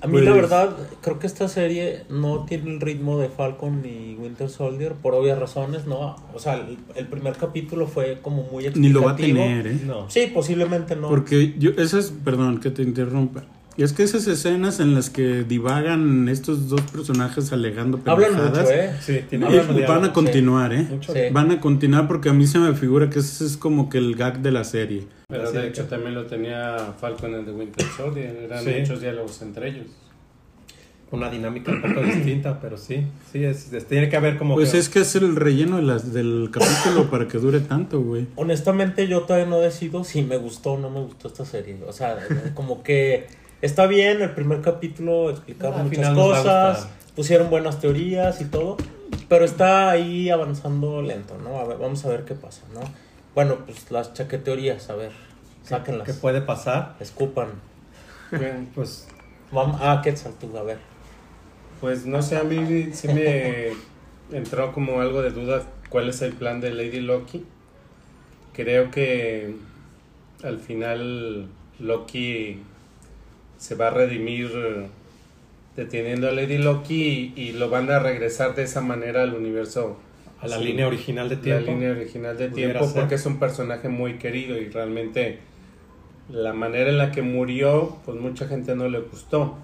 A 0.00 0.06
mí 0.06 0.12
Pues- 0.12 0.24
la 0.24 0.32
verdad, 0.32 0.76
creo 1.00 1.18
que 1.18 1.26
esta 1.26 1.48
serie 1.48 2.04
no 2.08 2.44
tiene 2.44 2.70
el 2.72 2.80
ritmo 2.80 3.18
de 3.18 3.28
Falcon 3.28 3.82
ni 3.82 4.14
Winter 4.14 4.48
Soldier 4.48 4.92
por 4.94 5.14
obvias 5.14 5.38
razones, 5.38 5.86
¿no? 5.86 6.16
O 6.34 6.38
sea, 6.38 6.54
el, 6.54 6.78
el 6.94 7.06
primer 7.08 7.34
capítulo 7.34 7.86
fue 7.86 8.18
como 8.22 8.44
muy 8.44 8.68
Ni 8.74 8.88
lo 8.90 9.02
va 9.02 9.10
a 9.10 9.14
explicativo. 9.14 9.44
tener, 9.44 9.66
¿eh? 9.66 9.80
No. 9.86 10.08
Sí, 10.10 10.30
posiblemente 10.32 10.94
no. 10.96 11.08
Porque 11.08 11.54
yo, 11.58 11.70
esas, 11.78 12.12
perdón 12.24 12.60
que 12.60 12.70
te 12.70 12.82
interrumpa. 12.82 13.42
Es 13.78 13.94
que 13.94 14.02
esas 14.02 14.26
escenas 14.26 14.80
en 14.80 14.94
las 14.94 15.08
que 15.08 15.44
divagan 15.44 16.28
estos 16.28 16.68
dos 16.68 16.82
personajes 16.82 17.52
alegando 17.54 17.98
Hablan 18.04 18.32
pendejadas, 18.32 18.64
mucho, 18.64 18.74
¿eh? 18.74 18.90
Sí, 19.00 19.20
tiene 19.30 19.46
y 19.46 19.48
Hablan 19.58 19.74
mucho. 19.74 19.88
van 19.88 20.04
a 20.04 20.12
continuar, 20.12 20.72
¿eh? 20.74 20.86
Mucho 20.90 21.12
Sí. 21.14 21.20
Van 21.32 21.50
a 21.50 21.58
continuar 21.60 22.06
porque 22.06 22.28
a 22.28 22.34
mí 22.34 22.46
se 22.46 22.58
me 22.58 22.74
figura 22.74 23.08
que 23.08 23.20
ese 23.20 23.46
es 23.46 23.56
como 23.56 23.88
que 23.88 23.96
el 23.98 24.14
gag 24.14 24.40
de 24.42 24.52
la 24.52 24.64
serie. 24.64 25.06
Pero 25.32 25.48
Así 25.48 25.56
de 25.56 25.68
hecho 25.68 25.82
que- 25.84 25.88
también 25.90 26.14
lo 26.14 26.26
tenía 26.26 26.76
Falcon 27.00 27.34
en 27.34 27.44
The 27.44 27.52
Winter 27.52 27.86
Soldier. 27.96 28.36
Eran 28.44 28.62
Sí. 28.64 28.70
muchos 28.80 29.00
diálogos 29.00 29.42
entre 29.42 29.68
ellos. 29.68 29.86
Una 31.10 31.28
dinámica 31.28 31.72
un 31.72 31.82
poco 31.82 32.00
distinta, 32.00 32.58
pero 32.58 32.78
sí. 32.78 33.06
Sí, 33.30 33.44
es, 33.44 33.70
es- 33.72 33.86
tiene 33.86 34.08
que 34.08 34.16
haber 34.16 34.38
como 34.38 34.54
Pues 34.54 34.70
que- 34.72 34.78
es 34.78 34.88
que 34.88 35.00
es 35.00 35.14
el 35.14 35.36
relleno 35.36 35.76
de 35.76 35.82
las, 35.82 36.12
del 36.14 36.48
capítulo 36.50 37.04
para 37.10 37.28
que 37.28 37.36
dure 37.38 37.60
tanto, 37.60 38.00
güey. 38.00 38.26
Honestamente, 38.36 39.06
yo 39.08 39.22
todavía 39.22 39.46
no 39.46 39.58
decido 39.60 40.04
si 40.04 40.22
me 40.22 40.38
gustó 40.38 40.72
o 40.74 40.78
no 40.78 40.88
me 40.88 41.00
gustó 41.00 41.28
esta 41.28 41.44
serie. 41.44 41.76
O 41.86 41.92
sea, 41.92 42.16
como 42.54 42.82
que 42.82 43.26
está 43.60 43.86
bien 43.86 44.22
el 44.22 44.30
primer 44.30 44.62
capítulo, 44.62 45.28
explicaron 45.30 45.80
Al 45.80 45.86
muchas 45.88 46.14
cosas, 46.14 46.88
pusieron 47.14 47.50
buenas 47.50 47.78
teorías 47.78 48.40
y 48.40 48.46
todo, 48.46 48.78
pero 49.28 49.44
está 49.44 49.90
ahí 49.90 50.30
avanzando 50.30 51.02
lento, 51.02 51.36
¿no? 51.44 51.58
A 51.58 51.64
ver, 51.66 51.76
vamos 51.76 52.02
a 52.06 52.08
ver 52.08 52.24
qué 52.24 52.34
pasa, 52.34 52.62
¿no? 52.72 52.80
Bueno, 53.34 53.58
pues 53.66 53.90
las 53.90 54.12
chaqueteorías, 54.14 54.90
a 54.90 54.94
ver, 54.96 55.12
sáquenlas, 55.62 56.06
¿Qué 56.06 56.14
puede 56.14 56.42
pasar? 56.42 56.96
escupan. 57.00 57.48
Bueno, 58.30 58.66
pues, 58.74 59.08
Vamos, 59.50 59.78
ah, 59.82 60.00
Quetzal, 60.02 60.34
tú, 60.38 60.56
a 60.56 60.62
ver. 60.62 60.78
pues 61.80 62.06
no 62.06 62.22
sé, 62.22 62.36
a 62.36 62.44
mí 62.44 62.92
sí 62.92 63.08
me 63.08 63.72
entró 64.32 64.72
como 64.72 65.00
algo 65.00 65.22
de 65.22 65.30
duda 65.30 65.62
cuál 65.88 66.08
es 66.08 66.22
el 66.22 66.34
plan 66.34 66.60
de 66.60 66.72
Lady 66.72 67.00
Loki. 67.00 67.44
Creo 68.52 68.90
que 68.90 69.56
al 70.42 70.58
final 70.60 71.48
Loki 71.78 72.58
se 73.58 73.74
va 73.74 73.88
a 73.88 73.90
redimir 73.90 74.50
eh, 74.54 74.88
deteniendo 75.76 76.28
a 76.28 76.32
Lady 76.32 76.58
Loki 76.58 77.32
y, 77.36 77.40
y 77.40 77.52
lo 77.52 77.70
van 77.70 77.90
a 77.90 77.98
regresar 77.98 78.54
de 78.54 78.64
esa 78.64 78.80
manera 78.80 79.22
al 79.22 79.34
universo 79.34 79.98
A 80.42 80.48
la 80.48 80.58
Sí. 80.58 80.64
línea 80.64 80.86
original 80.86 81.28
de 81.28 81.36
la 81.36 81.40
tiempo. 81.42 81.70
línea 81.70 81.90
original 81.92 82.36
de 82.36 82.48
Pudiera 82.48 82.72
tiempo 82.72 82.88
ser. 82.90 83.00
porque 83.00 83.14
es 83.14 83.26
un 83.26 83.38
personaje 83.38 83.88
muy 83.88 84.14
querido 84.18 84.58
y 84.60 84.68
realmente 84.68 85.38
la 86.28 86.52
manera 86.52 86.90
en 86.90 86.98
la 86.98 87.10
que 87.12 87.22
murió 87.22 87.96
pues 88.04 88.18
mucha 88.20 88.46
gente 88.48 88.74
no 88.74 88.88
le 88.88 89.00
gustó 89.00 89.56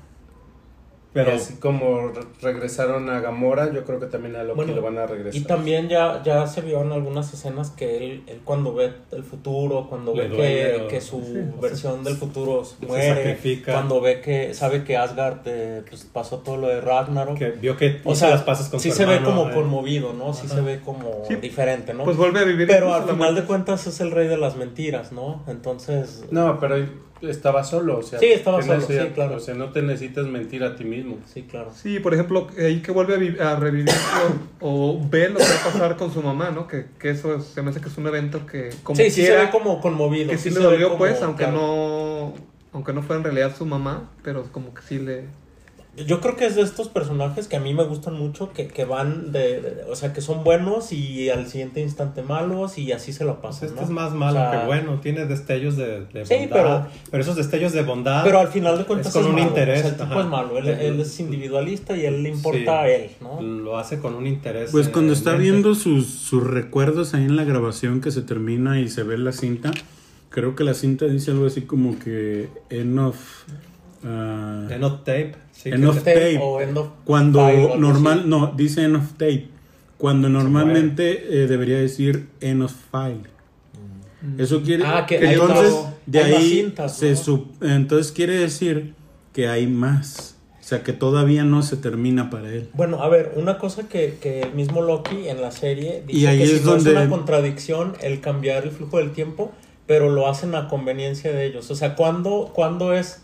Pero 1.12 1.32
Y 1.32 1.34
así 1.36 1.54
como 1.54 2.08
re- 2.08 2.20
regresaron 2.42 3.08
a 3.08 3.20
Gamora, 3.20 3.72
yo 3.72 3.84
creo 3.84 3.98
que 3.98 4.06
también 4.06 4.36
a 4.36 4.42
Loki 4.42 4.56
Bueno, 4.56 4.74
lo 4.74 4.82
van 4.82 4.98
a 4.98 5.06
regresar. 5.06 5.40
Y 5.40 5.44
también 5.44 5.88
ya, 5.88 6.22
ya 6.22 6.46
se 6.46 6.60
vio 6.60 6.82
en 6.82 6.92
algunas 6.92 7.32
escenas 7.32 7.70
que 7.70 7.96
él, 7.96 8.22
él 8.26 8.40
cuando 8.44 8.74
ve 8.74 8.92
el 9.12 9.24
futuro, 9.24 9.86
cuando 9.88 10.14
Le 10.14 10.28
ve 10.28 10.36
duele, 10.36 10.86
que, 10.88 11.00
su 11.00 11.20
sí, 11.22 11.32
versión 11.62 12.04
del 12.04 12.16
futuro 12.16 12.62
se 12.64 12.84
muere, 12.86 13.14
sacrifica. 13.14 13.72
cuando 13.72 14.00
ve 14.02 14.20
que 14.20 14.52
sabe 14.52 14.84
que 14.84 14.96
Asgard 14.98 15.38
eh, 15.46 15.82
pues, 15.88 16.04
pasó 16.04 16.38
todo 16.40 16.58
lo 16.58 16.68
de 16.68 16.80
Ragnarok. 16.82 17.38
que 17.38 17.50
vio 17.52 17.76
que 17.76 18.00
o 18.04 18.14
sea, 18.14 18.28
las 18.30 18.42
pasas 18.42 18.68
con 18.68 18.78
sí 18.78 18.90
se 18.90 19.06
ve 19.06 19.22
como 19.22 19.48
eh. 19.48 19.54
conmovido, 19.54 20.12
¿no? 20.12 20.34
Sí 20.34 20.42
Ajá. 20.46 20.56
se 20.56 20.60
ve 20.60 20.80
como 20.84 21.22
Sí. 21.26 21.36
diferente, 21.36 21.94
¿no? 21.94 22.04
Pues 22.04 22.18
vuelve 22.18 22.40
a 22.40 22.44
vivir. 22.44 22.66
Pero 22.68 22.92
al 22.94 23.04
final 23.08 23.34
de 23.34 23.44
cuentas 23.44 23.86
es 23.86 24.00
el 24.00 24.10
rey 24.10 24.28
de 24.28 24.36
las 24.36 24.56
mentiras, 24.56 25.10
¿no? 25.12 25.42
Entonces... 25.48 26.24
No, 26.30 26.60
pero 26.60 26.76
estaba 27.22 27.64
solo, 27.64 27.98
o 27.98 28.02
sea. 28.02 28.18
Sí, 28.18 28.26
estaba 28.26 28.62
solo, 28.62 28.80
sea- 28.80 29.04
sí, 29.04 29.10
claro. 29.14 29.36
O 29.36 29.40
sea, 29.40 29.54
no 29.54 29.70
te 29.72 29.82
necesitas 29.82 30.26
mentir 30.26 30.62
a 30.64 30.76
ti 30.76 30.84
mismo. 30.84 31.18
Sí, 31.26 31.42
claro. 31.42 31.70
Sí, 31.74 31.98
por 32.00 32.14
ejemplo, 32.14 32.46
ahí 32.58 32.80
que 32.80 32.92
vuelve 32.92 33.40
a, 33.42 33.52
a 33.52 33.56
revivir 33.56 33.88
o, 34.60 34.68
o 34.96 35.08
ve 35.08 35.28
lo 35.28 35.36
que 35.38 35.44
va 35.44 35.60
a 35.60 35.72
pasar 35.72 35.96
con 35.96 36.12
su 36.12 36.22
mamá, 36.22 36.50
¿no? 36.50 36.66
Que, 36.68 36.86
que 36.98 37.10
eso 37.10 37.34
es- 37.36 37.44
se 37.44 37.62
me 37.62 37.70
hace 37.70 37.80
que 37.80 37.88
es 37.88 37.98
un 37.98 38.06
evento 38.06 38.46
que 38.46 38.70
como 38.82 38.96
sí, 38.96 39.10
sí 39.10 39.24
se 39.24 39.36
ve 39.36 39.50
como 39.50 39.80
conmovido. 39.80 40.30
que 40.30 40.38
sí, 40.38 40.50
le 40.50 40.60
dolió 40.60 40.88
como- 40.88 40.98
pues, 40.98 41.20
aunque 41.22 41.44
claro. 41.44 41.58
no 41.58 42.34
aunque 42.72 42.92
no 42.92 43.02
fue 43.02 43.16
en 43.16 43.24
realidad 43.24 43.56
su 43.56 43.64
mamá, 43.66 44.10
pero 44.22 44.44
como 44.52 44.74
que 44.74 44.82
sí 44.82 44.98
le 44.98 45.24
Yo 46.06 46.20
creo 46.20 46.36
que 46.36 46.46
es 46.46 46.54
de 46.54 46.62
estos 46.62 46.86
personajes 46.88 47.48
que 47.48 47.56
a 47.56 47.60
mí 47.60 47.74
me 47.74 47.82
gustan 47.82 48.14
mucho, 48.14 48.52
que, 48.52 48.68
que 48.68 48.84
van 48.84 49.32
de, 49.32 49.60
de- 49.60 49.84
O 49.90 49.96
sea, 49.96 50.12
que 50.12 50.20
son 50.20 50.44
buenos 50.44 50.92
y 50.92 51.28
al 51.28 51.48
siguiente 51.48 51.80
instante 51.80 52.22
malos 52.22 52.78
y 52.78 52.92
así 52.92 53.12
se 53.12 53.24
la 53.24 53.40
Pues 53.40 53.56
pasan, 53.56 53.68
este 53.70 53.80
¿no? 53.80 53.86
es 53.86 53.90
más 53.90 54.12
malo 54.14 54.38
O 54.38 54.42
sea, 54.50 54.60
que 54.60 54.66
bueno, 54.68 55.00
tiene 55.00 55.24
destellos 55.26 55.76
de, 55.76 56.04
de 56.06 56.24
Sí, 56.24 56.34
bondad. 56.36 56.50
pero- 56.52 56.86
Pero, 57.10 57.22
esos 57.24 57.34
destellos 57.34 57.72
de 57.72 57.82
bondad. 57.82 58.22
Pero 58.22 58.38
al 58.38 58.46
final 58.46 58.78
de 58.78 58.84
cuentas 58.84 59.08
Es 59.08 59.12
con 59.14 59.26
un 59.26 59.32
malo, 59.34 59.48
interés, 59.48 59.78
o 59.78 59.82
sea, 59.82 59.90
el 59.90 59.96
tipo 59.96 60.10
ajá. 60.12 60.20
es 60.20 60.26
malo, 60.26 60.58
él, 60.58 60.68
él 60.68 61.00
es 61.00 61.18
individualista 61.18 61.96
y 61.96 62.04
él 62.04 62.22
le 62.22 62.28
importa 62.28 62.60
Sí. 62.60 62.68
a 62.68 62.88
él, 62.88 63.10
¿no? 63.20 63.42
Lo 63.42 63.76
hace 63.76 63.98
con 63.98 64.14
un 64.14 64.28
interés. 64.28 64.70
Pues 64.70 64.88
cuando 64.88 65.12
está 65.12 65.32
mente. 65.32 65.50
viendo 65.50 65.74
sus, 65.74 66.06
sus 66.06 66.44
recuerdos 66.46 67.14
ahí 67.14 67.24
en 67.24 67.34
la 67.34 67.42
grabación 67.42 68.00
que 68.00 68.12
se 68.12 68.22
termina 68.22 68.78
y 68.78 68.88
se 68.88 69.02
ve 69.02 69.18
la 69.18 69.32
cinta, 69.32 69.72
creo 70.30 70.54
que 70.54 70.62
la 70.62 70.74
cinta 70.74 71.06
dice 71.06 71.32
algo 71.32 71.46
así 71.46 71.62
como 71.62 71.98
que 71.98 72.48
enough. 72.70 73.16
Ah, 74.04 74.66
End 74.70 74.84
of 74.84 74.98
tape. 75.04 75.34
Sí, 75.52 75.70
End 75.70 75.84
of 75.84 75.98
tape. 76.02 76.38
O 76.40 76.60
end 76.60 76.76
of 76.78 76.88
cuando 77.04 77.44
file 77.46 77.76
normal, 77.78 78.28
no, 78.28 78.52
dice 78.56 78.84
end 78.84 78.96
of 78.96 79.12
tape. 79.12 79.48
Cuando 79.96 80.28
normalmente 80.28 81.42
eh, 81.42 81.46
debería 81.48 81.78
decir 81.78 82.28
end 82.40 82.62
of 82.62 82.72
file. 82.90 83.22
Eso 84.36 84.62
quiere 84.62 84.84
Ah, 84.84 85.06
que 85.06 85.16
entonces 85.16 85.72
otro- 85.72 85.94
de 86.06 86.18
ahí 86.22 86.50
cintas, 86.62 86.96
se 86.96 87.10
¿no? 87.12 87.16
sup- 87.16 87.46
entonces 87.62 88.12
quiere 88.12 88.34
decir 88.38 88.94
que 89.32 89.46
hay 89.48 89.66
más, 89.68 90.36
o 90.60 90.62
sea 90.64 90.82
que 90.82 90.92
todavía 90.92 91.44
no 91.44 91.62
se 91.62 91.76
termina 91.76 92.28
para 92.28 92.48
él. 92.52 92.68
Bueno, 92.74 93.02
a 93.02 93.08
ver, 93.08 93.32
una 93.36 93.58
cosa 93.58 93.88
que, 93.88 94.18
que 94.20 94.40
el 94.40 94.52
mismo 94.54 94.82
Loki 94.82 95.28
en 95.28 95.40
la 95.40 95.52
serie 95.52 96.02
dice 96.06 96.18
Y 96.20 96.26
ahí 96.26 96.38
que 96.38 96.44
es 96.44 96.50
si 96.50 96.64
no 96.64 96.72
donde- 96.72 96.90
es 96.90 96.96
una 96.96 97.08
contradicción 97.08 97.94
el 98.00 98.20
cambiar 98.20 98.64
el 98.64 98.70
flujo 98.70 98.98
del 98.98 99.12
tiempo, 99.12 99.52
pero 99.86 100.10
lo 100.10 100.28
hacen 100.28 100.54
a 100.56 100.68
conveniencia 100.68 101.32
de 101.32 101.46
ellos. 101.46 101.70
O 101.70 101.76
sea, 101.76 101.94
¿cuándo, 101.94 102.50
cuándo 102.54 102.92
es 102.94 103.22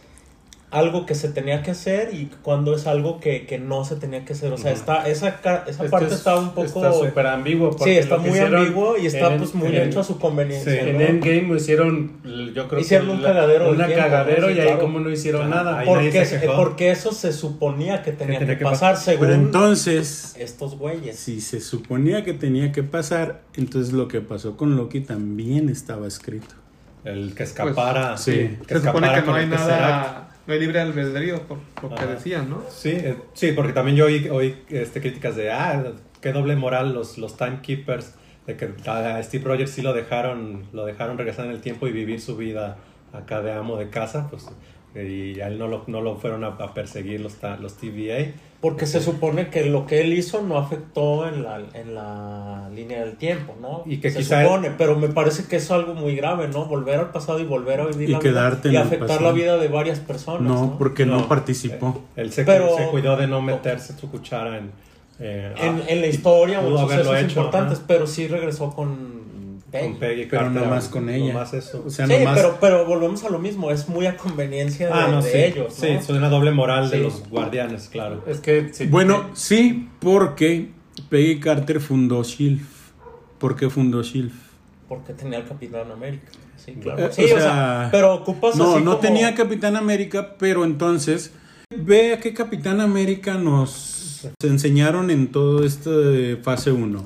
algo 0.75 1.07
que 1.07 1.15
se 1.15 1.29
tenía 1.29 1.63
que 1.63 1.71
hacer 1.71 2.13
y 2.13 2.31
cuándo 2.43 2.75
es 2.75 2.87
algo 2.87 3.21
que, 3.21 3.47
que 3.47 3.59
no 3.59 3.85
se 3.85 3.97
tenía 3.97 4.25
que 4.25 4.33
hacer? 4.35 4.53
O 4.53 4.59
sea, 4.59 4.73
está, 4.73 5.09
esa, 5.09 5.29
esa 5.29 5.65
Este 5.67 5.89
parte 5.89 6.07
es- 6.07 6.13
está 6.13 6.37
un 6.39 6.51
poco... 6.51 6.67
Está 6.67 6.93
súper 6.93 7.27
ambiguo. 7.27 7.77
sí, 7.83 7.91
está 7.91 8.19
muy 8.19 8.39
ambiguo 8.39 8.97
y 8.99 9.07
está 9.07 9.33
en- 9.33 9.39
pues 9.39 9.55
muy 9.55 9.69
en- 9.77 9.89
hecho 9.89 10.01
a 10.01 10.05
su 10.05 10.19
conveniencia. 10.19 10.73
sí, 10.73 10.79
En. 10.91 11.01
Endgame 11.01 11.43
lo 11.49 11.57
hicieron, 11.57 12.21
yo 12.55 12.69
creo 12.69 12.81
Hicieron 12.81 13.07
que 13.09 13.13
un 13.15 13.23
la- 13.23 13.29
cagadero 13.29 13.71
una 13.71 13.87
tiempo, 13.87 14.03
cagadero 14.05 14.51
y 14.51 14.59
ahí 14.61 14.67
claro. 14.67 14.81
como 14.81 15.01
no 15.01 15.11
hicieron 15.11 15.47
Claro, 15.49 15.65
nada. 15.65 15.85
Porque, 15.85 16.25
se 16.27 16.41
quejó. 16.41 16.57
porque 16.57 16.91
eso 16.91 17.13
se 17.13 17.33
suponía 17.33 18.03
que 18.03 18.13
tenía 18.13 18.39
que, 18.39 18.45
tenía 18.47 18.59
que 18.59 18.65
pasar 18.65 18.95
pasar. 18.95 19.05
según 19.15 19.21
Pero 19.29 19.35
entonces, 19.41 20.35
estos 20.39 20.77
güeyes. 20.79 21.17
si 21.17 21.41
se 21.41 21.61
suponía 21.61 22.25
que 22.25 22.33
tenía 22.35 22.73
que 22.73 22.83
pasar, 22.83 23.43
entonces 23.55 23.93
lo 23.93 24.09
que 24.09 24.21
pasó 24.21 24.57
con 24.57 24.77
Loki 24.77 25.01
también 25.01 25.69
estaba 25.69 26.07
escrito. 26.07 26.55
El 27.05 27.35
que 27.35 27.43
escapara. 27.43 28.11
Pues, 28.13 28.21
sí. 28.23 28.57
que 28.67 28.75
se 28.79 28.81
supone 28.81 29.07
escapara 29.09 29.21
que 29.23 29.27
no 29.31 29.35
hay 29.35 29.47
nada, 29.47 30.29
no 30.47 30.55
hay 30.55 30.61
libre 30.61 30.81
albedrío 30.81 31.43
por 31.43 31.59
lo 31.91 31.97
que 31.97 32.07
decían, 32.07 32.51
¿no? 32.51 32.63
Sí, 32.69 32.91
eh, 32.91 33.17
sí, 33.33 33.53
porque 33.53 33.73
también 33.73 33.97
yo 33.97 34.07
oí, 34.07 34.29
oí, 34.29 34.63
este, 34.69 35.01
críticas 35.01 35.37
de, 35.37 35.51
ah, 35.51 35.93
qué 36.21 36.33
doble 36.33 36.57
moral 36.57 36.93
los, 36.93 37.19
los 37.19 37.37
timekeepers, 37.37 38.15
de 38.47 38.57
que 38.57 38.71
a 38.87 39.23
Steve 39.23 39.45
Rogers 39.45 39.71
sí 39.71 39.83
lo 39.83 39.95
dejaron, 39.95 40.67
lo 40.73 40.85
dejaron 40.85 41.17
regresar 41.17 41.47
en 41.47 41.53
el 41.53 41.61
tiempo 41.61 41.87
y 41.87 41.93
vivir 41.93 42.21
su 42.21 42.37
vida 42.37 42.77
acá 43.13 43.41
de 43.41 43.53
amo 43.53 43.77
de 43.77 43.89
casa, 43.89 44.29
pues, 44.29 44.47
y 44.95 45.41
a 45.41 45.49
él 45.49 45.59
no 45.59 45.67
lo, 45.69 45.83
no 45.87 46.01
lo 46.01 46.17
fueron 46.17 46.45
a, 46.45 46.49
a 46.49 46.75
perseguir 46.75 47.21
los, 47.21 47.35
ta- 47.35 47.57
los 47.57 47.75
TVA. 47.77 48.33
Porque 48.61 48.87
se 48.87 49.01
supone 49.03 49.49
que 49.51 49.65
lo 49.67 49.87
que 49.87 50.01
él 50.01 50.15
hizo 50.15 50.41
no 50.41 50.57
afectó 50.57 51.29
en 51.29 51.43
la, 51.43 51.61
en 51.75 51.95
la 51.95 52.71
línea 52.75 53.05
del 53.05 53.17
tiempo, 53.17 53.55
¿no? 53.61 53.83
Y 53.85 53.99
que 53.99 54.11
se 54.11 54.21
quizá 54.21 54.43
supone, 54.43 54.71
pero 54.79 54.97
me 54.99 55.09
parece 55.09 55.45
que 55.47 55.57
es 55.57 55.71
algo 55.71 55.93
muy 55.95 56.17
grave, 56.17 56.49
¿no? 56.49 56.65
Volver 56.65 56.99
al 56.99 57.11
pasado 57.11 57.41
y 57.41 57.45
volver 57.45 57.81
a 57.81 57.87
vivir 57.87 58.09
Y 58.09 58.13
la 58.13 58.19
quedarte 58.21 58.71
vida 58.71 58.79
y 58.79 58.83
en 58.83 58.89
el 58.89 58.95
afectar 58.95 59.21
la 59.21 59.33
vida 59.33 59.59
de 59.59 59.69
varias 59.69 60.01
personas, 60.01 60.43
¿no? 60.43 60.55
No, 60.67 60.79
porque 60.79 61.05
no, 61.05 61.19
No. 61.19 61.29
participó. 61.29 62.01
Él 62.17 62.33
se, 62.33 62.45
Pero- 62.45 62.75
se 62.79 62.87
cuidó 62.87 63.17
de 63.19 63.27
no 63.27 63.43
meterse 63.43 63.93
su 63.99 64.11
cuchara 64.11 64.57
en... 64.57 64.71
eh, 65.21 65.53
En, 65.61 65.75
ah, 65.77 65.81
en 65.89 66.01
la 66.01 66.07
historia, 66.07 66.61
muchos 66.63 66.81
haberlo 66.83 67.05
sucesos 67.05 67.31
hecho, 67.31 67.41
importantes, 67.41 67.79
ajá. 67.79 67.85
pero 67.87 68.07
sí 68.07 68.29
regresó 68.29 68.71
con 68.75 69.14
Peggy. 69.75 69.89
con 69.91 69.99
Peggy 69.99 70.27
Pero 70.27 70.43
Carter, 70.45 70.63
nomás 70.63 70.89
con 70.89 71.09
ella. 71.11 71.33
nomás 71.33 71.55
eso. 71.55 71.85
O 71.87 71.91
sea, 71.91 72.07
sí, 72.07 72.13
nomás 72.19 72.37
pero, 72.37 72.59
pero 72.61 72.87
volvemos 72.87 73.23
a 73.25 73.29
lo 73.29 73.39
mismo, 73.39 73.71
es 73.71 73.89
muy 73.89 74.07
a 74.07 74.17
conveniencia 74.17 74.87
de, 74.87 74.93
ah, 74.93 75.09
no, 75.11 75.23
de 75.23 75.31
sí, 75.31 75.39
ellos, 75.39 75.75
¿no? 75.79 75.85
sí, 75.87 75.87
es 75.89 76.09
una 76.09 76.29
doble 76.29 76.51
moral 76.53 76.91
de 76.91 76.99
los 77.01 77.29
guardianes, 77.29 77.89
claro. 77.91 78.23
Es 78.27 78.39
que 78.41 78.71
sí, 78.73 78.87
Bueno, 78.87 79.31
sí, 79.35 79.89
porque 80.01 80.71
Peggy 81.11 81.41
Carter 81.41 81.81
fundó 81.81 82.23
SHIELD. 82.25 82.61
¿Por 83.39 83.57
qué 83.57 83.69
fundó 83.69 84.03
SHIELD? 84.03 84.31
Porque 84.89 85.13
tenía 85.13 85.39
el 85.39 85.45
Capitán 85.47 85.91
América. 85.91 86.29
Sí, 86.57 86.71
Eh, 86.71 86.79
claro. 86.81 87.07
o 87.07 87.13
Sí, 87.13 87.25
o 87.25 87.29
sea, 87.29 87.41
sea, 87.41 87.89
pero 87.91 88.15
ocupas 88.15 88.57
No, 88.57 88.75
así 88.77 88.85
no 88.85 88.93
como- 88.93 88.97
tenía 89.03 89.35
Capitán 89.35 89.77
América, 89.77 90.37
pero 90.39 90.65
entonces 90.65 91.33
ve 91.77 92.15
a 92.15 92.21
qué 92.21 92.33
Capitán 92.33 92.81
América 92.81 93.35
nos 93.35 94.29
enseñaron 94.43 95.11
en 95.11 95.27
todo 95.33 95.65
este 95.65 95.91
de 95.91 96.37
fase 96.37 96.71
1. 96.73 97.05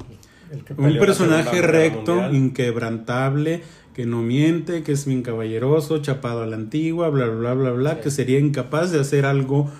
Un 0.76 0.98
personaje 0.98 1.60
recto, 1.62 2.32
inquebrantable, 2.32 3.62
que 3.94 4.06
no 4.06 4.22
miente, 4.22 4.82
que 4.82 4.92
es 4.92 5.06
bien 5.06 5.22
caballeroso, 5.22 5.98
chapado 5.98 6.42
a 6.42 6.46
la 6.46 6.56
antigua, 6.56 7.08
bla, 7.08 7.26
bla, 7.26 7.54
bla, 7.54 7.70
bla, 7.72 7.94
Sí. 7.94 8.00
que 8.04 8.10
sería 8.10 8.38
incapaz 8.38 8.92
de 8.92 9.00
hacer 9.00 9.26
algo 9.26 9.70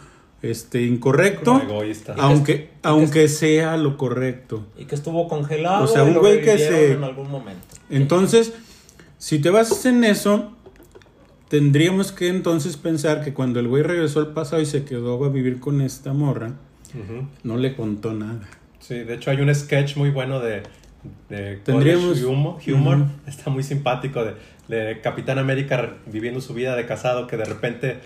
este, 0.41 0.83
incorrecto, 0.85 1.61
egoísta. 1.61 2.15
Aunque, 2.19 2.71
aunque 2.85 3.29
sea 3.29 3.77
lo 3.77 3.97
correcto. 3.97 4.65
Y 4.79 4.85
que 4.85 4.95
estuvo 4.95 5.27
congelado. 5.29 5.85
O 5.85 5.89
sea, 5.89 6.05
un 6.05 6.15
güey 6.15 6.43
que 6.43 6.57
se- 6.59 6.93
En 6.93 7.03
algún 7.05 7.29
momento. 7.31 7.61
Entonces, 7.91 8.53
si 9.19 9.41
te 9.41 9.51
basas 9.51 9.85
en 9.87 10.05
eso, 10.05 10.53
tendríamos 11.49 12.13
que 12.13 12.29
entonces 12.29 12.77
pensar 12.77 13.25
que 13.25 13.33
cuando 13.35 13.59
el 13.59 13.69
güey 13.69 13.83
regresó 13.83 14.21
al 14.21 14.33
pasado 14.33 14.63
y 14.63 14.67
se 14.67 14.85
quedó 14.85 15.25
a 15.25 15.29
vivir 15.29 15.59
con 15.61 15.81
esta 15.81 16.13
morra, 16.13 16.53
no 17.43 17.57
le 17.57 17.75
contó 17.75 18.13
nada. 18.13 18.49
Sí, 18.89 19.01
de 19.01 19.15
hecho 19.17 19.31
hay 19.31 19.39
un 19.43 19.55
sketch 19.55 19.97
muy 19.97 20.09
bueno 20.09 20.41
de, 20.41 20.63
de 21.29 21.57
Tendríamos- 21.59 22.23
humor, 22.23 22.59
humor. 22.67 22.99
Está 23.27 23.51
muy 23.51 23.63
simpático, 23.63 24.25
de, 24.25 24.33
de 24.69 25.03
Capitán 25.03 25.39
América 25.39 25.91
viviendo 26.07 26.41
su 26.41 26.55
vida 26.55 26.75
de 26.75 26.87
casado, 26.87 27.27
que 27.27 27.37
de 27.37 27.45
repente 27.45 27.99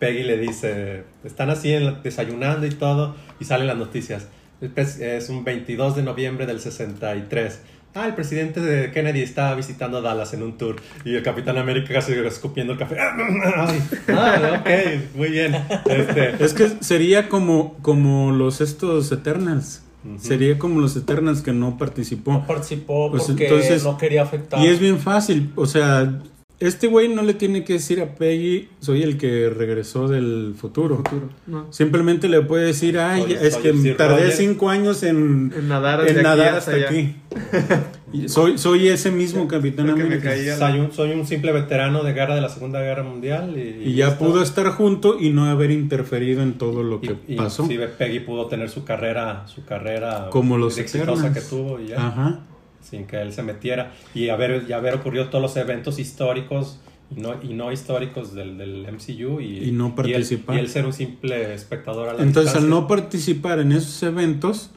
Peggy 0.00 0.24
le 0.24 0.36
dice, 0.36 1.04
están 1.22 1.48
así 1.50 1.72
en 1.72 1.84
la- 1.86 1.92
desayunando 1.92 2.66
y 2.66 2.70
todo, 2.70 3.14
y 3.38 3.44
salen 3.44 3.68
las 3.68 3.76
noticias. 3.76 4.26
Es 4.60 5.28
un 5.28 5.44
22 5.44 5.94
de 5.94 6.02
noviembre 6.02 6.44
del 6.46 6.58
63. 6.58 7.60
Ah, 7.94 8.06
el 8.08 8.14
presidente 8.14 8.60
de 8.60 8.90
Kennedy 8.90 9.20
estaba 9.22 9.54
visitando 9.54 10.02
Dallas 10.02 10.34
en 10.34 10.42
un 10.42 10.58
tour 10.58 10.74
y 11.04 11.14
el 11.14 11.22
Capitán 11.22 11.56
América 11.56 11.94
casi 11.94 12.14
escupiendo 12.14 12.72
el 12.72 12.80
café. 12.80 12.96
Ay, 13.00 13.80
ah, 14.08 14.60
ok, 14.60 15.14
muy 15.14 15.28
bien. 15.28 15.54
Este, 15.88 16.44
Es 16.44 16.52
que 16.52 16.68
sería 16.80 17.28
como, 17.28 17.74
como 17.80 18.32
los 18.32 18.60
estos 18.60 19.12
Eternals. 19.12 19.82
Sería 20.18 20.58
como 20.58 20.80
los 20.80 20.96
Eternals 20.96 21.42
que 21.42 21.52
no 21.52 21.76
participó. 21.78 22.32
No 22.32 22.46
participó 22.46 23.10
Pues 23.10 23.24
porque 23.24 23.44
entonces- 23.46 23.84
no 23.84 23.96
quería 23.98 24.22
afectar. 24.22 24.64
Y 24.64 24.68
es 24.68 24.78
bien 24.80 24.98
fácil, 24.98 25.50
o 25.56 25.66
sea, 25.66 26.20
este 26.58 26.86
güey 26.86 27.08
no 27.08 27.22
le 27.22 27.34
tiene 27.34 27.64
que 27.64 27.74
decir 27.74 28.00
a 28.00 28.14
Peggy, 28.14 28.68
soy 28.80 29.02
el 29.02 29.18
que 29.18 29.50
regresó 29.50 30.08
del 30.08 30.54
futuro. 30.56 30.96
Futuro, 30.96 31.28
¿no? 31.46 31.72
Simplemente 31.72 32.28
le 32.28 32.40
puede 32.42 32.66
decir, 32.66 32.98
ay, 32.98 33.22
Soy- 33.22 33.32
es 33.34 33.54
soy 33.54 33.62
que 33.62 33.72
Sir 33.74 33.96
tardé 33.96 34.16
Rogers". 34.16 34.36
cinco 34.36 34.70
años 34.70 35.02
en, 35.02 35.52
En 35.56 35.68
nadar, 35.68 36.08
en 36.08 36.26
aquí 36.26 36.40
hasta 36.42 36.70
allá. 36.72 36.88
aquí. 36.88 37.16
Soy, 38.28 38.56
soy 38.56 38.88
ese 38.88 39.10
mismo 39.10 39.46
Capitán 39.46 39.90
América. 39.90 40.30
Soy 40.56 40.78
un, 40.78 40.90
soy 40.92 41.10
un 41.10 41.26
simple 41.26 41.52
veterano 41.52 42.02
de 42.02 42.14
guerra 42.14 42.34
de 42.34 42.40
la 42.40 42.48
Segunda 42.48 42.80
Guerra 42.80 43.02
Mundial 43.02 43.54
y, 43.58 43.90
Y 43.90 43.94
ya 43.94 44.16
pudo 44.16 44.42
estar 44.42 44.66
junto 44.70 45.18
y 45.20 45.30
no 45.30 45.44
haber 45.44 45.70
interferido 45.70 46.40
en 46.42 46.54
todo 46.56 46.82
lo 46.82 47.00
que 47.02 47.16
y, 47.28 47.34
y 47.34 47.36
pasó. 47.36 47.66
sí, 47.66 47.78
Peggy 47.98 48.20
pudo 48.20 48.46
tener 48.46 48.70
su 48.70 48.84
carrera, 48.84 49.46
su 49.48 49.64
carrera 49.66 50.28
Como 50.30 50.56
los 50.56 50.78
exitosa 50.78 51.34
que 51.34 51.42
tuvo 51.42 51.78
y 51.78 51.88
ya, 51.88 52.06
Ajá. 52.06 52.40
Sin 52.88 53.06
que 53.06 53.20
él 53.20 53.32
se 53.32 53.42
metiera 53.42 53.92
y 54.14 54.28
haber, 54.28 54.64
y 54.68 54.72
haber 54.72 54.94
ocurrido 54.94 55.28
todos 55.28 55.42
los 55.42 55.56
eventos 55.56 55.98
históricos 55.98 56.78
y 57.14 57.20
no, 57.20 57.34
y 57.42 57.54
no 57.54 57.70
históricos 57.72 58.34
del, 58.34 58.58
del 58.58 58.86
MCU 58.92 59.40
y, 59.40 59.68
Y 59.68 59.72
no 59.72 59.88
él- 59.88 59.94
participar. 59.94 60.56
Y 60.56 60.60
él, 60.60 60.68
ser 60.68 60.86
un 60.86 60.92
simple 60.92 61.54
espectador 61.54 62.08
a 62.08 62.14
la 62.14 62.22
Entonces, 62.22 62.54
al 62.54 62.62
distancia. 62.62 62.68
no 62.80 62.86
participar 62.88 63.60
en 63.60 63.72
esos 63.72 64.02
eventos, 64.02 64.70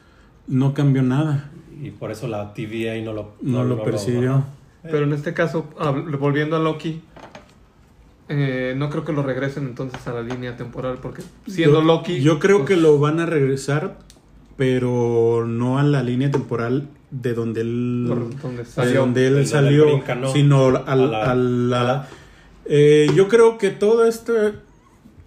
no 0.48 0.74
cambió 0.74 1.02
nada. 1.02 1.50
Y 1.82 1.92
por 1.92 2.12
eso 2.12 2.28
la 2.28 2.54
TVA 2.54 3.02
no 3.04 3.14
lo, 3.14 3.36
No, 3.42 3.64
lo 3.64 3.84
persiguió. 3.84 4.44
Pero 4.84 5.04
en 5.04 5.14
este 5.14 5.34
caso, 5.34 5.68
volviendo 6.20 6.56
a 6.56 6.60
Loki, 6.60 7.02
eh, 8.28 8.74
no 8.78 8.90
creo 8.90 9.04
que 9.06 9.12
lo 9.12 9.24
regresen 9.24 9.66
entonces 9.66 10.06
a 10.08 10.14
la 10.14 10.22
línea 10.22 10.56
temporal, 10.56 11.00
porque 11.02 11.24
siendo 11.48 11.80
yo, 11.82 11.86
Loki... 11.88 12.22
Yo 12.22 12.40
creo 12.40 12.58
pues, 12.60 12.68
que 12.70 12.76
lo 12.78 13.00
van 13.00 13.20
a 13.20 13.26
regresar, 13.26 13.98
pero 14.60 15.46
no 15.48 15.80
a 15.80 15.84
la 15.84 16.04
línea 16.04 16.30
temporal 16.30 16.90
de 17.12 17.34
donde 17.34 17.62
él, 17.62 18.06
Por 18.10 18.38
donde 18.42 18.64
de 18.64 18.66
salió. 18.66 19.00
donde 19.00 19.26
él 19.28 19.34
Donde 19.36 19.48
salió, 19.48 19.86
brinca, 19.86 20.16
¿no? 20.16 20.34
sino 20.34 20.66
al- 20.68 20.84
A 20.86 20.96
la- 20.98 21.32
a 21.32 21.36
la- 21.36 21.80
a 21.82 21.84
la- 21.86 22.08
Eh, 22.66 23.08
yo 23.16 23.30
creo 23.30 23.58
que 23.58 23.70
toda 23.70 24.10
esta 24.10 24.52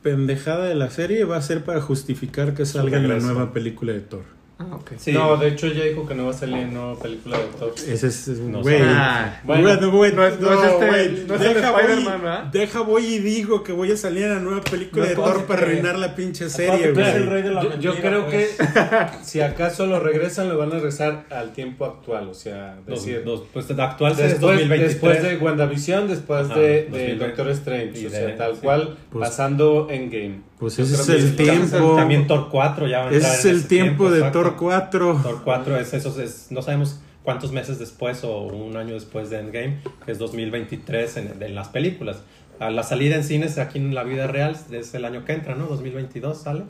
pendejada 0.02 0.66
de 0.66 0.74
la 0.74 0.90
serie 0.90 1.24
va 1.24 1.38
a 1.38 1.42
ser 1.42 1.64
para 1.64 1.80
justificar 1.80 2.52
que 2.54 2.66
salga 2.66 2.98
en 2.98 3.08
la 3.08 3.18
nueva 3.20 3.52
película 3.54 3.92
de 3.94 4.00
Thor. 4.00 4.22
Ah, 4.70 4.76
ok. 4.76 4.92
Sí. 4.96 5.12
No, 5.12 5.36
de 5.36 5.48
hecho 5.48 5.66
ya 5.68 5.84
dijo 5.84 6.06
que 6.06 6.14
no 6.14 6.24
va 6.26 6.30
a 6.30 6.34
salir 6.34 6.58
en 6.58 6.74
nueva 6.74 6.94
película 6.98 7.38
de 7.38 7.44
Thor. 7.58 7.74
Ese 7.76 8.06
es, 8.06 8.28
es- 8.28 8.38
No 8.38 8.60
güey. 8.62 8.78
Ah, 8.82 9.40
Bueno, 9.44 9.62
Bueno, 9.64 9.90
güey, 9.90 10.12
no 10.12 10.26
es- 10.26 10.38
no 10.40 10.52
es 10.52 10.70
este- 10.72 10.86
güey, 10.86 11.24
no 11.26 11.34
es 11.34 11.40
el 11.40 11.54
deja, 11.54 11.70
voy, 11.72 12.04
deja 12.52 12.80
voy 12.80 13.04
y 13.06 13.18
digo 13.18 13.62
que 13.64 13.72
voy 13.72 13.90
a 13.92 13.96
salir 13.96 14.24
en 14.24 14.30
la 14.34 14.38
nueva 14.40 14.60
película 14.62 15.02
No 15.04 15.08
de 15.08 15.14
Thor 15.16 15.44
para 15.46 15.60
creer. 15.62 15.78
arruinar 15.78 15.98
la 15.98 16.14
pinche 16.14 16.48
serie, 16.48 16.92
que 16.92 17.00
es 17.02 17.08
el 17.14 17.24
güey. 17.24 17.28
rey 17.28 17.42
de 17.42 17.50
la 17.50 17.78
Yo, 17.78 17.94
creo 17.96 18.26
pues. 18.26 18.56
que 18.56 18.64
si 19.24 19.40
acaso 19.40 19.86
lo 19.86 19.98
regresan, 20.00 20.48
lo 20.48 20.58
van 20.58 20.70
a 20.70 20.74
regresar 20.76 21.24
al 21.30 21.52
tiempo 21.52 21.84
actual. 21.84 22.28
O 22.28 22.34
sea, 22.34 22.76
decir, 22.86 23.22
dos- 23.24 23.42
pues 23.52 23.70
actual 23.70 24.12
es 24.12 24.18
después, 24.18 24.40
2023. 24.40 24.88
después 24.92 25.22
de 25.22 25.36
WandaVision, 25.38 26.08
después 26.08 26.46
Ajá, 26.50 26.58
de, 26.58 26.68
de 26.68 26.82
2020. 26.84 27.24
Doctor 27.26 27.48
Strange. 27.50 28.00
Y 28.00 28.06
o 28.06 28.10
de- 28.10 28.16
sea, 28.16 28.36
tal 28.36 28.54
sí. 28.54 28.60
cual, 28.62 28.96
Pues- 29.10 29.28
pasando 29.28 29.88
Endgame. 29.90 30.52
Pues 30.58 30.76
Yo 30.76 30.84
ese 30.84 30.94
es 30.94 31.08
el 31.08 31.34
tiempo. 31.34 31.96
También 31.96 32.28
Thor 32.28 32.46
4 32.48 32.86
ya 32.86 33.00
va 33.00 33.04
a 33.06 33.08
Ese 33.08 33.16
entrar 33.16 33.34
es 33.34 33.44
en 33.46 33.50
el 33.50 33.66
tiempo 33.66 34.10
de. 34.12 34.30
Thor 34.30 34.51
4. 34.56 35.20
Thor 35.22 35.40
4 35.44 35.76
es 35.78 35.94
esos, 35.94 36.18
es, 36.18 36.48
no 36.50 36.62
sabemos 36.62 37.00
cuántos 37.22 37.52
meses 37.52 37.78
después 37.78 38.24
o 38.24 38.42
un 38.42 38.76
año 38.76 38.94
después 38.94 39.30
de 39.30 39.38
Endgame, 39.38 39.78
que 40.04 40.12
es 40.12 40.18
2023 40.18 41.16
en, 41.16 41.42
en 41.42 41.54
las 41.54 41.68
películas. 41.68 42.22
La 42.60 42.82
salida 42.82 43.16
en 43.16 43.24
cines 43.24 43.58
aquí 43.58 43.78
en 43.78 43.94
la 43.94 44.04
vida 44.04 44.28
real 44.28 44.56
es 44.70 44.94
el 44.94 45.04
año 45.04 45.24
que 45.24 45.32
entra, 45.32 45.56
¿no? 45.56 45.66
2022 45.66 46.38
sale. 46.38 46.64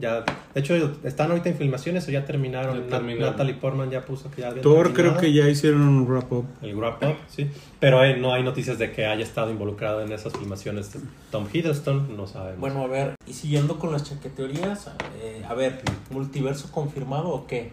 Ya, 0.00 0.20
de 0.54 0.60
hecho, 0.60 0.74
están 1.04 1.30
ahorita 1.30 1.50
en 1.50 1.56
filmaciones 1.56 2.08
o 2.08 2.10
ya 2.10 2.24
terminaron. 2.24 2.74
Ya 2.76 2.82
Nat- 2.84 2.88
terminaron. 2.90 3.32
Natalie 3.32 3.54
Portman 3.54 3.90
ya 3.90 4.04
puso 4.04 4.30
que 4.30 4.40
ya 4.40 4.48
había 4.48 4.62
Thor 4.62 4.92
creo 4.94 5.16
que 5.18 5.32
ya 5.32 5.46
hicieron 5.48 5.82
un 5.82 6.06
wrap 6.08 6.32
up. 6.32 6.46
El 6.62 6.74
wrap 6.76 7.02
up, 7.02 7.16
sí. 7.28 7.48
Pero 7.78 8.02
eh, 8.04 8.16
no 8.16 8.32
hay 8.32 8.42
noticias 8.42 8.78
de 8.78 8.92
que 8.92 9.06
haya 9.06 9.22
estado 9.22 9.50
involucrado 9.50 10.02
en 10.02 10.10
esas 10.12 10.32
filmaciones. 10.32 10.90
Tom 11.30 11.46
Hiddleston, 11.52 12.16
no 12.16 12.26
sabemos. 12.26 12.60
Bueno, 12.60 12.82
a 12.82 12.86
ver, 12.86 13.14
y 13.26 13.32
siguiendo 13.34 13.78
con 13.78 13.92
las 13.92 14.04
chaqueteorías, 14.04 14.90
eh, 15.22 15.44
a 15.48 15.54
ver, 15.54 15.82
¿multiverso 16.10 16.72
confirmado 16.72 17.28
o 17.28 17.46
qué? 17.46 17.72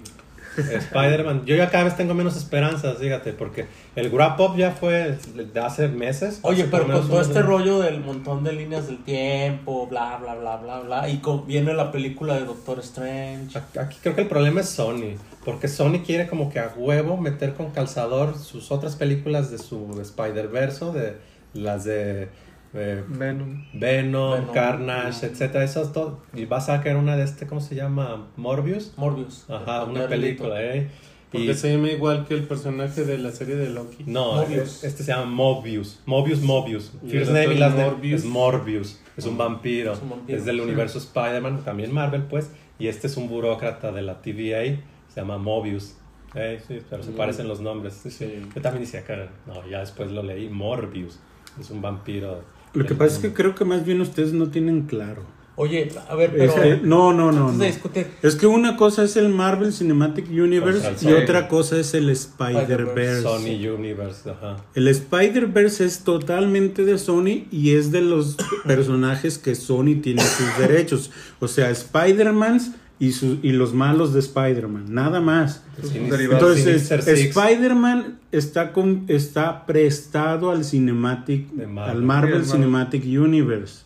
Spider-Man, 0.57 1.45
yo 1.45 1.55
ya 1.55 1.69
cada 1.69 1.83
vez 1.85 1.95
tengo 1.97 2.13
menos 2.13 2.35
esperanzas, 2.35 2.97
fíjate, 2.97 3.33
porque 3.33 3.65
el 3.95 4.09
wrap 4.11 4.39
up 4.39 4.55
ya 4.57 4.71
fue 4.71 5.17
de 5.33 5.59
hace 5.59 5.87
meses. 5.87 6.39
Oye, 6.41 6.63
hace 6.63 6.71
pero 6.71 6.83
con 6.87 7.07
todo 7.07 7.21
este 7.21 7.33
meses. 7.35 7.45
rollo 7.45 7.79
del 7.79 7.99
montón 8.01 8.43
de 8.43 8.53
líneas 8.53 8.87
del 8.87 9.03
tiempo, 9.03 9.87
bla, 9.87 10.17
bla, 10.17 10.35
bla, 10.35 10.57
bla, 10.57 10.79
bla, 10.81 11.09
y 11.09 11.17
con- 11.19 11.45
viene 11.47 11.73
la 11.73 11.91
película 11.91 12.35
de 12.35 12.45
Doctor 12.45 12.79
Strange. 12.79 13.57
Aquí 13.79 13.97
creo 14.01 14.15
que 14.15 14.21
el 14.21 14.27
problema 14.27 14.61
es 14.61 14.69
Sony, 14.69 15.15
porque 15.45 15.67
Sony 15.67 16.01
quiere 16.05 16.27
como 16.27 16.49
que 16.51 16.59
a 16.59 16.73
huevo 16.75 17.17
meter 17.17 17.53
con 17.53 17.71
calzador 17.71 18.37
sus 18.37 18.71
otras 18.71 18.95
películas 18.95 19.51
de 19.51 19.57
su 19.57 19.99
Spider-Verse, 20.01 20.85
de 20.91 21.17
las 21.53 21.83
de 21.85 22.29
eh, 22.73 23.03
Venom. 23.07 23.65
Venom, 23.73 24.31
Venom. 24.33 24.53
Carnage, 24.53 25.25
etcétera, 25.27 25.63
esas 25.63 25.93
todo. 25.93 26.21
Y 26.33 26.45
va 26.45 26.57
a 26.57 26.61
sacar 26.61 26.95
una 26.97 27.15
de 27.17 27.23
este, 27.23 27.47
¿cómo 27.47 27.61
se 27.61 27.75
llama? 27.75 28.27
Morbius. 28.37 28.93
Morbius. 28.97 29.45
Ajá, 29.49 29.83
una 29.85 30.07
película. 30.07 30.61
¿eh? 30.63 30.89
Porque 31.31 31.47
Y, 31.47 31.53
se 31.55 31.73
llama 31.73 31.89
igual 31.89 32.25
que 32.25 32.35
el 32.35 32.43
personaje 32.47 33.03
de 33.03 33.17
la 33.17 33.31
serie 33.31 33.55
de 33.55 33.69
Loki. 33.69 34.03
no, 34.05 34.35
Mobius. 34.35 34.83
este 34.85 35.03
se 35.03 35.11
llama 35.11 35.25
Mobius. 35.25 35.99
Mobius, 36.05 36.39
Mobius. 36.41 36.91
First 37.09 37.31
name 37.31 37.53
y 37.53 37.57
last 37.57 37.73
es 37.73 37.79
name 37.79 37.91
Morbius. 37.91 38.21
es 38.21 38.25
Morbius. 38.25 39.01
Es 39.17 39.25
un 39.25 39.37
vampiro. 39.37 39.93
Es 39.93 40.01
un 40.01 40.09
vampiro, 40.11 40.37
Es 40.37 40.45
del 40.45 40.55
sí. 40.57 40.61
universo 40.61 40.99
Spider-Man, 40.99 41.63
también 41.65 41.93
Marvel, 41.93 42.23
pues. 42.23 42.51
Y 42.79 42.87
este 42.87 43.07
es 43.07 43.17
un 43.17 43.27
burócrata 43.27 43.91
de 43.91 44.03
la 44.03 44.21
TVA. 44.21 44.79
Se 45.13 45.19
llama 45.21 45.37
Mobius. 45.37 45.95
Eh, 46.35 46.61
sí, 46.67 46.79
pero 46.89 47.03
se 47.03 47.11
Mm. 47.11 47.15
parecen 47.15 47.47
los 47.47 47.59
nombres. 47.59 47.93
Sí, 48.03 48.11
sí. 48.11 48.45
Yo 48.55 48.61
también 48.61 48.83
decía 48.85 49.03
que 49.03 49.27
no, 49.47 49.67
ya 49.69 49.79
después 49.79 50.11
lo 50.11 50.21
leí. 50.23 50.47
Morbius. 50.49 51.19
Es 51.59 51.71
un 51.71 51.81
vampiro. 51.81 52.41
Lo 52.77 52.85
que 52.85 52.95
pasa 52.95 53.15
es 53.15 53.19
que 53.19 53.33
creo 53.33 53.55
que 53.55 53.65
más 53.65 53.85
bien 53.85 54.01
ustedes 54.01 54.33
no 54.33 54.49
tienen 54.49 54.83
claro. 54.83 55.23
Oye, 55.59 55.89
a 56.07 56.13
ver, 56.13 56.31
pero 56.31 56.43
Este, 56.43 56.77
no, 56.83 57.13
no, 57.13 57.31
no. 57.31 57.51
no. 57.51 57.63
Es 57.63 58.35
que 58.35 58.45
una 58.45 58.77
cosa 58.77 59.03
es 59.03 59.17
el 59.17 59.29
Marvel 59.29 59.73
Cinematic 59.73 60.29
Universe 60.29 60.87
el 60.87 61.09
y 61.09 61.13
otra 61.13 61.47
cosa 61.47 61.79
es 61.79 61.95
el 61.95 62.11
Spider-Verse. 62.11 63.23
Sony 63.23 63.67
Universe, 63.75 64.29
ajá. 64.29 64.57
El 64.75 64.87
Spider-Verse 64.87 65.83
es 65.83 66.03
totalmente 66.03 66.85
de 66.85 66.99
Sony 66.99 67.47
y 67.49 67.71
es 67.71 67.91
de 67.91 68.01
los 68.01 68.37
personajes 68.67 69.39
que 69.39 69.55
Sony 69.55 69.99
tiene 69.99 70.21
sus 70.21 70.59
derechos. 70.59 71.09
O 71.39 71.47
sea, 71.47 71.71
Spider-Man 71.71 72.61
y, 72.99 73.11
sus- 73.11 73.37
y 73.43 73.51
los 73.51 73.73
malos 73.73 74.13
de 74.13 74.19
Spider-Man, 74.19 74.85
nada 74.89 75.21
más. 75.21 75.63
Entonces, 75.93 76.87
Six. 76.87 77.07
Spider-Man 77.37 78.17
está, 78.31 78.73
con, 78.73 79.03
está 79.07 79.65
prestado 79.65 80.51
al 80.51 80.63
Cinematic, 80.65 81.51
Marvel. 81.53 81.79
al 81.97 82.01
Marvel. 82.03 82.45
Cinematic 82.45 83.03
Universe. 83.05 83.81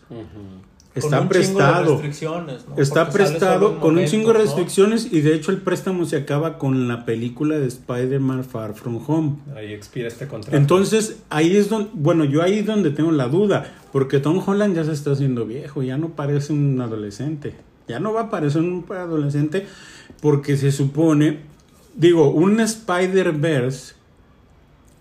Está 0.94 1.20
con 1.20 1.28
un 1.28 1.32
chingo 1.32 1.44
de 1.60 1.64
prestado. 1.64 1.92
restricciones, 1.94 2.66
¿no? 2.68 2.76
Está 2.82 3.06
Porque 3.06 3.18
prestado 3.24 3.80
con 3.80 3.98
un 3.98 4.06
chingo 4.06 4.34
de 4.34 4.40
restricciones 4.40 5.08
y 5.12 5.22
de 5.22 5.36
hecho 5.36 5.52
el 5.52 5.60
préstamo 5.60 6.04
se 6.06 6.18
acaba 6.18 6.58
con 6.58 6.90
la 6.90 7.06
película 7.06 7.58
de 7.58 7.68
Spider-Man 7.68 8.44
Far 8.44 8.74
From 8.74 9.00
Home. 9.08 9.36
Ahí 9.56 9.72
expira 9.72 10.10
este 10.10 10.28
contrato. 10.28 10.58
Entonces, 10.58 11.20
ahí 11.30 11.56
es 11.56 11.70
donde, 11.70 11.90
bueno, 11.94 12.26
yo 12.26 12.42
ahí 12.44 12.60
es 12.60 12.66
donde 12.66 12.90
tengo 12.92 13.12
la 13.12 13.30
duda, 13.30 13.72
porque 13.94 14.20
Tom 14.20 14.42
Holland 14.46 14.76
ya 14.76 14.84
se 14.84 14.92
está 14.92 15.12
haciendo 15.12 15.46
viejo, 15.46 15.82
ya 15.82 15.98
no 15.98 16.10
parece 16.10 16.52
un 16.52 16.82
adolescente, 16.82 17.54
ya 17.92 18.00
no 18.00 18.12
va 18.14 18.22
a 18.24 18.30
parecer 18.30 18.62
un 18.62 18.84
adolescente, 18.90 19.68
porque 20.22 20.58
se 20.58 20.72
supone, 20.72 21.40
digo, 21.96 22.32
un 22.32 22.60
Spider-Verse 22.60 23.94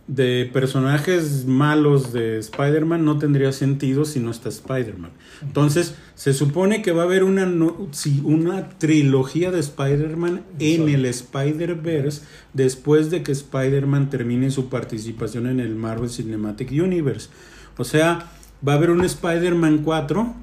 de 0.06 0.50
personajes 0.52 1.46
malos 1.46 2.12
de 2.12 2.38
Spider-Man 2.38 3.04
no 3.04 3.18
tendría 3.18 3.52
sentido 3.52 4.04
si 4.04 4.18
no 4.18 4.32
está 4.32 4.48
Spider-Man. 4.48 5.12
Entonces, 5.40 5.94
se 6.16 6.32
supone 6.34 6.82
que 6.82 6.90
va 6.90 7.02
a 7.02 7.04
haber 7.04 7.22
una, 7.22 7.46
no- 7.46 7.88
una 8.24 8.68
trilogía 8.70 9.52
de 9.52 9.60
Spider-Man 9.60 10.42
en 10.58 10.88
el 10.88 11.04
Spider-Verse 11.06 12.22
después 12.54 13.10
de 13.10 13.22
que 13.22 13.30
Spider-Man 13.30 14.10
termine 14.10 14.50
su 14.50 14.68
participación 14.68 15.46
en 15.46 15.60
el 15.60 15.76
Marvel 15.76 16.10
Cinematic 16.10 16.72
Universe. 16.72 17.28
O 17.78 17.84
sea, 17.84 18.32
va 18.66 18.72
a 18.72 18.76
haber 18.76 18.90
un 18.90 19.04
Spider-Man 19.04 19.82
4 19.84 20.34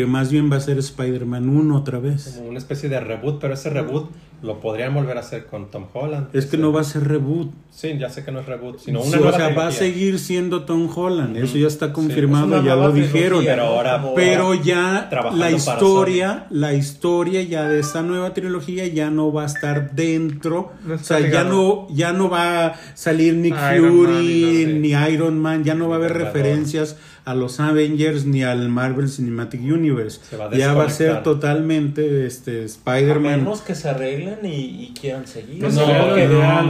que 0.00 0.04
más 0.06 0.30
bien 0.30 0.52
va 0.52 0.56
a 0.56 0.60
ser 0.60 0.76
Spider-Man 0.78 1.48
1 1.48 1.74
otra 1.74 1.98
vez. 1.98 2.34
Como 2.36 2.50
una 2.50 2.58
especie 2.58 2.88
de 2.90 3.00
reboot, 3.00 3.40
pero 3.40 3.54
ese 3.54 3.70
reboot 3.70 4.10
lo 4.42 4.60
podrían 4.60 4.92
volver 4.92 5.16
a 5.16 5.20
hacer 5.20 5.46
con 5.46 5.70
Tom 5.70 5.86
Holland. 5.94 6.28
Es 6.34 6.44
que 6.44 6.58
no 6.58 6.70
va 6.70 6.82
a 6.82 6.84
ser 6.84 7.08
reboot. 7.08 7.50
Sí, 7.70 7.96
ya 7.98 8.10
sé 8.10 8.22
que 8.22 8.30
no 8.32 8.40
es 8.40 8.46
reboot, 8.46 8.78
sino 8.78 9.00
una 9.00 9.10
Sí, 9.10 9.16
o 9.16 9.20
nueva 9.20 9.36
sea, 9.38 9.46
va 9.46 9.50
a 9.66 9.68
trilogía. 9.70 9.78
seguir 9.78 10.18
siendo 10.18 10.64
Tom 10.64 10.90
Holland, 10.94 11.36
eso 11.38 11.56
ya 11.56 11.66
está 11.66 11.86
Sí, 11.86 11.92
confirmado, 11.92 12.62
ya 12.62 12.76
lo 12.76 12.92
dijeron. 12.92 13.40
trilogía, 13.40 13.52
pero 13.52 13.62
ahora- 13.64 14.02
Pero 14.14 14.54
ya 14.54 15.08
la 15.34 15.50
historia, 15.50 16.46
la 16.50 16.74
historia 16.74 17.42
ya 17.42 17.66
de 17.68 17.80
esta 17.80 18.02
nueva 18.02 18.34
trilogía 18.34 18.86
ya 18.86 19.08
no 19.10 19.32
va 19.32 19.44
a 19.44 19.46
estar 19.46 19.94
dentro, 19.94 20.72
No 20.86 20.94
o 20.94 20.98
sea, 20.98 21.20
ya 21.20 21.44
no, 21.44 21.86
ya 21.90 22.12
no 22.12 22.28
va 22.28 22.66
a 22.66 22.74
salir 22.94 23.34
Nick 23.34 23.54
Iron 23.74 23.96
Man 23.96 24.06
Fury 24.16 24.78
ni 24.80 24.88
Iron 25.12 25.38
Man, 25.38 25.64
ya 25.64 25.74
no 25.74 25.88
va 25.88 25.94
a 25.96 25.98
haber 25.98 26.12
referencias 26.12 26.96
a 27.26 27.34
los 27.34 27.58
Avengers 27.60 28.24
ni 28.24 28.42
al 28.44 28.68
Marvel 28.68 29.08
Cinematic 29.10 29.60
Universe. 29.60 30.20
Se 30.30 30.36
va 30.36 30.46
a 30.46 30.54
ya 30.56 30.72
va 30.74 30.84
a 30.84 30.90
ser 30.90 31.22
totalmente 31.24 32.24
este 32.24 32.62
A 32.62 32.64
Spider-Man. 32.64 33.38
menos 33.40 33.60
que 33.62 33.74
se 33.74 33.88
arreglen 33.88 34.38
y, 34.44 34.54
y 34.84 34.94
quieran 34.98 35.26
seguir. 35.26 35.58
Pues 35.60 35.74
No, 35.74 35.84
sería 35.86 35.98
lo. 36.06 36.14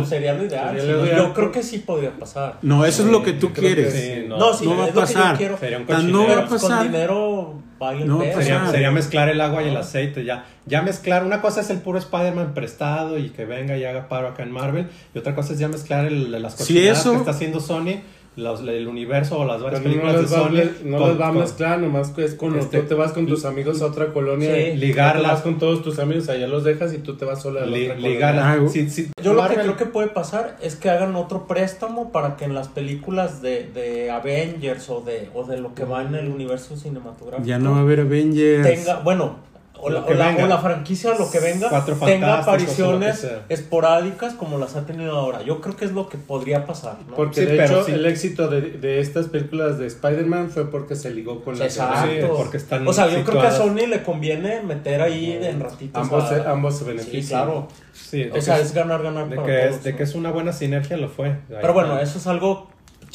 Sería 0.07 0.33
lo 0.35 0.45
ideal. 0.45 0.69
Sería 0.77 0.83
sí, 0.83 0.89
lo 0.99 1.05
ideal. 1.07 1.17
Yo 1.19 1.35
creo 1.35 1.53
que 1.53 1.63
sí 1.63 1.79
podría 1.79 2.11
pasar. 2.19 2.59
No, 2.63 2.85
eso 2.87 3.05
es 3.05 3.11
lo 3.11 3.23
que 3.23 3.35
tú 3.35 3.53
creo 3.53 3.69
que 3.69 3.75
quieres. 3.75 3.93
Sí, 3.95 4.25
No, 4.29 4.39
no. 4.39 4.55
sí, 4.55 4.65
no 4.65 4.77
va 4.79 4.85
a 4.85 4.89
es 4.89 4.95
lo 4.95 5.01
que 5.05 5.13
yo 5.13 5.21
pasar. 5.21 6.03
no 6.05 6.21
va 6.21 6.25
a 6.25 6.29
Pero 6.29 6.49
pues 6.49 6.63
con 6.63 6.71
pasar. 6.71 6.87
dinero 6.87 7.55
No 7.79 7.87
va 7.87 7.91
a 7.91 8.27
peso. 8.29 8.39
pasar. 8.39 8.43
Sería, 8.43 8.71
sería 8.71 8.91
mezclar 8.91 9.29
el 9.29 9.41
agua 9.43 9.63
y 9.63 9.69
el 9.69 9.77
aceite, 9.77 10.25
ya. 10.25 10.47
Ya 10.65 10.81
mezclar, 10.83 11.23
una 11.25 11.43
cosa 11.43 11.61
es 11.61 11.69
el 11.71 11.79
puro 11.79 11.99
Spider-Man 11.99 12.55
prestado 12.55 13.19
y 13.19 13.29
que 13.29 13.45
venga 13.45 13.77
y 13.77 13.85
haga 13.85 14.09
paro 14.09 14.29
acá 14.29 14.43
en 14.43 14.53
Marvel, 14.53 14.89
y 15.15 15.19
otra 15.19 15.35
cosa 15.35 15.53
es 15.53 15.59
ya 15.59 15.69
mezclar 15.69 16.07
el- 16.07 16.33
las 16.33 16.55
Si 16.55 16.59
cochinadas 16.75 17.01
eso- 17.01 17.13
que 17.13 17.19
está 17.19 17.31
haciendo 17.33 17.61
Sony 17.61 18.01
los- 18.37 18.61
el 18.61 18.87
universo 18.87 19.39
o 19.39 19.45
las 19.47 19.63
varias 19.63 19.81
Pero 19.83 19.95
no 19.95 20.01
películas 20.03 20.23
les 20.23 20.31
de 20.31 20.37
Sony. 20.37 20.89
no 20.91 20.99
con- 20.99 21.09
les 21.09 21.21
va 21.21 21.27
a 21.29 21.31
con- 21.33 21.39
mezclar, 21.41 21.79
nomás 21.81 22.11
que 22.11 22.25
es 22.25 22.35
con 22.35 22.57
Este, 22.59 22.81
tú 22.81 22.87
te 22.89 22.95
vas 22.95 23.13
con 23.13 23.27
tus 23.27 23.45
amigos 23.47 23.81
a 23.83 23.87
otra 23.87 24.13
colonia, 24.13 24.55
Sí. 24.55 24.61
y 24.61 24.77
Ligarlas. 24.77 25.33
vas 25.33 25.41
con 25.43 25.59
todos 25.59 25.83
tus 25.83 25.99
amigos, 25.99 26.29
allá 26.29 26.47
los 26.47 26.63
dejas 26.63 26.93
y 26.93 26.99
tú 26.99 27.17
te 27.17 27.25
vas 27.25 27.41
sola 27.43 27.63
a 27.63 27.67
la 27.67 27.77
li- 27.77 27.85
otra 27.87 27.97
ligarlas. 27.99 28.45
colonia. 28.57 28.69
Ah, 28.69 28.73
Sí, 28.73 28.91
sí, 28.91 29.11
Yo 29.23 29.33
lo 29.35 29.49
que 29.49 29.55
creo 29.55 29.77
que 29.77 29.87
puede 29.87 30.09
pasar 30.09 30.57
es 30.63 30.77
que 30.77 30.91
hagan 30.91 31.17
otro 31.17 31.47
préstamo 31.47 32.13
para 32.13 32.37
que 32.37 32.45
en 32.45 32.55
las 32.55 32.69
películas 32.69 33.41
de, 33.43 33.71
de 33.73 34.11
Avengers 34.11 34.89
o 34.91 35.01
de, 35.01 35.29
o 35.35 35.45
de 35.45 35.59
lo 35.59 35.75
que 35.75 35.85
va 35.85 36.03
en 36.03 36.15
el 36.15 36.29
universo 36.29 36.77
cinematográfico 36.77 37.49
Ya 37.49 37.59
no 37.59 37.73
va 37.73 37.79
a 37.79 37.81
haber 37.81 38.01
Avengers. 38.01 38.67
tenga, 38.67 39.01
bueno, 39.01 39.37
o 39.81 39.91
la, 39.91 40.01
o 40.01 40.15
la- 40.15 40.37
o 40.43 40.47
la 40.47 40.59
franquicia, 40.59 41.15
lo 41.19 41.31
que 41.31 41.39
venga, 41.41 41.69
Cuatro 41.69 41.97
tenga 41.97 42.39
apariciones 42.41 43.27
esporádicas 43.49 44.35
como 44.35 44.59
las 44.59 44.77
ha 44.77 44.87
tenido 44.87 45.17
ahora. 45.17 45.43
Yo 45.43 45.61
creo 45.61 45.77
que 45.77 45.85
es 45.85 45.93
lo 45.93 46.09
que 46.09 46.19
podría 46.19 46.65
pasar. 46.67 46.97
¿no? 47.09 47.15
Porque 47.15 47.41
Sí, 47.41 47.47
de 47.47 47.65
hecho 47.65 47.85
sí. 47.85 47.93
el 47.93 48.07
éxito 48.07 48.49
de, 48.49 48.61
de 48.63 49.01
estas 49.01 49.27
películas 49.27 49.79
de 49.79 49.87
Spider-Man 49.87 50.51
fue 50.51 50.71
porque 50.71 50.97
se 50.97 51.11
ligó 51.11 51.43
con 51.43 51.59
la 51.59 51.65
Exacto. 51.67 52.09
Sí, 52.11 52.19
porque 52.37 52.57
están 52.57 52.87
o 52.87 52.93
sea, 52.93 53.09
yo 53.09 53.25
creo 53.25 53.41
que 53.41 53.47
a. 53.49 53.51
Sony 53.51 53.87
le 53.89 54.03
conviene 54.03 54.63
meter 54.63 55.01
ahí 55.03 55.39
en 55.43 55.61
ratitos. 55.61 56.03
Ambos, 56.03 56.25
a- 56.25 56.29
se- 56.43 56.49
ambos 56.49 56.75
se 56.75 56.81
Sí, 56.85 56.91
benefician. 56.91 57.45
claro. 57.45 57.69
Sí, 57.93 58.25
de 58.25 58.39
O 58.39 58.41
sea, 58.43 58.57
que- 58.57 58.63
es 58.63 58.73
ganar, 58.75 59.03
ganar 59.03 59.29
de 59.29 59.37
para 59.37 59.47
que, 59.49 59.59
todos, 59.63 59.77
es, 59.77 59.85
de 59.85 59.93
¿no? 59.93 59.97
que 59.99 60.03
es 60.05 60.15
una 60.15 60.31
buena 60.31 60.53
sinergia 60.53 60.97
lo 60.97 61.09
fue. 61.09 61.29
Ahí 61.29 61.39
Pero 61.61 61.73
bueno, 61.73 61.93
está. 61.95 62.03
eso 62.03 62.19
es 62.19 62.27
algo 62.27 62.69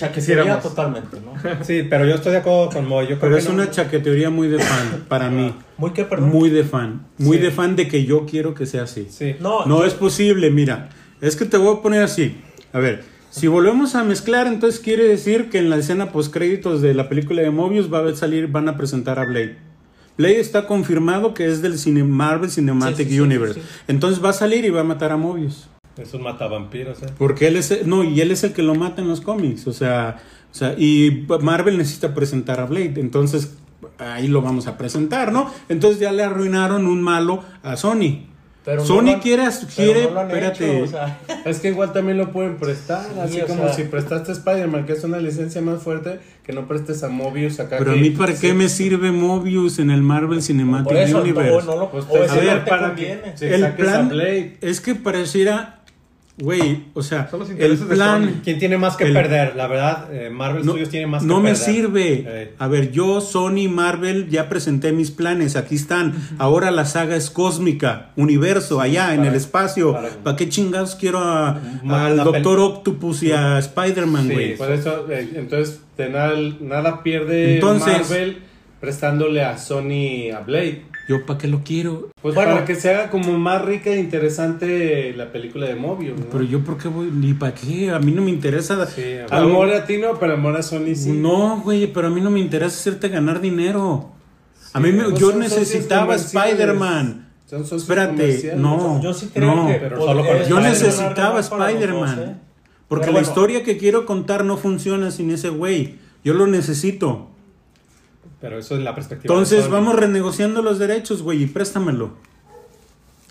chaquetería 0.08 0.60
totalmente, 0.60 1.18
¿no? 1.24 1.34
Sí, 1.66 1.84
pero 1.90 2.06
yo 2.06 2.16
estoy 2.16 2.32
de 2.34 2.38
acuerdo 2.40 2.70
con 2.70 2.88
Moy. 2.88 3.04
Yo 3.04 3.10
creo 3.18 3.20
Pero 3.22 3.36
que 3.36 3.40
es 3.40 3.48
no- 3.48 3.54
una 3.56 3.70
chaquetería 3.72 4.30
muy 4.30 4.48
de 4.48 4.60
fan, 4.60 5.06
para 5.08 5.30
mí. 5.30 5.54
Muy 5.78 5.92
que, 5.92 6.06
perdón. 6.06 6.30
Muy 6.30 6.50
de 6.50 6.64
fan. 6.64 7.02
Muy 7.18 7.38
Sí. 7.38 7.44
de 7.44 7.52
fan 7.52 7.76
de 7.76 7.88
que 7.88 8.06
yo 8.06 8.26
quiero 8.26 8.54
que 8.54 8.66
sea 8.66 8.84
así. 8.84 9.08
Sí. 9.10 9.36
No, 9.40 9.66
No 9.66 9.80
yo- 9.80 9.86
es 9.86 9.94
posible, 9.94 10.50
mira. 10.52 10.90
Es 11.22 11.36
que 11.36 11.46
te 11.46 11.58
voy 11.58 11.78
a 11.78 11.82
poner 11.82 12.02
así. 12.04 12.38
A 12.74 12.80
ver, 12.80 13.04
si 13.30 13.48
volvemos 13.48 13.96
a 13.96 14.04
mezclar, 14.04 14.48
entonces 14.48 14.80
quiere 14.80 15.04
decir 15.08 15.50
que 15.50 15.60
en 15.60 15.70
la 15.70 15.78
escena 15.78 16.12
post 16.12 16.34
créditos 16.34 16.82
de 16.82 16.94
la 16.94 17.08
película 17.10 17.42
de 17.42 17.52
Mobius 17.52 17.92
va 17.94 18.08
a 18.08 18.16
salir, 18.16 18.48
van 18.48 18.68
a 18.70 18.76
presentar 18.78 19.20
a 19.20 19.26
Blade. 19.26 19.58
Blade 20.18 20.40
está 20.40 20.68
confirmado 20.68 21.34
que 21.34 21.46
es 21.46 21.62
del 21.62 21.80
cine 21.80 22.04
Marvel 22.04 22.52
Cinematic 22.52 22.98
Sí, 22.98 23.04
sí, 23.06 23.10
sí, 23.12 23.20
Universe. 23.22 23.54
sí. 23.56 23.62
Entonces 23.88 24.24
va 24.24 24.30
a 24.30 24.34
salir 24.34 24.66
y 24.66 24.70
va 24.70 24.82
a 24.82 24.84
matar 24.84 25.12
a 25.12 25.18
Mobius. 25.18 25.68
Es 25.98 26.14
un 26.14 26.22
matavampiros, 26.24 27.02
¿eh? 27.04 27.08
Porque 27.18 27.48
él 27.48 27.58
es 27.58 27.86
no, 27.86 28.04
y 28.04 28.22
él 28.22 28.32
es 28.32 28.44
el 28.44 28.54
que 28.54 28.64
lo 28.64 28.76
mata 28.76 29.02
en 29.02 29.08
los 29.10 29.22
cómics, 29.22 29.68
o 29.68 29.74
sea, 29.74 30.18
o 30.52 30.56
sea, 30.56 30.74
y 30.78 31.26
Marvel 31.42 31.78
necesita 31.78 32.14
presentar 32.14 32.60
a 32.60 32.66
Blade, 32.66 32.94
entonces 32.98 33.54
ahí 33.98 34.28
lo 34.28 34.42
vamos 34.42 34.68
a 34.68 34.78
presentar, 34.78 35.32
¿no? 35.32 35.52
Entonces 35.70 36.00
ya 36.00 36.12
le 36.12 36.24
arruinaron 36.24 36.88
un 36.88 37.02
malo 37.02 37.44
a 37.64 37.76
Sony. 37.78 38.28
Pero 38.64 38.82
no 38.82 38.86
Sony 38.88 39.14
lo 39.14 39.20
quiere, 39.22 39.44
pero 39.46 39.68
quiere, 39.76 40.04
no 40.04 40.12
lo 40.12 40.20
han 40.20 40.28
espérate, 40.28 40.76
hecho, 40.78 40.84
o 40.84 40.88
sea, 40.88 41.20
Es 41.46 41.60
que 41.62 41.70
igual 41.70 41.94
también 41.94 42.18
lo 42.20 42.32
pueden 42.32 42.58
prestar, 42.58 43.04
Sí, 43.28 43.40
así 43.40 43.42
como 43.48 43.64
sea. 43.64 43.74
si 43.74 43.84
prestaste 43.86 44.34
Spider-Man, 44.34 44.86
que 44.86 44.94
es 44.94 45.04
una 45.04 45.18
licencia 45.18 45.62
más 45.64 45.82
fuerte, 45.82 46.20
que 46.44 46.54
no 46.54 46.68
prestes 46.68 47.02
a 47.02 47.08
Mobius 47.10 47.60
acá. 47.60 47.78
pero 47.80 47.94
a 47.94 47.96
mí 47.96 48.12
para 48.12 48.34
qué 48.34 48.50
sí. 48.50 48.54
me 48.54 48.70
sirve 48.70 49.12
Mobius 49.12 49.80
en 49.80 49.90
el 49.90 50.04
Marvel 50.04 50.44
Cinematic 50.44 50.92
Universe. 50.92 51.66
no, 51.66 51.74
no 51.74 51.76
lo 51.76 51.90
Pues 51.92 52.06
o 52.08 52.14
te 52.14 52.26
ese 52.26 52.34
sirve 52.36 52.52
no 52.54 52.64
te 52.64 52.70
para 52.70 52.88
conviene. 52.90 53.22
que- 53.32 53.38
Sí, 53.38 53.46
el 53.46 53.74
plan 53.74 54.10
Blade. 54.10 54.58
es 54.62 54.80
que 54.80 54.94
pareciera, 54.94 55.81
güey, 56.38 56.86
o 56.94 57.04
sea, 57.04 57.30
Son 57.30 57.42
los 57.42 57.50
el 57.52 57.58
de 57.80 57.86
plan 57.96 58.24
Sony. 58.24 58.42
¿Quién 58.44 58.58
tiene 58.60 58.78
más 58.78 58.96
que 58.98 59.04
El- 59.04 59.14
perder? 59.14 59.56
La 59.56 59.68
verdad, 59.68 60.08
eh, 60.14 60.30
Marvel 60.32 60.66
no, 60.66 60.72
Studios 60.72 60.90
tiene 60.90 61.06
más 61.08 61.22
que 61.22 61.28
no 61.28 61.40
me 61.40 61.52
perder. 61.52 61.66
sirve. 61.66 62.24
Eh, 62.28 62.54
A 62.58 62.68
ver, 62.68 62.92
yo, 62.92 63.22
Sony, 63.22 63.68
Marvel, 63.70 64.30
ya 64.30 64.50
presenté 64.50 64.92
mis 64.92 65.12
planes, 65.12 65.56
aquí 65.56 65.76
están. 65.76 66.14
Ahora 66.40 66.72
la 66.72 66.86
saga 66.86 67.16
es 67.16 67.30
cósmica, 67.30 68.12
universo, 68.16 68.82
allá 68.82 69.14
en 69.14 69.26
el 69.26 69.36
espacio. 69.36 69.94
para- 69.94 70.10
¿Para 70.10 70.36
qué 70.38 70.50
chingados 70.50 70.96
quiero 70.96 71.20
a- 71.20 71.60
al 71.90 72.18
Doctor 72.18 72.60
Octopus 72.60 73.24
y 73.24 73.32
a 73.32 73.60
Spider-Man, 73.60 74.28
Sí, 74.28 74.34
güey? 74.34 74.58
Por 74.58 74.72
eso, 74.72 75.08
eh, 75.12 75.30
entonces, 75.36 75.82
de 75.98 76.10
nada, 76.10 76.34
nada 76.62 77.04
pierde 77.04 77.56
Entonces- 77.56 78.10
Marvel 78.10 78.38
prestándole 78.80 79.44
a 79.44 79.58
Sony 79.60 80.32
a 80.36 80.40
Blade. 80.40 80.86
Yo, 81.08 81.26
¿para 81.26 81.40
qué 81.40 81.48
lo 81.48 81.62
quiero? 81.64 82.10
Pues 82.22 82.36
Bueno. 82.36 82.54
para 82.54 82.66
que 82.66 82.76
se 82.76 82.90
haga 82.94 83.10
como 83.10 83.38
más 83.38 83.64
rica 83.66 83.90
e 83.90 84.00
interesante 84.00 85.14
la 85.16 85.32
película 85.32 85.68
de 85.68 85.76
Mobius. 85.76 86.20
¿no? 86.20 86.26
Pero 86.32 86.44
yo, 86.44 86.64
¿por 86.64 86.78
qué 86.78 86.88
voy? 86.88 87.10
Ni 87.12 87.34
para 87.34 87.54
qué, 87.54 87.90
a 87.90 88.00
mí 88.00 88.12
no 88.12 88.22
me 88.22 88.30
interesa. 88.30 88.86
Sí, 88.86 89.02
a 89.30 89.36
Al 89.36 89.44
amor 89.44 89.70
a 89.74 89.86
ti 89.86 89.98
no, 89.98 90.18
pero 90.20 90.34
amor 90.34 90.56
a 90.56 90.62
Sony 90.62 90.96
sí. 90.96 91.12
No, 91.12 91.60
güey, 91.62 91.88
pero 91.92 92.08
a 92.08 92.10
mí 92.10 92.22
no 92.22 92.30
me 92.30 92.40
interesa 92.40 92.76
hacerte 92.80 93.10
ganar 93.10 93.42
dinero. 93.42 94.10
A 94.74 94.80
mí 94.80 94.92
me- 94.92 95.04
Pues 95.06 95.20
yo 95.20 95.34
necesitaba. 95.36 96.16
Spider-Man. 96.16 97.28
Espérate, 97.52 98.54
no. 98.56 99.02
Yo 99.02 99.14
sí 99.14 99.30
creo 99.34 99.54
no, 99.54 99.68
que 99.68 99.74
pero 99.74 100.00
solo 100.02 100.26
con 100.26 100.44
Yo 100.48 100.60
necesitaba 100.62 101.40
Spider-Man. 101.42 102.20
¿eh? 102.20 102.36
Porque 102.88 103.06
Pero 103.06 103.14
la 103.14 103.20
bueno. 103.20 103.28
historia 103.28 103.64
que 103.64 103.78
quiero 103.78 104.06
contar 104.06 104.46
no 104.46 104.56
funciona 104.58 105.12
sin 105.12 105.32
ese 105.32 105.50
güey. 105.50 105.96
Yo 106.24 106.34
lo 106.34 106.48
necesito. 106.48 107.31
Pero 108.42 108.58
eso 108.58 108.76
es 108.76 108.82
la 108.82 108.96
perspectiva. 108.96 109.34
Entonces 109.34 109.70
vamos 109.70 109.96
renegociando 109.96 110.62
los 110.62 110.80
derechos, 110.80 111.22
güey, 111.22 111.44
y 111.44 111.46
préstamelo. 111.46 112.12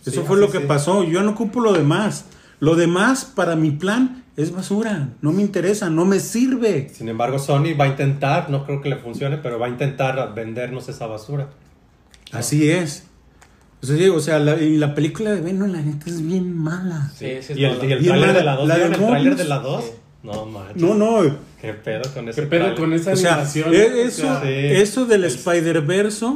Eso 0.07 0.13
Sí, 0.13 0.27
fue 0.27 0.39
lo 0.39 0.51
que 0.51 0.59
sí. 0.61 0.65
pasó. 0.67 1.05
Yo 1.05 1.23
no 1.23 1.33
ocupo 1.33 1.61
lo 1.61 1.73
demás. 1.73 2.27
Lo 2.61 2.75
demás 2.77 3.25
para 3.25 3.57
mi 3.57 3.71
plan 3.71 4.25
es 4.37 4.53
basura. 4.55 5.11
No 5.21 5.33
me 5.33 5.43
interesa, 5.43 5.91
no 5.91 6.05
me 6.05 6.21
sirve. 6.21 6.91
Sin 6.95 7.09
embargo, 7.09 7.39
Sony 7.39 7.75
va 7.79 7.85
a 7.85 7.89
intentar, 7.89 8.49
no 8.51 8.65
creo 8.65 8.81
que 8.81 8.89
le 8.89 8.97
funcione, 8.97 9.37
pero 9.39 9.59
va 9.59 9.67
a 9.67 9.69
intentar 9.71 10.33
vendernos 10.35 10.89
esa 10.89 11.07
basura. 11.07 11.49
Así 12.33 12.71
es. 12.71 13.05
O 13.83 13.87
sea, 13.87 13.97
sí, 13.97 14.09
o 14.09 14.21
sea, 14.21 14.39
la, 14.39 14.57
y 14.61 14.77
la 14.77 14.95
película 14.95 15.33
de 15.33 15.41
Venom, 15.41 15.71
la 15.73 15.81
neta, 15.83 16.09
es 16.09 16.25
bien 16.25 16.57
mala. 16.57 17.11
Sí, 17.15 17.27
sí, 17.43 17.53
es 17.55 17.57
y 17.59 17.65
el, 17.65 17.83
y 17.83 17.93
el 17.93 18.03
Y 18.05 18.09
trailer 18.09 18.29
la- 18.29 18.33
de 18.35 18.45
la 18.45 18.57
2, 18.57 18.69
la 18.69 18.75
de 18.75 18.81
¿vieron 18.89 18.93
el 18.95 19.09
trailer 19.09 19.23
Morbius? 19.33 19.39
de 19.39 19.45
la 19.49 19.59
2? 19.59 19.85
Sí. 19.85 19.91
No. 20.23 20.47
No, 20.77 20.95
no. 20.95 21.37
¿Qué 21.61 21.75
pedo 21.75 22.03
con 22.15 22.29
ese 22.29 22.43
¿Qué 22.43 22.47
pedo 22.47 22.61
trailer? 22.61 22.81
con 22.81 22.93
esa 22.93 23.13
O 23.13 23.17
sea, 23.17 23.33
animación? 23.35 23.75
e- 23.75 24.03
eso, 24.05 24.23
O 24.23 24.27
sea, 24.31 24.43
sí. 24.43 24.49
eso 24.49 25.07
del 25.07 25.25
El- 25.25 25.31
Spider-Verse, 25.31 26.27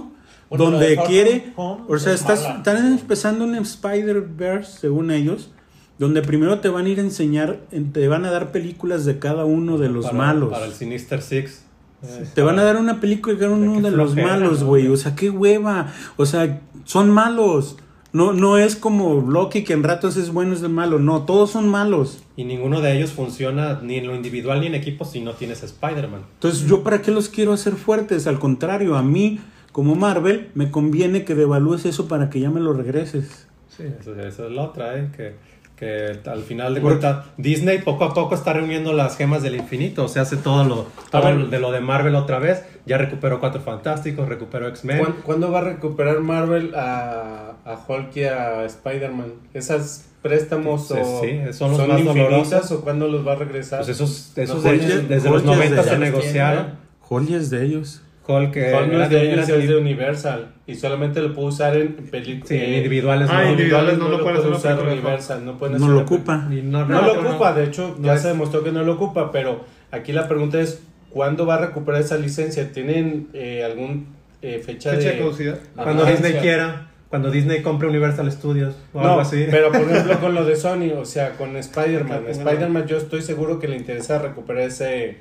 Bueno, 0.50 0.64
donde 0.70 0.96
quiere, 1.06 1.52
Home 1.56 1.82
o 1.88 1.98
sea, 1.98 2.12
es 2.12 2.20
estás, 2.20 2.42
mala. 2.42 2.56
están 2.58 2.86
empezando 2.86 3.44
un 3.44 3.54
Spider-Verse, 3.54 4.80
según 4.80 5.10
ellos, 5.10 5.50
donde 5.98 6.22
primero 6.22 6.58
te 6.60 6.68
van 6.68 6.86
a 6.86 6.88
ir 6.88 6.98
a 6.98 7.02
enseñar, 7.02 7.60
en- 7.72 7.92
te 7.92 8.06
van 8.08 8.24
a 8.24 8.30
dar 8.30 8.52
películas 8.52 9.04
de 9.04 9.18
cada 9.18 9.44
uno 9.44 9.78
de 9.78 9.88
los 9.88 10.06
para, 10.06 10.16
malos. 10.18 10.50
Para 10.50 10.66
el 10.66 10.72
Sinister 10.72 11.22
Six. 11.22 11.62
Eh, 12.02 12.26
Te 12.34 12.42
van 12.42 12.58
a 12.58 12.64
dar 12.64 12.76
una 12.76 13.00
película 13.00 13.32
de 13.34 13.40
cada 13.40 13.52
uno 13.54 13.80
de 13.80 13.90
los 13.90 14.12
flojera, 14.12 14.36
malos, 14.36 14.60
¿no? 14.60 14.66
güey. 14.66 14.88
O 14.88 14.96
sea, 14.98 15.14
qué 15.14 15.30
hueva. 15.30 15.90
O 16.18 16.26
sea, 16.26 16.60
son 16.84 17.08
malos. 17.08 17.76
No, 18.14 18.32
no 18.32 18.58
es 18.58 18.76
como 18.76 19.28
Loki 19.28 19.64
que 19.64 19.72
en 19.72 19.82
ratos 19.82 20.16
es 20.16 20.30
bueno 20.30 20.54
es 20.54 20.62
malo. 20.62 21.00
No, 21.00 21.24
todos 21.24 21.50
son 21.50 21.68
malos. 21.68 22.22
Y 22.36 22.44
ninguno 22.44 22.80
de 22.80 22.96
ellos 22.96 23.10
funciona 23.10 23.80
ni 23.82 23.96
en 23.96 24.06
lo 24.06 24.14
individual 24.14 24.60
ni 24.60 24.68
en 24.68 24.76
equipo 24.76 25.04
si 25.04 25.20
no 25.20 25.32
tienes 25.32 25.64
Spider-Man. 25.64 26.22
Entonces, 26.34 26.68
¿yo 26.68 26.84
para 26.84 27.02
qué 27.02 27.10
los 27.10 27.28
quiero 27.28 27.52
hacer 27.52 27.72
fuertes? 27.72 28.28
Al 28.28 28.38
contrario, 28.38 28.94
a 28.94 29.02
mí, 29.02 29.40
como 29.72 29.96
Marvel, 29.96 30.50
me 30.54 30.70
conviene 30.70 31.24
que 31.24 31.34
devalúes 31.34 31.86
eso 31.86 32.06
para 32.06 32.30
que 32.30 32.38
ya 32.38 32.50
me 32.50 32.60
lo 32.60 32.72
regreses. 32.72 33.48
Sí, 33.76 33.82
eso, 33.98 34.14
esa 34.14 34.46
es 34.46 34.52
la 34.52 34.62
otra, 34.62 34.96
¿eh? 34.96 35.10
Que, 35.16 35.34
que 35.76 36.20
al 36.26 36.42
final 36.42 36.74
de 36.74 36.80
cuentas, 36.80 37.26
Disney 37.36 37.78
poco 37.78 38.04
a 38.04 38.14
poco 38.14 38.34
está 38.34 38.52
reuniendo 38.52 38.92
las 38.92 39.16
gemas 39.16 39.42
del 39.42 39.56
infinito. 39.56 40.04
O 40.04 40.08
sea, 40.08 40.22
hace 40.22 40.36
todo 40.36 40.64
lo, 40.64 40.86
todo 41.10 41.22
ver. 41.24 41.34
lo 41.36 41.46
de 41.48 41.58
lo 41.58 41.72
de 41.72 41.80
Marvel 41.80 42.14
otra 42.14 42.38
vez. 42.38 42.62
Ya 42.86 42.96
recuperó 42.98 43.40
Cuatro 43.40 43.60
Fantásticos, 43.60 44.28
recuperó 44.28 44.68
X-Men. 44.68 44.98
¿cuán- 44.98 45.16
¿Cuándo 45.24 45.50
va 45.50 45.58
a 45.58 45.62
recuperar 45.62 46.20
Marvel 46.20 46.74
a, 46.76 47.54
a 47.64 47.78
Hulk 47.88 48.16
y 48.16 48.24
a 48.24 48.64
Spider-Man? 48.66 49.32
¿Esas 49.54 50.06
préstamos 50.22 50.88
Sí, 50.88 50.94
o 50.96 51.20
sí, 51.20 51.40
son 51.52 51.72
los 51.72 51.88
más 51.88 52.00
infinitas 52.00 52.30
dolorosos. 52.50 52.70
o 52.72 52.80
cuándo 52.82 53.08
los 53.08 53.26
va 53.26 53.32
a 53.32 53.36
regresar? 53.36 53.80
Pues 53.80 53.88
esos, 53.90 54.32
esos 54.36 54.62
No, 54.64 54.70
de- 54.70 54.78
Hulk- 54.78 55.06
desde 55.08 55.28
los 55.30 55.42
Hulk 55.42 55.50
es 55.52 55.56
90 55.58 55.82
de- 55.82 55.88
se 55.90 55.98
negociaron. 55.98 56.64
tiene, 56.64 56.78
Joyas 57.00 57.50
de 57.50 57.64
ellos. 57.64 58.00
Hulk, 58.26 58.56
eh, 58.56 58.72
Hulk 58.74 58.86
no 58.88 58.94
era 58.94 59.04
es 59.04 59.10
de 59.10 59.32
ellos, 59.32 59.48
es 59.48 59.70
Universal 59.70 60.54
y 60.66 60.74
solamente 60.76 61.20
lo 61.20 61.34
puedo 61.34 61.48
usar 61.48 61.76
en 61.76 61.92
películas. 61.94 62.48
Sí, 62.48 62.56
en 62.56 62.72
individuales 62.74 63.28
Ah, 63.30 63.42
no. 63.44 63.50
individuales 63.50 63.98
no 63.98 64.08
lo 64.08 64.22
puede 64.22 64.38
hacer 64.38 64.50
usar 64.50 64.80
Universal, 64.80 65.44
no 65.44 65.58
pueden 65.58 65.78
No 65.78 65.84
hacer 65.84 65.96
lo 65.96 66.02
ocupa. 66.02 66.36
No, 66.48 66.86
No, 66.86 66.86
no, 66.86 67.02
lo 67.02 67.12
ocupa, 67.20 67.50
no. 67.50 67.56
de 67.56 67.64
hecho 67.64 67.94
No 67.98 68.06
ya 68.06 68.14
es- 68.14 68.22
se 68.22 68.28
demostró 68.28 68.64
que 68.64 68.72
no 68.72 68.82
lo 68.82 68.94
ocupa, 68.94 69.30
pero 69.30 69.64
aquí 69.90 70.12
la 70.12 70.26
pregunta 70.26 70.60
es, 70.60 70.82
¿cuándo 71.10 71.44
va 71.46 71.56
a 71.56 71.58
recuperar 71.66 72.00
esa 72.00 72.16
licencia? 72.16 72.72
¿Tienen 72.72 73.28
eh, 73.34 73.62
algún 73.64 74.06
eh, 74.42 74.62
fecha, 74.64 74.90
Fecha 74.92 75.10
de 75.10 75.18
caducidad. 75.18 75.58
Cuando. 75.74 76.04
Disney 76.04 76.32
quiera, 76.34 76.88
cuando 77.10 77.30
Disney 77.30 77.62
compre 77.62 77.88
Universal 77.88 78.30
Studios 78.32 78.74
o 78.92 79.00
algo 79.00 79.14
No, 79.16 79.20
así. 79.20 79.46
pero 79.50 79.70
por 79.70 79.82
ejemplo 79.82 80.18
con 80.20 80.34
lo 80.34 80.44
de 80.44 80.56
Sony, 80.56 80.92
o 80.98 81.04
sea, 81.04 81.32
con 81.36 81.56
Spider-Man. 81.56 82.24
Spider-Man 82.28 82.86
yo 82.86 82.96
estoy 82.98 83.22
seguro 83.22 83.58
que 83.58 83.68
le 83.68 83.76
interesa 83.76 84.18
recuperar 84.18 84.62
ese, 84.64 85.18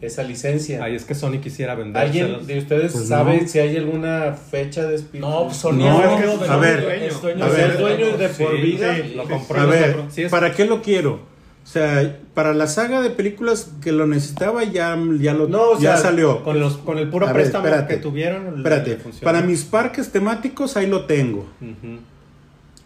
esa 0.00 0.22
licencia. 0.22 0.82
Ahí 0.82 0.94
es 0.94 1.04
que 1.04 1.14
Sony 1.14 1.38
quisiera 1.42 1.72
¿Alguien 1.74 1.92
vendérselos. 1.92 2.46
de 2.46 2.58
ustedes 2.58 2.92
Pues 2.92 3.08
sabe 3.08 3.42
no. 3.42 3.48
si 3.48 3.58
hay 3.58 3.76
alguna 3.76 4.32
fecha 4.34 4.84
de 4.86 4.94
Spider-Man? 4.96 5.30
No, 5.30 5.44
pues 5.46 5.56
Sony 5.58 5.72
No, 5.74 6.02
es 6.02 6.40
de- 6.40 6.48
a 6.48 6.56
ver, 6.56 6.78
es 7.02 7.20
dueño 7.20 7.44
a 7.44 7.48
de- 7.50 7.56
ver. 7.56 7.70
Es 7.70 7.78
dueño 7.78 8.16
de 8.16 8.28
por 8.30 8.56
Sí, 8.56 8.62
vida. 8.62 8.96
sí, 8.96 9.12
lo 9.14 9.24
compró. 9.24 9.60
A 9.60 9.66
ver, 9.66 9.96
¿para 10.30 10.52
qué 10.54 10.64
lo 10.64 10.80
quiero? 10.82 11.28
O 11.62 11.66
sea, 11.72 12.18
para 12.34 12.54
la 12.54 12.66
saga 12.66 13.02
de 13.02 13.10
películas 13.10 13.70
que 13.82 13.92
lo 13.92 14.06
necesitaba 14.06 14.64
ya, 14.64 14.98
ya, 15.20 15.34
lo, 15.34 15.46
No, 15.46 15.62
o 15.72 15.74
ya 15.78 15.92
sea, 15.96 16.04
salió. 16.08 16.42
Con, 16.42 16.58
los, 16.58 16.78
con 16.78 16.96
el 16.98 17.08
puro 17.08 17.26
A 17.26 17.32
ver, 17.32 17.42
préstamo 17.42 17.66
espérate. 17.66 17.94
que 17.96 18.00
tuvieron. 18.00 18.56
Espérate, 18.56 18.98
para 19.22 19.42
mis 19.42 19.64
parques 19.64 20.10
temáticos 20.10 20.76
ahí 20.78 20.86
lo 20.86 21.04
tengo. 21.04 21.46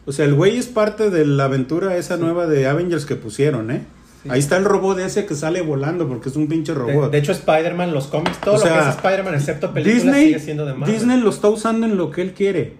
O 0.06 0.12
sea, 0.12 0.24
el 0.26 0.34
güey 0.34 0.58
es 0.58 0.66
parte 0.66 1.08
de 1.08 1.24
la 1.24 1.44
aventura 1.44 1.96
esa 1.96 2.16
nueva 2.16 2.46
de 2.46 2.66
Avengers 2.66 3.06
que 3.06 3.14
pusieron, 3.14 3.70
¿eh? 3.70 3.82
Sí. 4.24 4.30
Ahí 4.30 4.40
está 4.40 4.56
el 4.56 4.64
robot 4.64 4.98
ese 4.98 5.26
que 5.26 5.34
sale 5.34 5.60
volando 5.62 6.08
porque 6.08 6.30
es 6.30 6.36
un 6.36 6.48
pinche 6.48 6.74
robot. 6.74 7.12
de 7.12 7.18
hecho, 7.18 7.30
Spider-Man, 7.32 7.92
los 7.92 8.06
cómics, 8.08 8.40
todo 8.40 8.54
O 8.54 8.58
sea, 8.58 8.70
lo 8.76 8.82
que 8.82 8.88
es 8.90 8.96
Spider-Man, 8.96 9.34
excepto 9.34 9.72
películas, 9.72 10.02
Disney, 10.04 10.26
sigue 10.26 10.38
siendo 10.40 10.64
de 10.66 10.74
Marvel. 10.74 10.94
Disney 10.94 11.20
lo 11.20 11.30
está 11.30 11.48
usando 11.50 11.86
en 11.86 11.96
lo 11.96 12.10
que 12.10 12.22
él 12.22 12.32
quiere. 12.32 12.76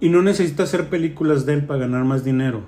Y 0.00 0.08
no 0.08 0.22
necesita 0.22 0.62
hacer 0.62 0.88
películas 0.88 1.44
de 1.46 1.52
él 1.54 1.64
para 1.66 1.80
ganar 1.80 2.04
más 2.04 2.24
dinero. 2.24 2.62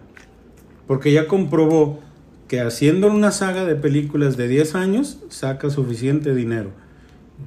Porque 0.86 1.12
ya 1.12 1.26
comprobó 1.26 2.00
que 2.48 2.60
haciendo 2.60 3.08
una 3.08 3.30
saga 3.32 3.64
de 3.64 3.74
películas 3.74 4.36
de 4.36 4.46
10 4.48 4.74
años 4.74 5.18
saca 5.30 5.70
suficiente 5.70 6.34
dinero. 6.34 6.70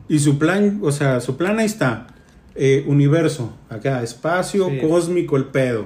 Y 0.08 0.20
su 0.20 0.38
plan, 0.40 0.80
o 0.84 0.92
sea, 0.92 1.20
su 1.22 1.38
plan 1.38 1.60
ahí 1.60 1.66
está. 1.68 2.08
Eh, 2.56 2.84
universo, 2.88 3.54
acá, 3.70 4.04
espacio, 4.04 4.70
Sí. 4.70 4.80
cósmico, 4.80 5.38
el 5.38 5.46
pedo. 5.46 5.86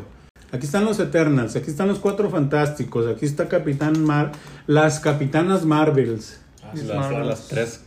Aquí 0.53 0.67
están 0.67 0.85
los 0.85 0.99
Eternals, 0.99 1.55
aquí 1.55 1.71
están 1.71 1.87
los 1.87 1.97
Cuatro 1.97 2.29
Fantásticos, 2.29 3.07
aquí 3.07 3.25
está 3.25 3.49
Capitán 3.49 4.03
Mar 4.03 4.33
las 4.67 4.99
Capitanas 4.99 5.65
Marvels. 5.65 6.41
Ah, 6.63 6.73
las, 6.75 7.25
las 7.25 7.47
tres. 7.47 7.81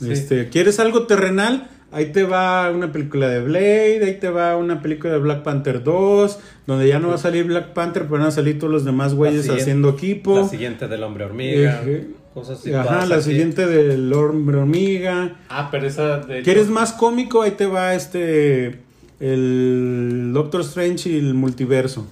Sí. 0.00 0.10
Este, 0.10 0.48
¿Quieres 0.48 0.80
algo 0.80 1.06
terrenal? 1.06 1.68
Ahí 1.92 2.10
te 2.10 2.22
va 2.22 2.70
una 2.70 2.92
película 2.92 3.28
de 3.28 3.42
Blade, 3.42 4.00
ahí 4.06 4.18
te 4.18 4.30
va 4.30 4.56
una 4.56 4.80
película 4.80 5.12
de 5.12 5.18
Black 5.18 5.42
Panther 5.42 5.82
2, 5.84 6.38
donde 6.66 6.88
ya 6.88 6.98
no 6.98 7.08
va 7.08 7.16
a 7.16 7.18
salir 7.18 7.44
Black 7.44 7.74
Panther, 7.74 8.04
pero 8.04 8.20
van 8.20 8.28
a 8.28 8.30
salir 8.30 8.58
todos 8.58 8.72
los 8.72 8.86
demás 8.86 9.12
güeyes 9.12 9.46
haciendo 9.50 9.90
equipo. 9.90 10.40
La 10.40 10.48
siguiente 10.48 10.88
del 10.88 11.02
hombre 11.02 11.26
hormiga. 11.26 11.82
Eh, 11.84 12.08
cosas 12.32 12.60
así. 12.60 12.72
Ajá, 12.72 13.04
la 13.04 13.16
así. 13.16 13.32
siguiente 13.32 13.66
del 13.66 14.10
hombre 14.14 14.56
hormiga. 14.56 15.36
Ah, 15.50 15.68
pero 15.70 15.86
esa 15.86 16.20
de 16.20 16.40
¿Quieres 16.40 16.70
más 16.70 16.94
cómico? 16.94 17.42
Ahí 17.42 17.50
te 17.50 17.66
va 17.66 17.94
este 17.94 18.87
el 19.20 20.30
Doctor 20.32 20.60
Strange 20.62 21.08
y 21.10 21.18
el 21.18 21.34
multiverso. 21.34 22.06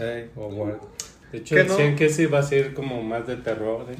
Ey, 0.00 0.26
o 0.36 0.46
Ward. 0.48 0.76
De 1.32 1.38
hecho, 1.38 1.54
¿Qué 1.54 1.64
no? 1.64 1.70
decían 1.76 1.96
que 1.96 2.06
ese 2.06 2.22
iba 2.24 2.38
a 2.38 2.42
ser 2.42 2.74
como 2.74 3.02
más 3.02 3.26
de 3.26 3.36
terror. 3.36 3.86
¿eh? 3.90 3.96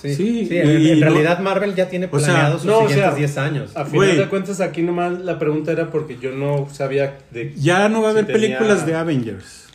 Sí, 0.00 0.14
Sí, 0.14 0.46
sí, 0.46 0.58
en, 0.58 0.80
y 0.80 0.90
en 0.90 1.00
no- 1.00 1.06
realidad 1.06 1.38
Marvel 1.40 1.74
ya 1.74 1.88
tiene 1.88 2.08
O 2.10 2.18
sea, 2.18 2.28
planeado 2.28 2.58
sus 2.58 2.66
no, 2.66 2.78
o 2.78 2.88
siguientes 2.88 3.06
sea, 3.08 3.14
10 3.14 3.38
años. 3.38 3.76
A 3.76 3.84
final 3.84 4.06
Güey. 4.08 4.16
de 4.18 4.28
cuentas, 4.28 4.60
aquí 4.60 4.82
nomás 4.82 5.18
la 5.20 5.38
pregunta 5.38 5.72
era 5.72 5.90
porque 5.90 6.18
yo 6.20 6.32
no 6.32 6.68
sabía 6.70 7.18
de. 7.30 7.54
Ya 7.56 7.88
no 7.88 8.02
va 8.02 8.08
a 8.10 8.12
si 8.12 8.18
haber 8.18 8.26
tenía- 8.32 8.58
películas 8.58 8.84
de 8.86 8.94
Avengers. 8.94 9.65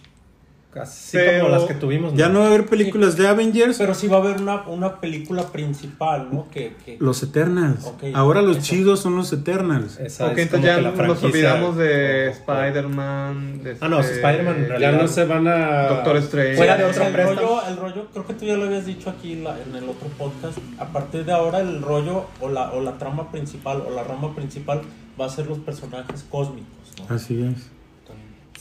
Así 0.80 1.18
Pero- 1.18 1.44
como 1.44 1.56
las 1.58 1.64
que 1.66 1.74
tuvimos. 1.74 2.14
Ya 2.14 2.30
no 2.30 2.40
va 2.40 2.46
a 2.46 2.48
haber 2.48 2.66
películas 2.68 3.18
de 3.18 3.28
Avengers. 3.28 3.78
Pero 3.78 3.94
sí 3.94 4.08
va 4.08 4.18
a 4.18 4.20
haber 4.22 4.38
una, 4.42 4.62
una 4.68 5.02
película 5.02 5.44
principal, 5.48 6.30
¿no? 6.32 6.48
Que, 6.50 6.76
que... 6.86 6.96
Los 7.00 7.22
Eternals. 7.24 7.92
Ahora 8.14 8.42
los 8.42 8.58
eso. 8.58 8.66
chidos 8.68 9.02
son 9.02 9.18
los 9.18 9.34
Eternals. 9.34 10.00
Esa 10.00 10.28
ok, 10.28 10.38
entonces 10.38 10.62
ya 10.70 10.80
nos 10.82 10.96
franquicia- 10.96 11.28
olvidamos 11.28 11.76
de 11.78 12.30
Spider-Man. 12.30 13.64
de 13.64 13.78
Ah, 13.82 13.88
no, 13.90 14.00
este- 14.00 14.14
Spider-Man 14.16 14.68
en 14.76 14.80
Ya 14.80 14.92
no 14.94 15.08
se 15.08 15.26
van 15.26 15.48
a. 15.48 15.88
Doctor 15.88 16.18
Strange. 16.18 16.56
Fuera 16.56 16.78
de 16.78 16.84
el, 16.84 16.90
otro 16.90 17.04
el 17.06 17.14
rollo, 17.14 17.68
el 17.68 17.78
rollo, 17.78 18.08
creo 18.14 18.26
que 18.28 18.34
tú 18.34 18.46
ya 18.46 18.56
lo 18.56 18.66
habías 18.66 18.86
dicho 18.86 19.10
aquí 19.10 19.36
la- 19.36 19.58
en 19.62 19.76
el 19.76 19.90
otro 19.90 20.08
podcast. 20.18 20.58
A 20.80 20.86
partir 20.86 21.26
de 21.26 21.32
ahora, 21.34 21.60
el 21.60 21.82
rollo 21.82 22.26
o 22.40 22.50
la, 22.50 22.72
o 22.72 22.82
la 22.82 22.98
trama 22.98 23.32
principal 23.32 23.84
o 23.86 23.92
la 23.94 24.04
rama 24.04 24.34
principal 24.36 24.82
va 25.20 25.26
a 25.26 25.30
ser 25.30 25.48
los 25.48 25.60
personajes 25.60 26.26
cósmicos, 26.30 26.68
¿no? 27.10 27.14
Así 27.16 27.44
es. 27.44 27.70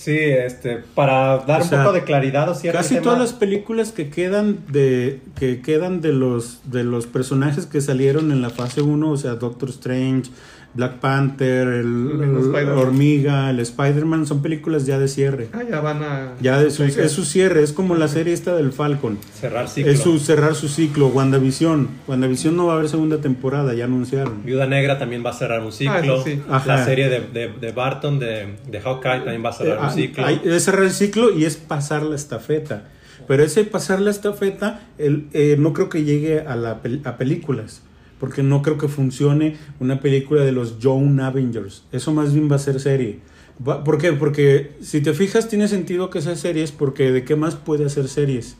Sí, 0.03 0.17
este, 0.19 0.79
para 0.95 1.37
dar 1.41 1.61
O 1.61 1.65
un 1.65 1.71
poco 1.71 1.93
de 1.93 2.05
claridad 2.05 2.49
o 2.49 2.55
cierto 2.55 2.79
Casi 2.79 2.95
tema- 2.95 3.03
todas 3.05 3.19
las 3.19 3.33
películas 3.35 3.93
que 3.93 4.09
quedan 4.09 4.61
de 4.73 5.21
que 5.39 5.61
quedan 5.61 6.01
de 6.01 6.15
los 6.15 6.61
de 6.71 6.85
los 6.85 7.07
personajes 7.07 7.67
que 7.67 7.83
salieron 7.83 8.33
en 8.33 8.41
la 8.41 8.49
fase 8.49 8.81
1, 8.81 9.11
o 9.11 9.17
sea, 9.19 9.35
Doctor 9.35 9.69
Strange, 9.69 10.31
Black 10.73 10.99
Panther, 11.01 11.67
el. 11.67 12.69
Hormiga, 12.77 13.51
el 13.51 13.59
Spider-Man, 13.61 14.27
son 14.27 14.41
películas 14.43 14.87
ya 14.87 14.99
de 14.99 15.09
cierre. 15.09 15.49
Ah, 15.53 15.63
ya 15.69 15.81
van 15.81 16.03
a. 16.03 16.33
Ya 16.41 16.61
de 16.61 16.71
su, 16.71 16.85
es 16.85 17.11
su 17.11 17.25
cierre, 17.25 17.63
es 17.63 17.73
como 17.73 17.97
la 17.97 18.07
serie 18.09 18.33
esta 18.33 18.55
del 18.55 18.73
Falcon. 18.73 19.19
cerrar 19.41 19.69
ciclo. 19.69 19.91
Es 19.93 20.01
su 20.01 20.19
cerrar 20.21 20.55
su 20.55 20.69
ciclo, 20.69 21.09
WandaVision. 21.09 21.89
WandaVision 22.07 22.57
no 22.57 22.67
va 22.67 22.75
a 22.75 22.77
haber 22.77 22.89
segunda 22.89 23.21
temporada, 23.21 23.75
ya 23.75 23.85
anunciaron. 23.87 24.45
Viuda 24.45 24.67
Negra 24.67 24.99
también 24.99 25.25
va 25.25 25.31
a 25.31 25.35
cerrar 25.35 25.61
un 25.63 25.73
ciclo. 25.73 25.93
Ah, 25.95 26.01
eso 26.01 26.23
sí. 26.25 26.41
Ajá. 26.49 26.67
La 26.77 26.85
serie 26.85 27.09
de, 27.09 27.21
de, 27.21 27.49
de 27.49 27.73
Barton, 27.73 28.19
de, 28.19 28.55
de 28.71 28.81
Hawkeye, 28.81 29.19
también 29.21 29.45
va 29.45 29.51
a 29.51 29.53
cerrar 29.55 29.77
Eh, 29.77 29.81
un 29.81 29.87
ah, 29.87 29.91
ciclo. 29.91 30.25
hay- 30.27 30.41
es 30.45 30.65
cerrar 30.65 30.85
el 30.85 30.93
ciclo 30.93 31.37
y 31.37 31.45
es 31.47 31.57
pasar 31.57 32.03
la 32.05 32.15
estafeta. 32.17 32.85
Pero 33.27 33.43
ese 33.45 33.65
pasar 33.65 34.01
la 34.01 34.11
estafeta, 34.11 34.81
el, 34.99 35.27
eh, 35.33 35.57
no 35.59 35.73
creo 35.73 35.89
que 35.89 36.05
llegue 36.05 36.41
a, 36.41 36.57
la, 36.57 36.83
pel- 36.83 37.01
a 37.07 37.17
películas. 37.17 37.83
Porque 38.21 38.43
no 38.43 38.63
creo 38.63 38.79
que 38.79 38.87
funcione 38.87 39.57
una 39.81 40.01
película 40.01 40.43
de 40.43 40.53
los 40.53 40.79
Young 40.79 41.21
Avengers. 41.21 41.85
Eso 41.91 42.13
más 42.13 42.33
bien 42.33 42.51
va 42.51 42.57
a 42.57 42.61
ser 42.61 42.79
serie. 42.79 43.19
¿Por 43.65 43.99
qué? 43.99 44.13
Porque 44.13 44.73
si 44.81 45.01
te 45.01 45.13
fijas, 45.15 45.49
tiene 45.49 45.67
sentido 45.67 46.11
que 46.11 46.21
sea 46.21 46.37
series. 46.37 46.71
Porque 46.71 47.11
¿de 47.11 47.25
qué 47.25 47.35
más 47.35 47.57
puede 47.57 47.87
hacer 47.87 48.09
series? 48.09 48.57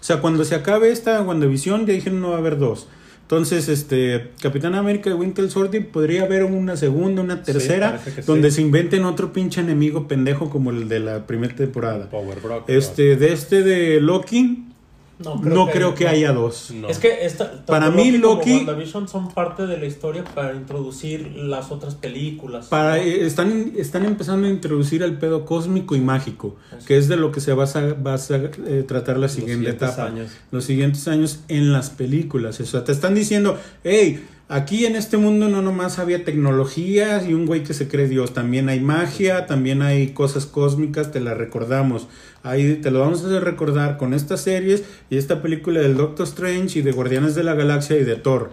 O 0.00 0.04
sea, 0.04 0.20
cuando 0.20 0.44
se 0.44 0.54
acabe 0.54 0.92
esta 0.92 1.20
WandaVision, 1.22 1.86
ya 1.86 1.94
dijeron 1.94 2.20
no 2.20 2.30
va 2.30 2.36
a 2.36 2.38
haber 2.38 2.58
dos. 2.58 2.86
Entonces, 3.30 3.68
este, 3.68 4.30
Capitán 4.42 4.74
América 4.74 5.08
y 5.08 5.12
Winter 5.12 5.48
Soldier 5.48 5.86
podría 5.86 6.24
haber 6.24 6.42
una 6.42 6.76
segunda, 6.76 7.22
una 7.22 7.44
tercera, 7.44 8.02
donde 8.26 8.50
sí. 8.50 8.56
se 8.56 8.62
inventen 8.62 9.04
otro 9.04 9.32
pinche 9.32 9.60
enemigo 9.60 10.08
pendejo 10.08 10.50
como 10.50 10.70
el 10.72 10.88
de 10.88 10.98
la 10.98 11.28
primera 11.28 11.54
temporada. 11.54 12.10
Power 12.10 12.40
Brock. 12.40 12.68
Este, 12.68 13.14
de 13.14 13.32
este 13.32 13.62
de 13.62 14.00
Loki, 14.00 14.64
no 15.24 15.68
creo 15.68 15.94
que, 15.94 16.08
haya 16.08 16.32
dos. 16.32 16.70
No. 16.72 16.88
Es 16.88 16.98
que 16.98 17.24
esta, 17.26 17.64
Para 17.66 17.90
mí, 17.90 18.10
Loki- 18.12 18.56
WandaVision 18.58 19.06
son 19.08 19.28
parte 19.32 19.66
de 19.66 19.78
la 19.78 19.86
historia 19.86 20.24
para 20.24 20.54
introducir 20.54 21.32
las 21.36 21.70
otras 21.70 21.94
películas. 21.94 22.66
Para, 22.66 22.96
¿no? 22.96 23.02
eh, 23.02 23.26
están, 23.26 23.72
están 23.76 24.04
empezando 24.04 24.46
a 24.46 24.50
introducir 24.50 25.02
el 25.02 25.18
pedo 25.18 25.44
cósmico 25.44 25.94
y 25.94 26.00
mágico, 26.00 26.56
que 26.86 26.96
es 26.96 27.08
de 27.08 27.16
lo 27.16 27.32
que 27.32 27.40
se 27.40 27.52
va 27.52 27.64
a, 27.64 27.92
va 27.94 28.14
a 28.14 28.18
eh, 28.66 28.84
tratar 28.86 29.16
la 29.16 29.22
Los 29.22 29.32
siguiente 29.32 29.56
siguientes 29.70 29.88
etapa. 29.88 30.06
años. 30.06 30.30
Los 30.50 30.64
siguientes 30.64 31.06
años 31.08 31.40
en 31.48 31.72
las 31.72 31.90
películas. 31.90 32.58
O 32.60 32.66
sea, 32.66 32.84
te 32.84 32.92
están 32.92 33.14
diciendo, 33.14 33.58
hey, 33.84 34.24
aquí 34.50 34.84
en 34.84 34.96
este 34.96 35.16
mundo 35.16 35.48
no 35.48 35.62
nomás 35.62 36.00
había 36.00 36.24
tecnología 36.24 37.22
y 37.26 37.34
un 37.34 37.46
güey 37.46 37.62
que 37.62 37.72
se 37.72 37.86
cree 37.86 38.08
Dios, 38.08 38.34
también 38.34 38.68
hay 38.68 38.80
magia, 38.80 39.46
también 39.46 39.80
hay 39.80 40.08
cosas 40.08 40.44
cósmicas, 40.44 41.12
te 41.12 41.20
las 41.20 41.38
recordamos. 41.38 42.08
Ahí 42.42 42.74
te 42.74 42.90
lo 42.90 43.00
vamos 43.00 43.24
a 43.24 43.40
recordar 43.40 43.96
con 43.96 44.12
estas 44.12 44.42
series 44.42 44.82
y 45.08 45.16
esta 45.16 45.40
película 45.40 45.80
del 45.80 45.96
Doctor 45.96 46.26
Strange 46.26 46.80
y 46.80 46.82
de 46.82 46.92
Guardianes 46.92 47.36
de 47.36 47.44
la 47.44 47.54
Galaxia 47.54 47.96
y 47.96 48.04
de 48.04 48.16
Thor. 48.16 48.50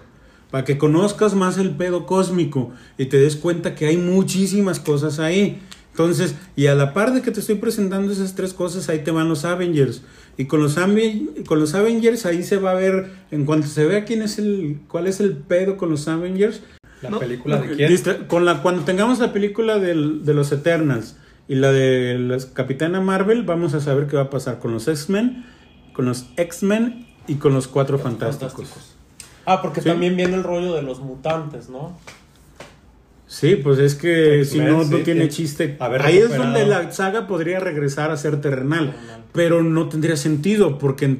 Para 0.51 0.63
que 0.63 0.77
conozcas 0.77 1.33
más 1.33 1.57
el 1.57 1.71
pedo 1.71 2.05
cósmico 2.05 2.71
y 2.97 3.07
te 3.07 3.17
des 3.17 3.35
cuenta 3.35 3.73
que 3.73 3.87
hay 3.87 3.97
muchísimas 3.97 4.79
cosas 4.79 5.19
ahí. 5.19 5.59
Entonces, 5.97 6.35
y 6.55 6.67
a 6.67 6.75
la 6.75 6.93
par 6.93 7.11
de 7.11 7.23
que 7.23 7.31
te 7.31 7.39
estoy 7.39 7.55
presentando 7.55 8.11
esas 8.13 8.35
tres 8.35 8.53
cosas, 8.53 8.87
ahí 8.87 8.99
te 8.99 9.09
van 9.09 9.27
los 9.29 9.45
Avengers. 9.45 10.03
Y 10.37 10.45
con 10.45 10.61
los, 10.61 10.75
con 11.47 11.59
los 11.59 11.73
Avengers 11.73 12.27
ahí 12.27 12.43
se 12.43 12.57
va 12.57 12.71
a 12.71 12.75
ver, 12.75 13.13
en 13.31 13.45
cuanto 13.45 13.65
se 13.65 13.83
vea 13.83 14.05
quién 14.05 14.21
es 14.21 14.37
el, 14.37 14.79
cuál 14.87 15.07
es 15.07 15.19
el 15.19 15.31
pedo 15.35 15.75
con 15.75 15.89
los 15.89 16.07
Avengers, 16.07 16.61
¿La 17.01 17.09
No, 17.09 17.17
película 17.19 17.57
de 17.59 17.75
quién? 17.75 17.89
Listo, 17.91 18.27
Con 18.27 18.45
la, 18.45 18.61
cuando 18.61 18.83
tengamos 18.83 19.17
la 19.17 19.33
película 19.33 19.79
del- 19.79 20.23
de 20.23 20.33
los 20.35 20.51
Eternals 20.51 21.15
y 21.47 21.55
la 21.55 21.71
de 21.71 22.17
la 22.19 22.37
Capitana 22.53 23.01
Marvel, 23.01 23.41
vamos 23.43 23.73
a 23.73 23.79
saber 23.81 24.05
qué 24.05 24.17
va 24.17 24.23
a 24.23 24.29
pasar 24.29 24.59
con 24.59 24.73
los 24.73 24.87
X-Men, 24.87 25.45
con 25.93 26.05
los 26.05 26.27
X-Men 26.37 27.07
y 27.27 27.35
con 27.35 27.55
los 27.55 27.67
Cuatro 27.67 27.97
Fantásticos. 27.97 28.67
Ah, 29.47 29.61
porque 29.63 29.81
Sí. 29.81 29.89
también 29.89 30.15
viene 30.15 30.35
el 30.35 30.43
rollo 30.43 30.73
de 30.75 30.81
los 30.83 30.99
mutantes, 30.99 31.69
¿no? 31.69 31.97
Sí, 33.27 33.57
pues 33.57 33.77
es 33.79 33.95
que 33.95 34.45
si 34.45 34.59
no, 34.59 34.77
no 34.77 34.83
sí, 34.83 34.89
tiene 34.89 35.03
tiene- 35.03 35.27
chiste. 35.29 35.75
haber 35.79 36.01
Ahí 36.01 36.17
es 36.17 36.35
donde 36.35 36.65
la 36.65 36.91
saga 36.93 37.27
podría 37.27 37.59
regresar 37.59 38.09
a 38.09 38.17
ser 38.17 38.39
terrenal, 38.39 38.91
Terrenal. 38.91 39.23
pero 39.33 39.63
no 39.63 39.89
tendría 39.89 40.15
sentido 40.15 40.77
porque 40.77 41.17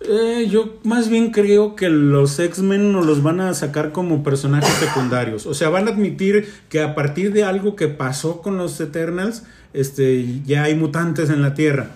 eh, 0.00 0.48
yo 0.50 0.78
más 0.82 1.08
bien 1.08 1.30
creo 1.30 1.76
que 1.76 1.88
los 1.88 2.38
X-Men 2.38 2.90
nos 2.92 3.06
los 3.06 3.22
van 3.22 3.40
a 3.40 3.54
sacar 3.54 3.92
como 3.92 4.22
personajes 4.24 4.70
secundarios. 4.74 5.46
O 5.46 5.54
sea, 5.54 5.68
van 5.68 5.86
a 5.88 5.92
admitir 5.92 6.48
que 6.68 6.80
a 6.80 6.94
partir 6.94 7.32
de 7.32 7.44
algo 7.44 7.76
que 7.76 7.86
pasó 7.88 8.40
con 8.42 8.56
los 8.56 8.80
Eternals, 8.80 9.44
este, 9.72 10.40
ya 10.46 10.64
hay 10.64 10.74
mutantes 10.74 11.30
en 11.30 11.42
la 11.42 11.54
Tierra. 11.54 11.90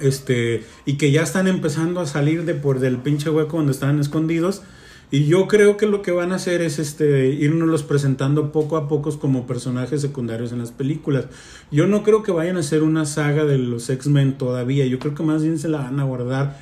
Este, 0.00 0.64
y 0.84 0.98
que 0.98 1.10
ya 1.12 1.22
están 1.22 1.46
empezando 1.48 2.00
a 2.00 2.06
salir 2.06 2.44
de 2.44 2.54
por 2.54 2.80
del 2.80 2.96
pinche 2.98 3.30
hueco 3.30 3.58
donde 3.58 3.72
están 3.72 4.00
escondidos. 4.00 4.62
Y 5.10 5.26
yo 5.26 5.46
creo 5.46 5.76
que 5.76 5.86
lo 5.86 6.02
que 6.02 6.10
van 6.10 6.32
a 6.32 6.34
hacer 6.36 6.62
es 6.62 6.78
este 6.80 7.28
irnos 7.28 7.84
presentando 7.84 8.50
poco 8.50 8.76
a 8.76 8.88
poco 8.88 9.16
como 9.20 9.46
personajes 9.46 10.00
secundarios 10.00 10.50
en 10.52 10.58
las 10.58 10.72
películas. 10.72 11.26
Yo 11.70 11.86
no 11.86 12.02
creo 12.02 12.22
que 12.24 12.32
vayan 12.32 12.56
a 12.56 12.60
hacer 12.60 12.82
una 12.82 13.06
saga 13.06 13.44
de 13.44 13.56
los 13.58 13.88
X-Men 13.88 14.36
todavía. 14.36 14.84
Yo 14.86 14.98
creo 14.98 15.14
que 15.14 15.22
más 15.22 15.42
bien 15.44 15.58
se 15.60 15.68
la 15.68 15.78
van 15.78 16.00
a 16.00 16.04
guardar 16.04 16.58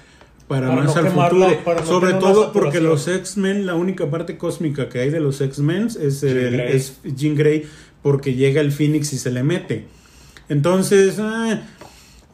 para, 0.47 0.69
Para 0.69 0.83
más 0.83 0.95
no 0.95 1.01
al 1.01 1.09
quemarla, 1.09 1.49
futuro. 1.51 1.81
no 1.81 1.87
Sobre 1.87 2.13
todo 2.15 2.53
porque 2.53 2.81
los 2.81 3.09
X-Men, 3.09 3.65
la 3.65 3.77
única 3.77 4.11
parte 4.11 4.37
cósmica 4.37 4.91
que 4.91 4.99
hay 5.01 5.09
de 5.09 5.21
los 5.21 5.41
X-Men 5.41 5.89
es, 5.99 6.23
es 6.23 6.99
Jean 7.17 7.35
Grey 7.37 7.65
porque 8.03 8.35
llega 8.35 8.61
el 8.61 8.73
Phoenix 8.73 9.15
y 9.15 9.19
se 9.19 9.31
le 9.31 9.43
mete. 9.43 9.87
Entonces, 10.51 11.17
ah, 11.19 11.63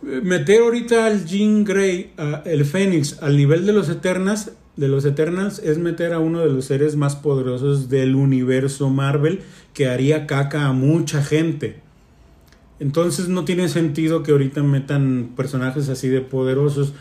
meter 0.02 0.62
ahorita 0.62 1.06
al 1.06 1.24
Jean 1.24 1.62
Grey, 1.64 2.12
a- 2.16 2.42
el 2.46 2.64
Fénix, 2.64 3.22
al 3.22 3.36
nivel 3.36 3.64
de 3.64 3.72
los 3.72 3.88
Eternals, 3.88 4.50
de 4.76 4.88
los 4.88 5.04
Eternals, 5.04 5.58
es 5.58 5.78
meter 5.78 6.12
a 6.12 6.20
uno 6.20 6.40
de 6.40 6.50
los 6.50 6.64
seres 6.64 6.96
más 6.96 7.16
poderosos 7.16 7.88
del 7.88 8.14
universo 8.14 8.88
Marvel 8.90 9.40
que 9.74 9.88
haría 9.88 10.26
caca 10.26 10.66
a 10.66 10.72
mucha 10.72 11.22
gente. 11.22 11.80
Entonces 12.78 13.28
no 13.28 13.44
tiene 13.44 13.68
sentido 13.68 14.22
que 14.22 14.32
ahorita 14.32 14.62
metan 14.62 15.32
personajes 15.36 15.88
así 15.88 16.08
de 16.08 16.22
poderosos. 16.22 16.94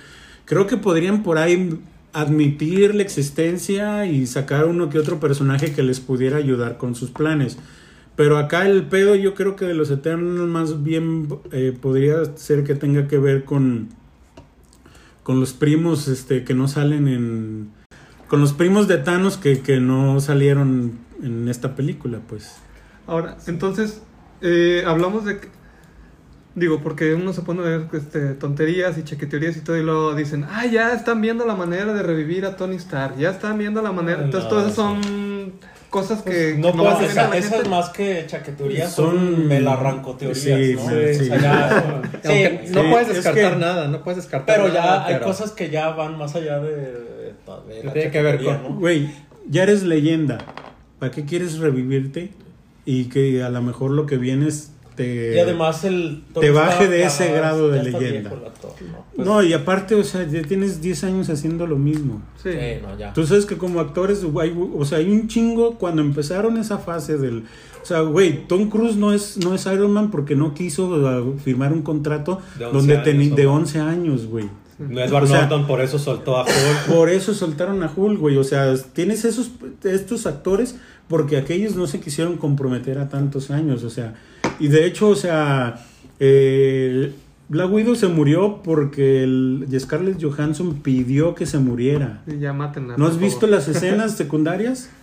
creo 0.46 0.68
que 0.68 0.78
podrían 0.78 1.24
por 1.24 1.38
ahí 1.38 1.80
admitir 2.12 2.96
la 2.96 3.04
existencia 3.04 4.06
y 4.06 4.26
sacar 4.26 4.66
uno 4.66 4.90
que 4.90 5.00
otro 5.00 5.20
personaje 5.20 5.74
que 5.74 5.84
les 5.84 6.00
pudiera 6.00 6.38
ayudar 6.38 6.78
con 6.78 6.96
sus 6.96 7.12
planes. 7.12 7.58
Pero 8.16 8.38
acá 8.38 8.66
el 8.68 8.84
pedo 8.88 9.16
yo 9.16 9.34
creo 9.34 9.56
que 9.56 9.66
de 9.66 9.74
los 9.74 9.90
Eternals 9.92 10.50
más 10.50 10.84
bien 10.84 11.28
eh, 11.52 11.74
podría 11.80 12.26
ser 12.36 12.66
que 12.66 12.76
tenga 12.76 13.08
que 13.08 13.18
ver 13.18 13.46
con 13.46 13.90
con 15.30 15.40
los 15.40 15.54
primos 15.54 16.08
este 16.08 16.44
que 16.44 16.56
no 16.56 16.68
salen 16.68 17.08
en 17.08 17.70
con 18.28 18.42
los 18.42 18.54
primos 18.54 18.88
de 18.88 18.98
Thanos 18.98 19.38
que, 19.38 19.60
que 19.60 19.80
no 19.80 20.20
salieron 20.22 20.98
en 21.22 21.48
esta 21.48 21.76
película, 21.76 22.18
pues. 22.28 22.56
Ahora, 23.06 23.38
entonces, 23.46 24.02
eh, 24.42 24.84
hablamos 24.88 25.26
de... 25.26 25.40
que- 25.40 25.50
Digo, 26.56 26.80
porque 26.82 27.14
uno 27.14 27.32
se 27.32 27.44
pone 27.44 27.60
a 27.62 27.66
ver 27.66 27.88
este, 27.94 28.34
tonterías 28.34 28.98
y 28.98 29.04
chaqueterías 29.04 29.56
y 29.56 29.62
todo 29.62 29.78
y 29.78 29.84
luego 29.84 30.16
dicen, 30.16 30.48
ah, 30.50 30.66
ya 30.66 30.94
están 30.94 31.22
viendo 31.22 31.46
la 31.46 31.54
manera 31.54 31.94
de 31.94 32.02
revivir 32.02 32.48
a 32.48 32.56
Tony 32.56 32.78
Stark, 32.78 33.16
ya 33.20 33.30
están 33.30 33.60
viendo 33.60 33.84
la 33.84 33.92
manera... 33.92 34.18
No, 34.18 34.26
Entonces, 34.26 34.50
todas 34.50 34.74
son 34.74 35.00
cosas 35.90 36.22
que... 36.22 36.56
no 36.58 36.72
que 36.72 36.78
No, 36.78 36.84
puedes 36.96 37.12
esa- 37.12 37.36
esas 37.36 37.52
gente. 37.54 37.70
más 37.70 37.90
que 37.90 38.24
chaqueturías 38.28 38.92
Son- 38.92 39.12
son, 39.16 39.48
me 39.48 39.60
la 39.60 39.74
arranco 39.74 40.16
teorías, 40.16 40.38
Sí, 40.40 40.76
¿no? 40.76 40.82
sí, 40.90 40.96
O 40.96 41.14
sí. 41.14 41.26
sea, 41.26 41.38
ya- 41.42 42.02
sí, 42.24 42.28
Aunque 42.28 42.70
no 42.72 42.90
puedes 42.92 43.08
es 43.10 43.16
descartar 43.16 43.54
que- 43.54 43.60
nada, 43.60 43.88
no 43.88 44.04
puedes 44.04 44.18
descartar 44.18 44.56
pero 44.56 44.74
ya 44.74 45.06
hay 45.06 45.14
pero- 45.16 45.26
cosas 45.26 45.52
que 45.52 45.70
ya 45.70 45.90
van 45.90 46.18
más 46.18 46.36
allá 46.36 46.60
de, 46.60 46.76
de, 46.76 47.34
de 47.68 47.84
la 47.84 47.94
tiene 47.94 48.12
que 48.12 48.22
ver 48.22 48.44
con- 48.44 48.64
¿no? 48.64 48.70
Güey, 48.76 49.10
ya 49.50 49.64
eres 49.64 49.84
leyenda. 49.84 50.38
¿Para 51.00 51.12
qué 51.12 51.26
quieres 51.26 51.58
revivirte? 51.60 52.32
Y 52.86 53.06
que 53.06 53.42
a 53.44 53.50
lo 53.50 53.62
mejor 53.62 53.92
lo 53.92 54.06
que 54.06 54.18
vienes 54.18 54.72
te... 55.00 55.36
Y 55.36 55.40
además 55.40 55.86
el... 55.86 56.24
te 56.38 56.52
baje 56.52 56.90
de 56.90 57.04
ese 57.04 57.32
grado 57.32 57.70
de 57.70 57.84
leyenda. 57.84 58.30
Pues, 58.30 59.26
No, 59.26 59.42
y 59.42 59.54
aparte, 59.54 59.96
o 59.96 60.04
sea, 60.04 60.28
ya 60.28 60.42
tienes 60.42 60.82
10 60.82 61.06
años 61.06 61.30
haciendo 61.30 61.66
lo 61.66 61.78
mismo. 61.78 62.22
Sí. 62.44 62.52
sí, 62.52 62.82
no, 62.82 62.98
ya. 62.98 63.14
Tú 63.14 63.26
sabes 63.26 63.46
que 63.46 63.58
como 63.58 63.80
actores, 63.80 64.26
hay, 64.42 64.54
o 64.76 64.84
sea, 64.84 64.98
hay 64.98 65.10
un 65.10 65.30
chingo 65.30 65.76
cuando 65.78 66.02
empezaron 66.02 66.58
esa 66.58 66.80
fase 66.80 67.18
del... 67.18 67.44
O 67.82 67.86
sea, 67.86 68.02
güey, 68.02 68.46
Tom 68.46 68.70
Cruise 68.70 68.98
no 68.98 69.14
es, 69.14 69.38
no 69.38 69.56
es 69.56 69.66
Iron 69.66 69.92
Man 69.92 70.12
porque 70.12 70.36
no 70.36 70.54
quiso 70.54 71.34
firmar 71.44 71.72
un 71.72 71.82
contrato 71.82 72.42
De 72.58 72.66
11 72.66 72.78
donde 72.78 72.98
años, 72.98 73.36
de 73.38 73.48
11 73.48 73.80
años, 73.80 74.26
güey. 74.28 74.50
No 74.80 75.02
Edward 75.02 75.24
O 75.24 75.28
sea- 75.28 75.42
Norton 75.42 75.66
por 75.66 75.82
eso 75.82 75.98
soltó 75.98 76.38
a 76.38 76.44
Hulk. 76.44 76.94
Por 76.94 77.10
eso 77.10 77.34
soltaron 77.34 77.82
a 77.84 77.92
Hulk, 77.94 78.20
güey. 78.20 78.38
O 78.38 78.44
sea, 78.44 78.74
tienes 78.94 79.26
esos 79.26 79.52
estos 79.84 80.26
actores 80.26 80.76
porque 81.08 81.38
aquellos 81.38 81.76
no 81.76 81.88
se 81.88 82.00
quisieron 82.00 82.38
comprometer 82.38 83.00
a 83.00 83.10
tantos 83.10 83.50
años. 83.50 83.84
O 83.84 83.90
sea, 83.90 84.16
y 84.60 84.68
de 84.68 84.86
hecho, 84.86 85.10
o 85.10 85.16
sea, 85.16 85.86
eh, 86.20 87.14
Black 87.48 87.72
Widow 87.72 87.96
se 87.96 88.08
murió 88.08 88.62
porque 88.64 89.24
el, 89.24 89.68
Scarlett 89.80 90.22
Johansson 90.22 90.82
pidió 90.82 91.34
que 91.36 91.46
se 91.46 91.58
muriera. 91.58 92.24
Ya. 92.28 92.54
¿No 92.54 93.08
has 93.08 93.20
visto 93.20 93.48
las 93.48 93.68
escenas 93.68 94.16
secundarias? 94.16 94.90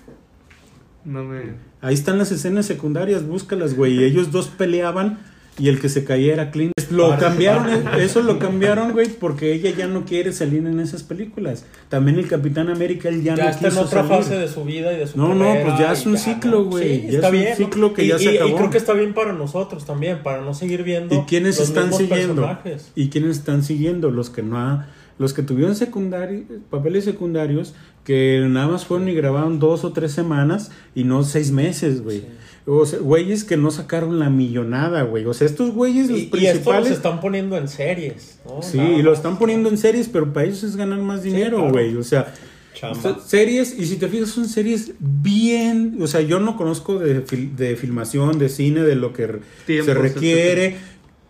No 1.04 1.22
me... 1.22 1.54
Ahí 1.80 1.94
están 1.94 2.18
las 2.18 2.32
escenas 2.32 2.66
secundarias, 2.66 3.24
búscalas, 3.24 3.76
güey. 3.76 3.94
Y 3.94 4.02
ellos 4.02 4.32
dos 4.32 4.48
peleaban 4.48 5.20
y 5.58 5.68
el 5.68 5.80
que 5.80 5.88
se 5.88 6.04
caía 6.04 6.32
era 6.34 6.50
Clint. 6.50 6.72
Lo 6.90 7.18
cambiaron, 7.18 7.66
eso 7.98 8.22
lo 8.22 8.38
cambiaron, 8.38 8.92
güey, 8.92 9.08
porque 9.08 9.52
ella 9.52 9.70
ya 9.76 9.86
no 9.88 10.04
quiere 10.04 10.32
salir 10.32 10.64
en 10.66 10.78
esas 10.78 11.02
películas. 11.02 11.64
También 11.88 12.18
el 12.18 12.28
Capitán 12.28 12.68
América, 12.68 13.08
él 13.08 13.22
ya, 13.24 13.34
ya 13.34 13.44
no 13.44 13.50
está 13.50 13.66
en 13.66 13.70
quiso 13.72 13.84
otra 13.84 14.06
salir. 14.06 14.22
fase 14.24 14.38
de 14.38 14.48
su 14.48 14.64
vida 14.64 14.92
y 14.92 14.98
de 14.98 15.06
su 15.06 15.18
No, 15.18 15.34
no, 15.34 15.44
carrera 15.46 15.64
pues 15.66 15.78
ya 15.80 15.92
es 15.92 16.06
un 16.06 16.16
ciclo, 16.16 16.58
¿no? 16.58 16.64
güey. 16.66 17.00
Sí, 17.00 17.06
Ya 17.08 17.12
está 17.18 17.26
es 17.28 17.32
un 17.34 17.40
bien. 17.40 17.56
ciclo 17.56 17.94
que 17.94 18.04
y, 18.04 18.08
ya 18.08 18.18
se 18.18 18.24
y- 18.24 18.28
y 18.34 18.36
acabó. 18.36 18.56
creo 18.56 18.70
que 18.70 18.78
está 18.78 18.92
bien 18.92 19.14
para 19.14 19.32
nosotros 19.32 19.84
también, 19.84 20.22
para 20.22 20.42
no 20.42 20.54
seguir 20.54 20.82
viendo 20.84 21.14
¿Y 21.14 21.18
quiénes 21.22 21.58
los 21.58 21.68
están 21.68 21.92
siguiendo? 21.92 22.34
personajes. 22.42 22.92
¿Y 22.94 23.08
quiénes 23.08 23.38
están 23.38 23.64
siguiendo? 23.64 24.10
Los 24.10 24.30
que 24.30 24.42
no 24.42 24.58
ha- 24.58 24.86
los 25.18 25.32
que 25.32 25.42
tuvieron 25.42 25.74
secundari- 25.74 26.44
papeles 26.70 27.04
secundarios 27.04 27.74
que 28.04 28.44
nada 28.48 28.68
más 28.68 28.84
fueron 28.84 29.08
y 29.08 29.14
grabaron 29.14 29.58
dos 29.58 29.84
o 29.84 29.92
tres 29.92 30.12
semanas 30.12 30.70
y 30.94 31.02
no 31.04 31.24
seis 31.24 31.50
meses, 31.50 32.02
güey. 32.04 32.20
Sí. 32.20 32.26
O 32.68 32.84
sea, 32.84 32.98
güeyes 32.98 33.44
que 33.44 33.56
no 33.56 33.70
sacaron 33.70 34.18
la 34.18 34.28
millonada, 34.28 35.02
güey. 35.02 35.24
O 35.24 35.32
sea, 35.34 35.46
estos 35.46 35.70
güeyes, 35.70 36.10
los 36.10 36.18
Y, 36.18 36.22
y 36.22 36.24
esto 36.24 36.36
principales. 36.36 36.88
los 36.88 36.96
están 36.96 37.20
poniendo 37.20 37.56
en 37.56 37.68
series, 37.68 38.40
¿no? 38.44 38.60
Sí, 38.60 38.76
Nada 38.78 38.90
y 38.90 39.02
lo 39.02 39.12
están 39.12 39.38
poniendo 39.38 39.68
en 39.68 39.78
series, 39.78 40.08
pero 40.08 40.32
para 40.32 40.46
ellos 40.46 40.64
es 40.64 40.74
ganar 40.74 40.98
más 40.98 41.22
dinero, 41.22 41.58
claro. 41.58 41.72
güey. 41.72 41.96
O 41.96 42.02
sea, 42.02 42.34
Chamba. 42.74 43.00
son 43.00 43.20
series, 43.24 43.78
y 43.78 43.86
si 43.86 43.96
te 43.96 44.08
fijas, 44.08 44.30
son 44.30 44.48
series 44.48 44.92
bien. 44.98 45.96
O 46.00 46.08
sea, 46.08 46.20
yo 46.22 46.40
no 46.40 46.56
conozco 46.56 46.98
de, 46.98 47.24
fil- 47.24 47.54
de 47.54 47.76
filmación, 47.76 48.38
de 48.38 48.48
cine, 48.48 48.80
de 48.82 48.96
lo 48.96 49.12
que 49.12 49.28
se 49.66 49.94
requiere, 49.94 50.76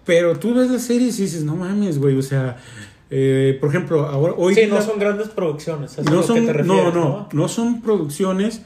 pero 0.06 0.38
tú 0.38 0.54
ves 0.54 0.70
las 0.70 0.82
series 0.82 1.18
y 1.18 1.24
dices, 1.24 1.44
no 1.44 1.54
mames, 1.56 1.98
güey. 1.98 2.16
O 2.16 2.22
sea, 2.22 2.56
eh, 3.10 3.58
por 3.60 3.68
ejemplo, 3.68 4.06
ahora, 4.06 4.32
hoy. 4.38 4.54
Sí, 4.54 4.62
no 4.68 4.76
la- 4.76 4.82
son 4.82 4.98
grandes 4.98 5.28
producciones, 5.28 5.98
no 5.98 6.10
lo 6.14 6.22
son, 6.22 6.36
que 6.36 6.46
te 6.46 6.52
refieres, 6.54 6.66
no, 6.66 6.92
¿no? 6.92 7.00
no, 7.00 7.28
no 7.32 7.48
son 7.48 7.82
producciones 7.82 8.62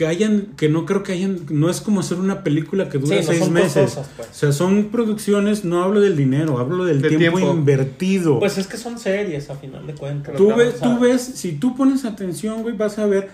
que 0.00 0.06
hayan, 0.06 0.46
que 0.56 0.70
no 0.70 0.86
creo 0.86 1.02
que 1.02 1.12
hayan, 1.12 1.40
no 1.50 1.68
es 1.68 1.82
como 1.82 2.00
hacer 2.00 2.16
una 2.18 2.42
película 2.42 2.88
que 2.88 2.96
dura 2.96 3.16
Sí, 3.18 3.22
no 3.22 3.26
seis 3.32 3.38
son 3.44 3.52
meses. 3.52 3.82
costosas, 3.82 4.10
pues. 4.16 4.28
O 4.30 4.34
sea, 4.34 4.52
son 4.52 4.84
producciones, 4.86 5.66
no 5.66 5.82
hablo 5.84 6.00
del 6.00 6.16
dinero, 6.16 6.58
hablo 6.58 6.86
del 6.86 7.02
tiempo, 7.02 7.18
tiempo. 7.36 7.52
invertido. 7.52 8.38
Pues 8.38 8.56
es 8.56 8.66
que 8.66 8.78
son 8.78 8.98
series, 8.98 9.50
a 9.50 9.56
final 9.56 9.86
de 9.86 9.92
cuentas. 9.94 10.34
tú, 10.36 10.54
ves, 10.56 10.80
tú 10.80 10.98
ves, 10.98 11.20
si 11.20 11.52
tú 11.52 11.76
pones 11.76 12.06
atención, 12.06 12.62
güey, 12.62 12.74
vas 12.74 12.98
a 12.98 13.04
ver 13.04 13.28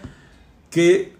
que 0.70 1.12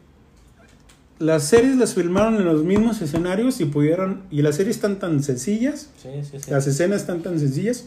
las 1.21 1.45
series 1.45 1.77
las 1.77 1.95
filmaron 1.95 2.35
en 2.39 2.45
los 2.45 2.65
mismos 2.65 3.01
escenarios 3.01 3.61
y 3.61 3.67
pudieron, 3.67 4.23
y 4.33 4.43
las 4.43 4.57
series 4.57 4.75
están 4.75 4.99
tan 4.99 5.23
sencillas, 5.23 5.91
Sí, 6.03 6.09
sí, 6.29 6.39
sí. 6.45 6.51
las 6.51 6.67
escenas 6.67 7.03
están 7.03 7.23
tan 7.23 7.39
sencillas, 7.39 7.87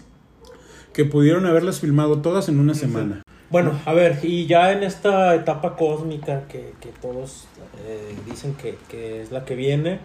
que 0.94 1.04
pudieron 1.04 1.46
haberlas 1.46 1.82
filmado 1.82 2.20
todas 2.22 2.48
en 2.48 2.58
una 2.60 2.74
semana. 2.74 3.22
Bueno, 3.50 3.72
a 3.86 3.94
ver, 3.94 4.20
y 4.24 4.46
ya 4.46 4.72
en 4.72 4.84
esta 4.84 5.34
etapa 5.36 5.76
cósmica 5.76 6.44
que, 6.48 6.74
que 6.80 6.90
todos 7.02 7.48
eh, 7.88 8.14
dicen 8.30 8.54
que, 8.54 8.78
que 8.90 9.22
es 9.22 9.32
la 9.32 9.44
que 9.46 9.56
viene, 9.56 10.00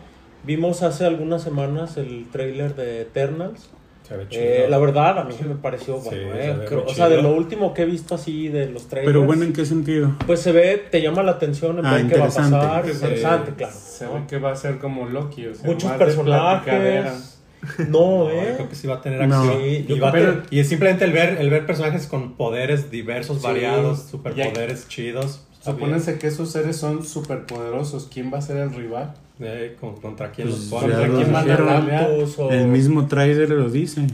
vimos 0.45 0.82
hace 0.82 1.05
algunas 1.05 1.42
semanas 1.42 1.97
el 1.99 2.26
tráiler 2.32 2.74
de 2.74 3.03
Eternals. 3.03 3.70
Se 4.09 4.16
ve 4.18 4.26
chido. 4.28 4.42
Eh, 4.45 4.66
la 4.68 4.78
verdad, 4.78 5.18
a 5.18 5.24
mí 5.24 5.34
me 5.47 5.55
pareció 5.55 5.99
Sí, 5.99 6.09
bueno. 6.11 6.20
se 6.34 6.51
eh. 6.51 6.55
ve 6.59 6.64
Creo- 6.66 6.84
o 6.86 6.95
sea, 6.95 7.09
de 7.09 7.22
lo 7.22 7.34
último 7.34 7.72
que 7.72 7.82
he 7.82 7.86
visto 7.86 8.14
así 8.14 8.49
de 8.49 8.66
los 8.66 8.86
trailers. 8.86 9.12
Pero 9.14 9.24
bueno, 9.26 9.45
¿en 9.45 9.53
qué 9.55 9.64
sentido? 9.64 10.12
Pues 10.26 10.40
se 10.40 10.53
ve, 10.53 10.82
te 10.90 11.01
llama 11.01 11.22
la 11.22 11.32
atención 11.32 11.78
en 11.78 11.86
Ah, 11.86 11.95
ver 11.95 12.07
qué 12.09 12.18
va 12.18 12.24
a 12.26 12.28
pasar. 12.28 12.82
Que 12.84 12.92
se- 12.92 13.05
Interesante, 13.07 13.53
claro. 13.55 13.74
Se 13.74 14.05
¿no? 14.07 14.14
ve 14.14 14.20
que 14.28 14.38
va 14.38 14.53
a 14.53 14.57
ser 14.57 14.78
como 14.78 15.07
Loki. 15.07 15.47
O 15.47 15.55
sea, 15.55 15.66
Muchos 15.66 15.90
personajes. 15.92 17.34
No, 17.79 17.85
No, 17.89 18.31
yo 18.31 18.31
¿eh? 18.41 18.53
creo 18.57 18.69
que 18.69 18.75
sí 18.75 18.87
va 18.87 18.97
a 18.97 19.01
tener 19.03 19.27
No. 19.27 19.37
acción. 19.43 19.62
Sí, 19.62 19.85
y, 19.89 19.99
va 19.99 20.09
a 20.09 20.12
creo- 20.12 20.31
tener- 20.33 20.47
y 20.51 20.59
es 20.61 20.69
simplemente 20.69 21.05
el 21.05 21.12
ver, 21.12 21.39
el 21.41 21.51
ver 21.51 21.67
personajes 21.67 22.07
con 22.07 22.35
poderes 22.35 22.91
diversos, 22.91 23.39
Sí. 23.39 23.43
variados, 23.45 24.03
superpoderes 24.11 24.89
chidos. 24.89 25.47
Supónense 25.65 26.19
que 26.19 26.27
esos 26.27 26.51
seres 26.51 26.77
son 26.77 27.05
superpoderosos. 27.07 28.09
¿Quién 28.12 28.31
va 28.33 28.39
a 28.39 28.43
ser 28.43 28.59
el 28.59 28.75
rival? 28.75 29.15
Eh, 29.41 29.77
con- 29.81 29.97
¿Contra 29.97 30.31
quién 30.31 30.49
Pues 30.49 30.61
los 30.61 30.69
ponen? 30.69 30.91
¿Contra 30.91 31.17
quién 31.17 31.33
van 31.33 31.51
a 31.51 32.07
o- 32.39 32.51
El 32.51 32.67
mismo 32.69 33.07
trailer 33.07 33.49
lo 33.51 33.71
dice. 33.71 34.07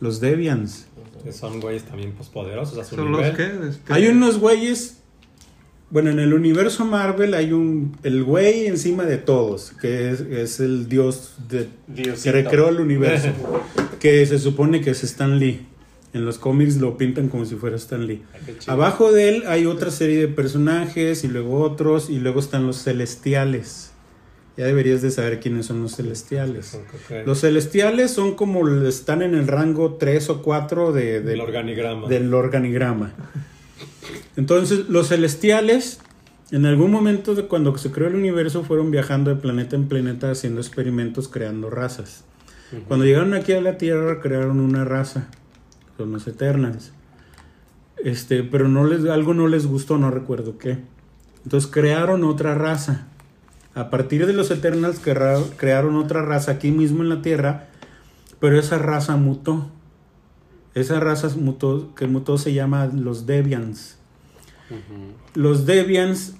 Los 0.00 0.20
Deviants. 0.20 0.88
Que 1.24 1.32
Son 1.32 1.60
güeyes 1.60 1.84
también 1.84 2.12
pues, 2.12 2.28
poderosos 2.28 2.78
a 2.78 2.84
su 2.84 2.96
¿Son 2.96 3.10
nivel. 3.12 3.28
los 3.28 3.36
que? 3.36 3.68
Este, 3.68 3.92
Hay 3.92 4.08
unos 4.08 4.38
güeyes. 4.38 5.02
Bueno, 5.96 6.10
en 6.10 6.18
el 6.18 6.34
universo 6.34 6.84
Marvel 6.84 7.32
hay 7.32 7.52
un. 7.52 7.96
El 8.02 8.22
güey 8.22 8.66
encima 8.66 9.04
de 9.04 9.16
todos, 9.16 9.72
que 9.80 10.10
es, 10.10 10.20
es 10.20 10.60
el 10.60 10.90
dios 10.90 11.36
de, 11.48 11.70
que 11.94 12.32
recreó 12.32 12.68
el 12.68 12.80
universo. 12.80 13.28
que 13.98 14.26
se 14.26 14.38
supone 14.38 14.82
que 14.82 14.90
es 14.90 15.02
Stan 15.04 15.38
Lee. 15.38 15.66
En 16.12 16.26
los 16.26 16.36
cómics 16.36 16.76
lo 16.76 16.98
pintan 16.98 17.30
como 17.30 17.46
si 17.46 17.54
fuera 17.54 17.76
Stan 17.76 18.06
Lee. 18.06 18.22
Ah. 18.66 18.72
Abajo 18.72 19.10
de 19.10 19.30
él 19.30 19.44
hay 19.46 19.64
otra 19.64 19.90
serie 19.90 20.18
de 20.18 20.28
personajes 20.28 21.24
y 21.24 21.28
luego 21.28 21.60
otros 21.60 22.10
y 22.10 22.18
luego 22.18 22.40
están 22.40 22.66
los 22.66 22.84
celestiales. 22.84 23.92
Ya 24.58 24.66
deberías 24.66 25.00
de 25.00 25.10
saber 25.10 25.40
quiénes 25.40 25.64
son 25.64 25.80
los 25.80 25.96
celestiales. 25.96 26.74
Ok. 26.74 27.24
Los 27.26 27.40
celestiales 27.40 28.10
son 28.10 28.34
como 28.34 28.68
están 28.86 29.22
en 29.22 29.34
el 29.34 29.48
rango 29.48 29.94
3 29.94 30.28
o 30.28 30.42
4 30.42 30.92
de, 30.92 31.04
del 31.04 31.24
del, 31.24 31.40
organigrama. 31.40 32.06
del 32.06 32.34
organigrama. 32.34 33.14
Entonces, 34.36 34.88
los 34.88 35.08
celestiales, 35.08 36.00
en 36.50 36.66
algún 36.66 36.90
momento 36.90 37.34
de 37.34 37.46
cuando 37.46 37.76
se 37.78 37.90
creó 37.90 38.08
el 38.08 38.14
universo, 38.14 38.62
fueron 38.64 38.90
viajando 38.90 39.30
de 39.34 39.36
planeta 39.40 39.76
en 39.76 39.88
planeta 39.88 40.30
haciendo 40.30 40.60
experimentos, 40.60 41.28
creando 41.28 41.70
razas. 41.70 42.24
Cuando 42.88 43.04
llegaron 43.06 43.32
aquí 43.34 43.52
a 43.52 43.60
la 43.60 43.78
Tierra, 43.78 44.20
crearon 44.20 44.60
una 44.60 44.84
raza, 44.84 45.28
son 45.96 46.12
los 46.12 46.26
Eternals. 46.26 46.92
Este, 48.04 48.42
pero 48.42 48.68
no 48.68 48.84
les, 48.86 49.04
algo 49.06 49.34
no 49.34 49.48
les 49.48 49.66
gustó, 49.66 49.98
no 49.98 50.10
recuerdo 50.10 50.58
qué. 50.58 50.78
Entonces 51.44 51.70
crearon 51.70 52.24
otra 52.24 52.54
raza. 52.54 53.06
A 53.74 53.88
partir 53.90 54.26
de 54.26 54.32
los 54.32 54.50
Eternals 54.50 54.98
crea- 54.98 55.40
crearon 55.56 55.96
otra 55.96 56.22
raza 56.22 56.52
aquí 56.52 56.70
mismo 56.72 57.02
en 57.02 57.08
la 57.08 57.22
Tierra, 57.22 57.68
pero 58.40 58.58
esa 58.58 58.78
raza 58.78 59.16
mutó. 59.16 59.70
Esa 60.74 61.00
raza 61.00 61.30
mutó, 61.36 61.94
que 61.94 62.06
mutó 62.06 62.36
se 62.36 62.52
llama 62.52 62.86
los 62.86 63.26
Deviants. 63.26 63.96
Los 65.34 65.66
Deviants, 65.66 66.34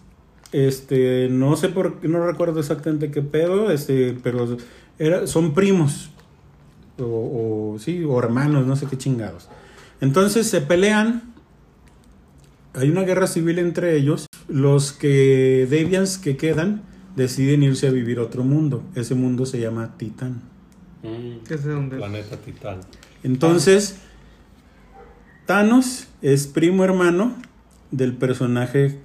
este, 0.52 1.28
no 1.30 1.56
sé 1.56 1.68
por 1.68 2.00
qué, 2.00 2.08
no 2.08 2.24
recuerdo 2.26 2.60
exactamente 2.60 3.10
qué 3.10 3.22
pedo, 3.22 3.70
este, 3.70 4.16
pero 4.22 4.56
era, 4.98 5.26
son 5.26 5.54
primos. 5.54 6.10
O, 6.98 7.74
o, 7.74 7.78
sí, 7.78 8.04
o 8.04 8.18
hermanos, 8.18 8.66
no 8.66 8.74
sé 8.76 8.86
qué 8.86 8.96
chingados. 8.96 9.48
Entonces 10.00 10.46
se 10.46 10.60
pelean. 10.60 11.34
Hay 12.74 12.90
una 12.90 13.02
guerra 13.02 13.26
civil 13.26 13.58
entre 13.58 13.96
ellos. 13.96 14.26
Los 14.48 14.92
que 14.92 15.66
Deviants 15.68 16.18
que 16.18 16.36
quedan 16.36 16.82
deciden 17.16 17.62
irse 17.62 17.88
a 17.88 17.90
vivir 17.90 18.18
a 18.18 18.22
otro 18.22 18.44
mundo. 18.44 18.82
Ese 18.94 19.14
mundo 19.14 19.46
se 19.46 19.60
llama 19.60 19.96
Titán. 19.96 20.42
Mm, 21.02 21.44
¿Qué 21.46 21.54
es 21.54 21.64
de 21.64 21.72
dónde? 21.72 21.96
Planeta 21.96 22.36
Titán. 22.36 22.80
Entonces, 23.22 23.96
Thanos 25.46 26.08
es 26.22 26.46
primo 26.46 26.84
hermano 26.84 27.34
del 27.90 28.14
personaje 28.14 28.98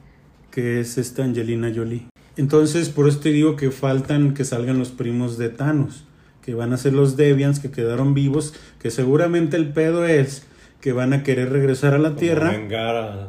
que 0.51 0.79
es 0.79 0.97
esta 0.97 1.23
Angelina 1.23 1.71
Jolie. 1.73 2.07
Entonces, 2.37 2.89
por 2.89 3.07
eso 3.07 3.19
te 3.19 3.29
digo 3.29 3.55
que 3.55 3.71
faltan 3.71 4.33
que 4.33 4.43
salgan 4.45 4.79
los 4.79 4.89
primos 4.91 5.37
de 5.37 5.49
Thanos, 5.49 6.05
que 6.41 6.55
van 6.55 6.73
a 6.73 6.77
ser 6.77 6.93
los 6.93 7.15
Deviants 7.17 7.59
que 7.59 7.71
quedaron 7.71 8.13
vivos, 8.13 8.53
que 8.79 8.89
seguramente 8.91 9.57
el 9.57 9.71
pedo 9.73 10.05
es 10.05 10.45
que 10.81 10.93
van 10.93 11.13
a 11.13 11.21
querer 11.21 11.51
regresar 11.51 11.93
a 11.93 11.99
la 11.99 12.09
Como 12.09 12.19
Tierra 12.21 12.49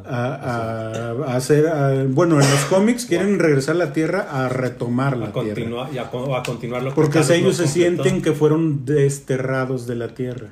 a- 0.05 0.33
a, 0.33 1.11
a- 1.31 1.35
hacer, 1.35 1.67
a- 1.67 2.03
bueno, 2.05 2.41
en 2.41 2.49
los 2.49 2.65
cómics 2.65 3.05
quieren 3.05 3.37
regresar 3.37 3.75
a 3.75 3.77
la 3.79 3.93
Tierra 3.93 4.21
a 4.31 4.49
retomar 4.49 5.15
la 5.17 5.31
Tierra. 5.31 5.87
y 5.93 5.97
a, 5.99 6.09
con- 6.09 6.33
a 6.33 6.41
continuar 6.41 6.81
lo 6.81 6.89
que 6.89 6.95
Porque 6.95 7.19
ellos 7.19 7.57
se 7.57 7.67
sienten 7.67 8.21
que 8.23 8.31
fueron 8.31 8.85
desterrados 8.85 9.85
de 9.85 9.95
la 9.95 10.07
tierra. 10.15 10.49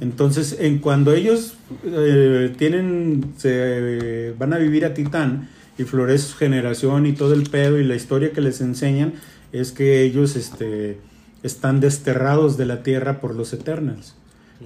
Entonces, 0.00 0.56
en 0.58 0.78
cuando 0.78 1.12
ellos 1.12 1.54
eh, 1.84 2.52
tienen, 2.58 3.32
se 3.36 4.34
van 4.38 4.52
a 4.52 4.58
vivir 4.58 4.84
a 4.84 4.94
Titán 4.94 5.48
y 5.78 5.84
florece 5.84 6.26
su 6.26 6.36
generación 6.36 7.06
y 7.06 7.12
todo 7.12 7.32
el 7.34 7.44
pedo 7.44 7.78
y 7.78 7.84
la 7.84 7.94
historia 7.94 8.32
que 8.32 8.40
les 8.40 8.60
enseñan 8.60 9.14
es 9.52 9.72
que 9.72 10.02
ellos 10.02 10.36
este, 10.36 10.98
están 11.42 11.80
desterrados 11.80 12.56
de 12.56 12.66
la 12.66 12.82
tierra 12.82 13.20
por 13.20 13.34
los 13.34 13.52
Eternals. 13.52 14.16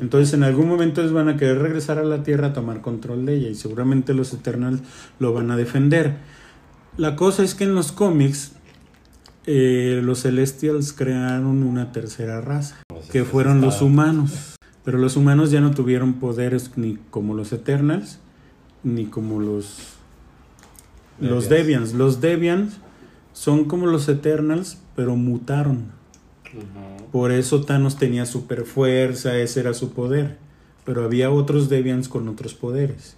Entonces, 0.00 0.32
en 0.34 0.44
algún 0.44 0.68
momento 0.68 1.00
ellos 1.00 1.12
van 1.12 1.28
a 1.28 1.36
querer 1.36 1.58
regresar 1.58 1.98
a 1.98 2.04
la 2.04 2.22
tierra 2.22 2.48
a 2.48 2.52
tomar 2.52 2.80
control 2.80 3.26
de 3.26 3.36
ella 3.36 3.48
y 3.48 3.54
seguramente 3.54 4.14
los 4.14 4.32
Eternals 4.32 4.80
lo 5.18 5.32
van 5.32 5.50
a 5.50 5.56
defender. 5.56 6.16
La 6.96 7.16
cosa 7.16 7.42
es 7.42 7.54
que 7.54 7.64
en 7.64 7.74
los 7.74 7.92
cómics 7.92 8.52
eh, 9.46 10.00
los 10.02 10.22
Celestials 10.22 10.92
crearon 10.92 11.62
una 11.62 11.92
tercera 11.92 12.40
raza, 12.40 12.76
Pues 12.86 13.06
que 13.06 13.24
fueron 13.24 13.60
los 13.60 13.82
humanos. 13.82 14.57
Pero 14.88 14.96
los 14.96 15.16
humanos 15.18 15.50
ya 15.50 15.60
no 15.60 15.72
tuvieron 15.72 16.14
poderes 16.14 16.70
ni 16.76 16.96
como 17.10 17.34
los 17.34 17.52
Eternals, 17.52 18.20
ni 18.82 19.04
como 19.04 19.38
los, 19.38 19.80
los 21.20 21.50
Deviants. 21.50 21.92
Los 21.92 22.22
Deviants 22.22 22.78
son 23.34 23.66
como 23.66 23.86
los 23.86 24.08
Eternals, 24.08 24.78
pero 24.96 25.14
mutaron. 25.14 25.92
Por 27.12 27.32
eso 27.32 27.66
Thanos 27.66 27.98
tenía 27.98 28.24
super 28.24 28.64
fuerza, 28.64 29.36
ese 29.36 29.60
era 29.60 29.74
su 29.74 29.92
poder. 29.92 30.38
Pero 30.86 31.04
había 31.04 31.30
otros 31.30 31.68
Deviants 31.68 32.08
con 32.08 32.26
otros 32.26 32.54
poderes. 32.54 33.14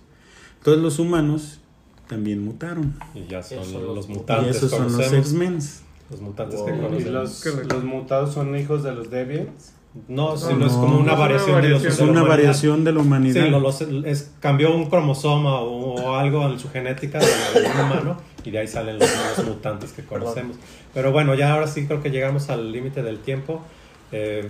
Entonces 0.58 0.82
los 0.82 0.98
humanos 0.98 1.60
también 2.08 2.44
mutaron. 2.44 2.94
Y 3.14 3.28
ya 3.30 3.44
son 3.44 3.60
Esos 3.60 3.72
los, 3.74 3.82
son 3.84 3.94
los 3.94 4.08
Y 4.08 4.12
mutantes. 4.14 4.56
esos 4.56 4.70
son 4.72 4.96
los. 4.96 5.12
X-Men. 5.12 5.60
Los 6.10 6.20
mutantes 6.20 6.58
Wow. 6.58 6.66
que 6.66 6.72
¿Y 6.74 6.80
conocemos. 6.80 7.12
los, 7.12 7.72
los 7.72 7.84
mutados 7.84 8.34
son 8.34 8.58
hijos 8.58 8.82
de 8.82 8.92
los 8.92 9.08
Deviants? 9.08 9.74
No, 10.06 10.36
sino 10.36 10.58
no. 10.60 10.66
es 10.66 10.72
como 10.72 10.98
una 10.98 11.12
Es 11.12 11.12
una 11.12 11.14
variación 11.14 11.62
de 11.62 11.68
los. 11.68 11.84
Es 11.84 11.98
una 11.98 12.10
humanidad. 12.12 12.28
variación 12.28 12.84
de 12.84 12.92
la 12.92 13.00
humanidad. 13.00 13.44
Sí, 13.44 13.50
lo- 13.50 13.60
los- 13.60 13.80
es, 13.80 14.32
cambió 14.38 14.72
un 14.74 14.88
cromosoma 14.88 15.60
o, 15.60 15.94
o 15.96 16.14
algo 16.16 16.46
en 16.48 16.58
su 16.60 16.70
genética 16.70 17.18
de 17.18 17.26
un 17.26 17.80
humano 17.86 18.16
y 18.44 18.50
de 18.52 18.60
ahí 18.60 18.68
salen 18.68 18.98
los 19.00 19.08
nuevos 19.12 19.44
mutantes 19.56 19.92
que 19.92 20.04
conocemos. 20.04 20.56
Pero 20.94 21.10
bueno, 21.10 21.34
ya 21.34 21.52
ahora 21.54 21.66
sí 21.66 21.86
creo 21.86 22.02
que 22.02 22.10
llegamos 22.10 22.50
al 22.50 22.70
límite 22.70 23.02
del 23.02 23.18
tiempo. 23.18 23.62
Eh, 24.12 24.46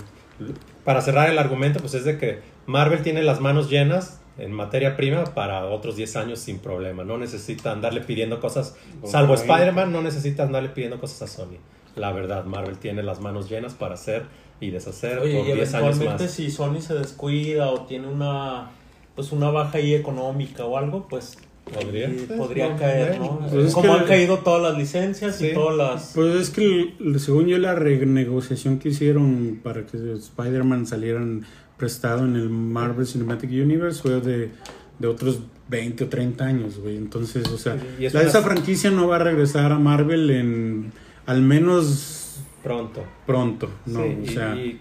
para 0.84 1.00
cerrar 1.00 1.30
el 1.30 1.38
argumento, 1.38 1.80
pues 1.80 1.94
es 1.94 2.04
de 2.04 2.18
que 2.18 2.40
Marvel 2.66 3.02
tiene 3.02 3.22
las 3.22 3.40
manos 3.40 3.70
llenas 3.70 4.20
en 4.38 4.52
materia 4.52 4.96
prima 4.96 5.24
para 5.24 5.66
otros 5.66 5.96
10 5.96 6.16
años 6.16 6.38
sin 6.38 6.58
problema. 6.58 7.04
No 7.04 7.16
necesita 7.18 7.72
andarle 7.72 8.00
pidiendo 8.02 8.40
cosas, 8.40 8.76
salvo. 9.04 9.34
Spider-Man, 9.34 9.92
no 9.92 10.02
necesita 10.02 10.42
andarle 10.44 10.68
pidiendo 10.70 10.98
cosas 11.00 11.22
a 11.22 11.26
Sony. 11.28 11.56
La 11.96 12.12
verdad, 12.12 12.44
Marvel 12.44 12.76
tiene 12.78 13.02
las 13.02 13.20
manos 13.20 13.48
llenas 13.50 13.74
para 13.74 13.94
hacer 13.94 14.24
y 14.60 14.70
deshacer 14.70 15.18
Oye, 15.20 15.38
por 15.38 15.48
y 15.48 15.52
10 15.54 15.74
años 15.74 15.86
eventualmente 15.96 16.24
más. 16.24 16.32
si 16.32 16.50
Sony 16.50 16.80
se 16.80 16.94
descuida 16.94 17.70
o 17.70 17.82
tiene 17.86 18.08
una 18.08 18.70
pues 19.14 19.32
una 19.32 19.50
baja 19.50 19.78
ahí 19.78 19.94
económica 19.94 20.64
o 20.64 20.76
algo, 20.78 21.06
pues 21.08 21.36
Podría. 21.72 22.08
Pues, 22.26 22.38
podría 22.38 22.70
no, 22.70 22.76
caer, 22.78 23.20
¿no? 23.20 23.38
pues 23.48 23.66
es 23.66 23.74
Como 23.74 23.92
que- 23.94 24.00
han 24.00 24.06
caído 24.06 24.38
todas 24.38 24.62
las 24.62 24.76
licencias 24.78 25.36
Sí. 25.36 25.48
y 25.48 25.54
todas 25.54 25.76
las 25.76 26.12
Pues 26.14 26.34
es 26.34 26.50
que 26.50 26.94
según 27.18 27.46
yo 27.46 27.58
la 27.58 27.74
renegociación 27.74 28.78
que 28.78 28.88
hicieron 28.88 29.60
para 29.62 29.84
que 29.86 29.96
Spider-Man 30.14 30.86
salieran 30.86 31.44
prestado 31.76 32.24
en 32.24 32.34
el 32.36 32.48
Marvel 32.48 33.06
Cinematic 33.06 33.50
Universe 33.50 34.02
fue 34.02 34.20
de, 34.20 34.50
de 34.98 35.06
otros 35.06 35.40
20 35.68 36.04
o 36.04 36.08
30 36.08 36.44
años, 36.44 36.78
güey. 36.78 36.96
Entonces, 36.96 37.46
o 37.48 37.58
sea, 37.58 37.76
la- 37.76 38.10
una- 38.10 38.22
esa 38.22 38.42
franquicia 38.42 38.90
no 38.90 39.06
va 39.08 39.16
a 39.16 39.20
regresar 39.20 39.70
a 39.70 39.78
Marvel 39.78 40.30
en 40.30 40.92
al 41.26 41.40
menos 41.42 42.19
Pronto. 42.62 43.02
pronto, 43.26 43.70
¿no? 43.86 44.02
sí, 44.02 44.16
o 44.20 44.22
y- 44.22 44.28
sea, 44.28 44.54
y- 44.54 44.80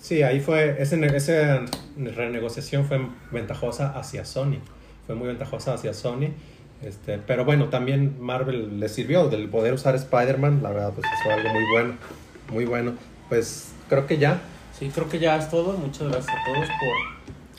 sí, 0.00 0.22
ahí 0.22 0.40
fue, 0.40 0.76
ese, 0.82 0.96
ne- 0.96 1.16
esa 1.16 1.64
renegociación 1.96 2.84
fue 2.84 3.00
ventajosa 3.30 3.90
hacia 3.98 4.24
Sony, 4.24 4.58
fue 5.06 5.14
muy 5.14 5.28
ventajosa 5.28 5.74
hacia 5.74 5.94
Sony, 5.94 6.30
este, 6.82 7.18
pero 7.18 7.44
bueno, 7.44 7.68
también 7.68 8.16
Marvel 8.20 8.80
le 8.80 8.88
sirvió 8.88 9.28
del 9.28 9.48
poder 9.48 9.72
usar 9.74 9.94
Spider-Man, 9.94 10.62
la 10.62 10.70
verdad, 10.70 10.92
pues 10.94 11.06
fue 11.22 11.32
algo 11.32 11.48
muy 11.50 11.62
bueno, 11.72 11.94
muy 12.50 12.64
bueno, 12.64 12.94
pues 13.28 13.72
creo 13.88 14.06
que 14.06 14.18
ya, 14.18 14.40
Sí, 14.78 14.90
creo 14.92 15.08
que 15.08 15.18
ya 15.20 15.36
es 15.36 15.48
todo. 15.50 15.74
Muchas 15.74 16.08
gracias 16.08 16.34
a 16.34 16.44
todos 16.52 16.68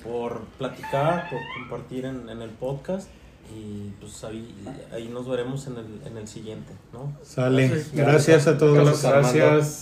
por, 0.03 0.11
por 0.11 0.41
platicar, 0.57 1.30
por 1.30 1.39
compartir 1.57 2.05
en, 2.05 2.28
en 2.28 2.41
el 2.41 2.49
podcast. 2.49 3.07
Y 3.52 3.91
pues 4.00 4.24
ahí, 4.24 4.48
ahí 4.91 5.10
nos 5.10 5.28
veremos 5.28 5.68
en 5.68 5.78
el, 5.78 6.02
en 6.06 6.18
el 6.18 6.28
siguiente, 6.28 6.74
¿no? 6.91 7.14
sale. 7.24 7.68
Gracias. 7.68 7.94
Gracias 7.94 8.48
a 8.48 8.58
todos. 8.58 8.76
Gracias. 8.76 9.04
Gracias. 9.04 9.80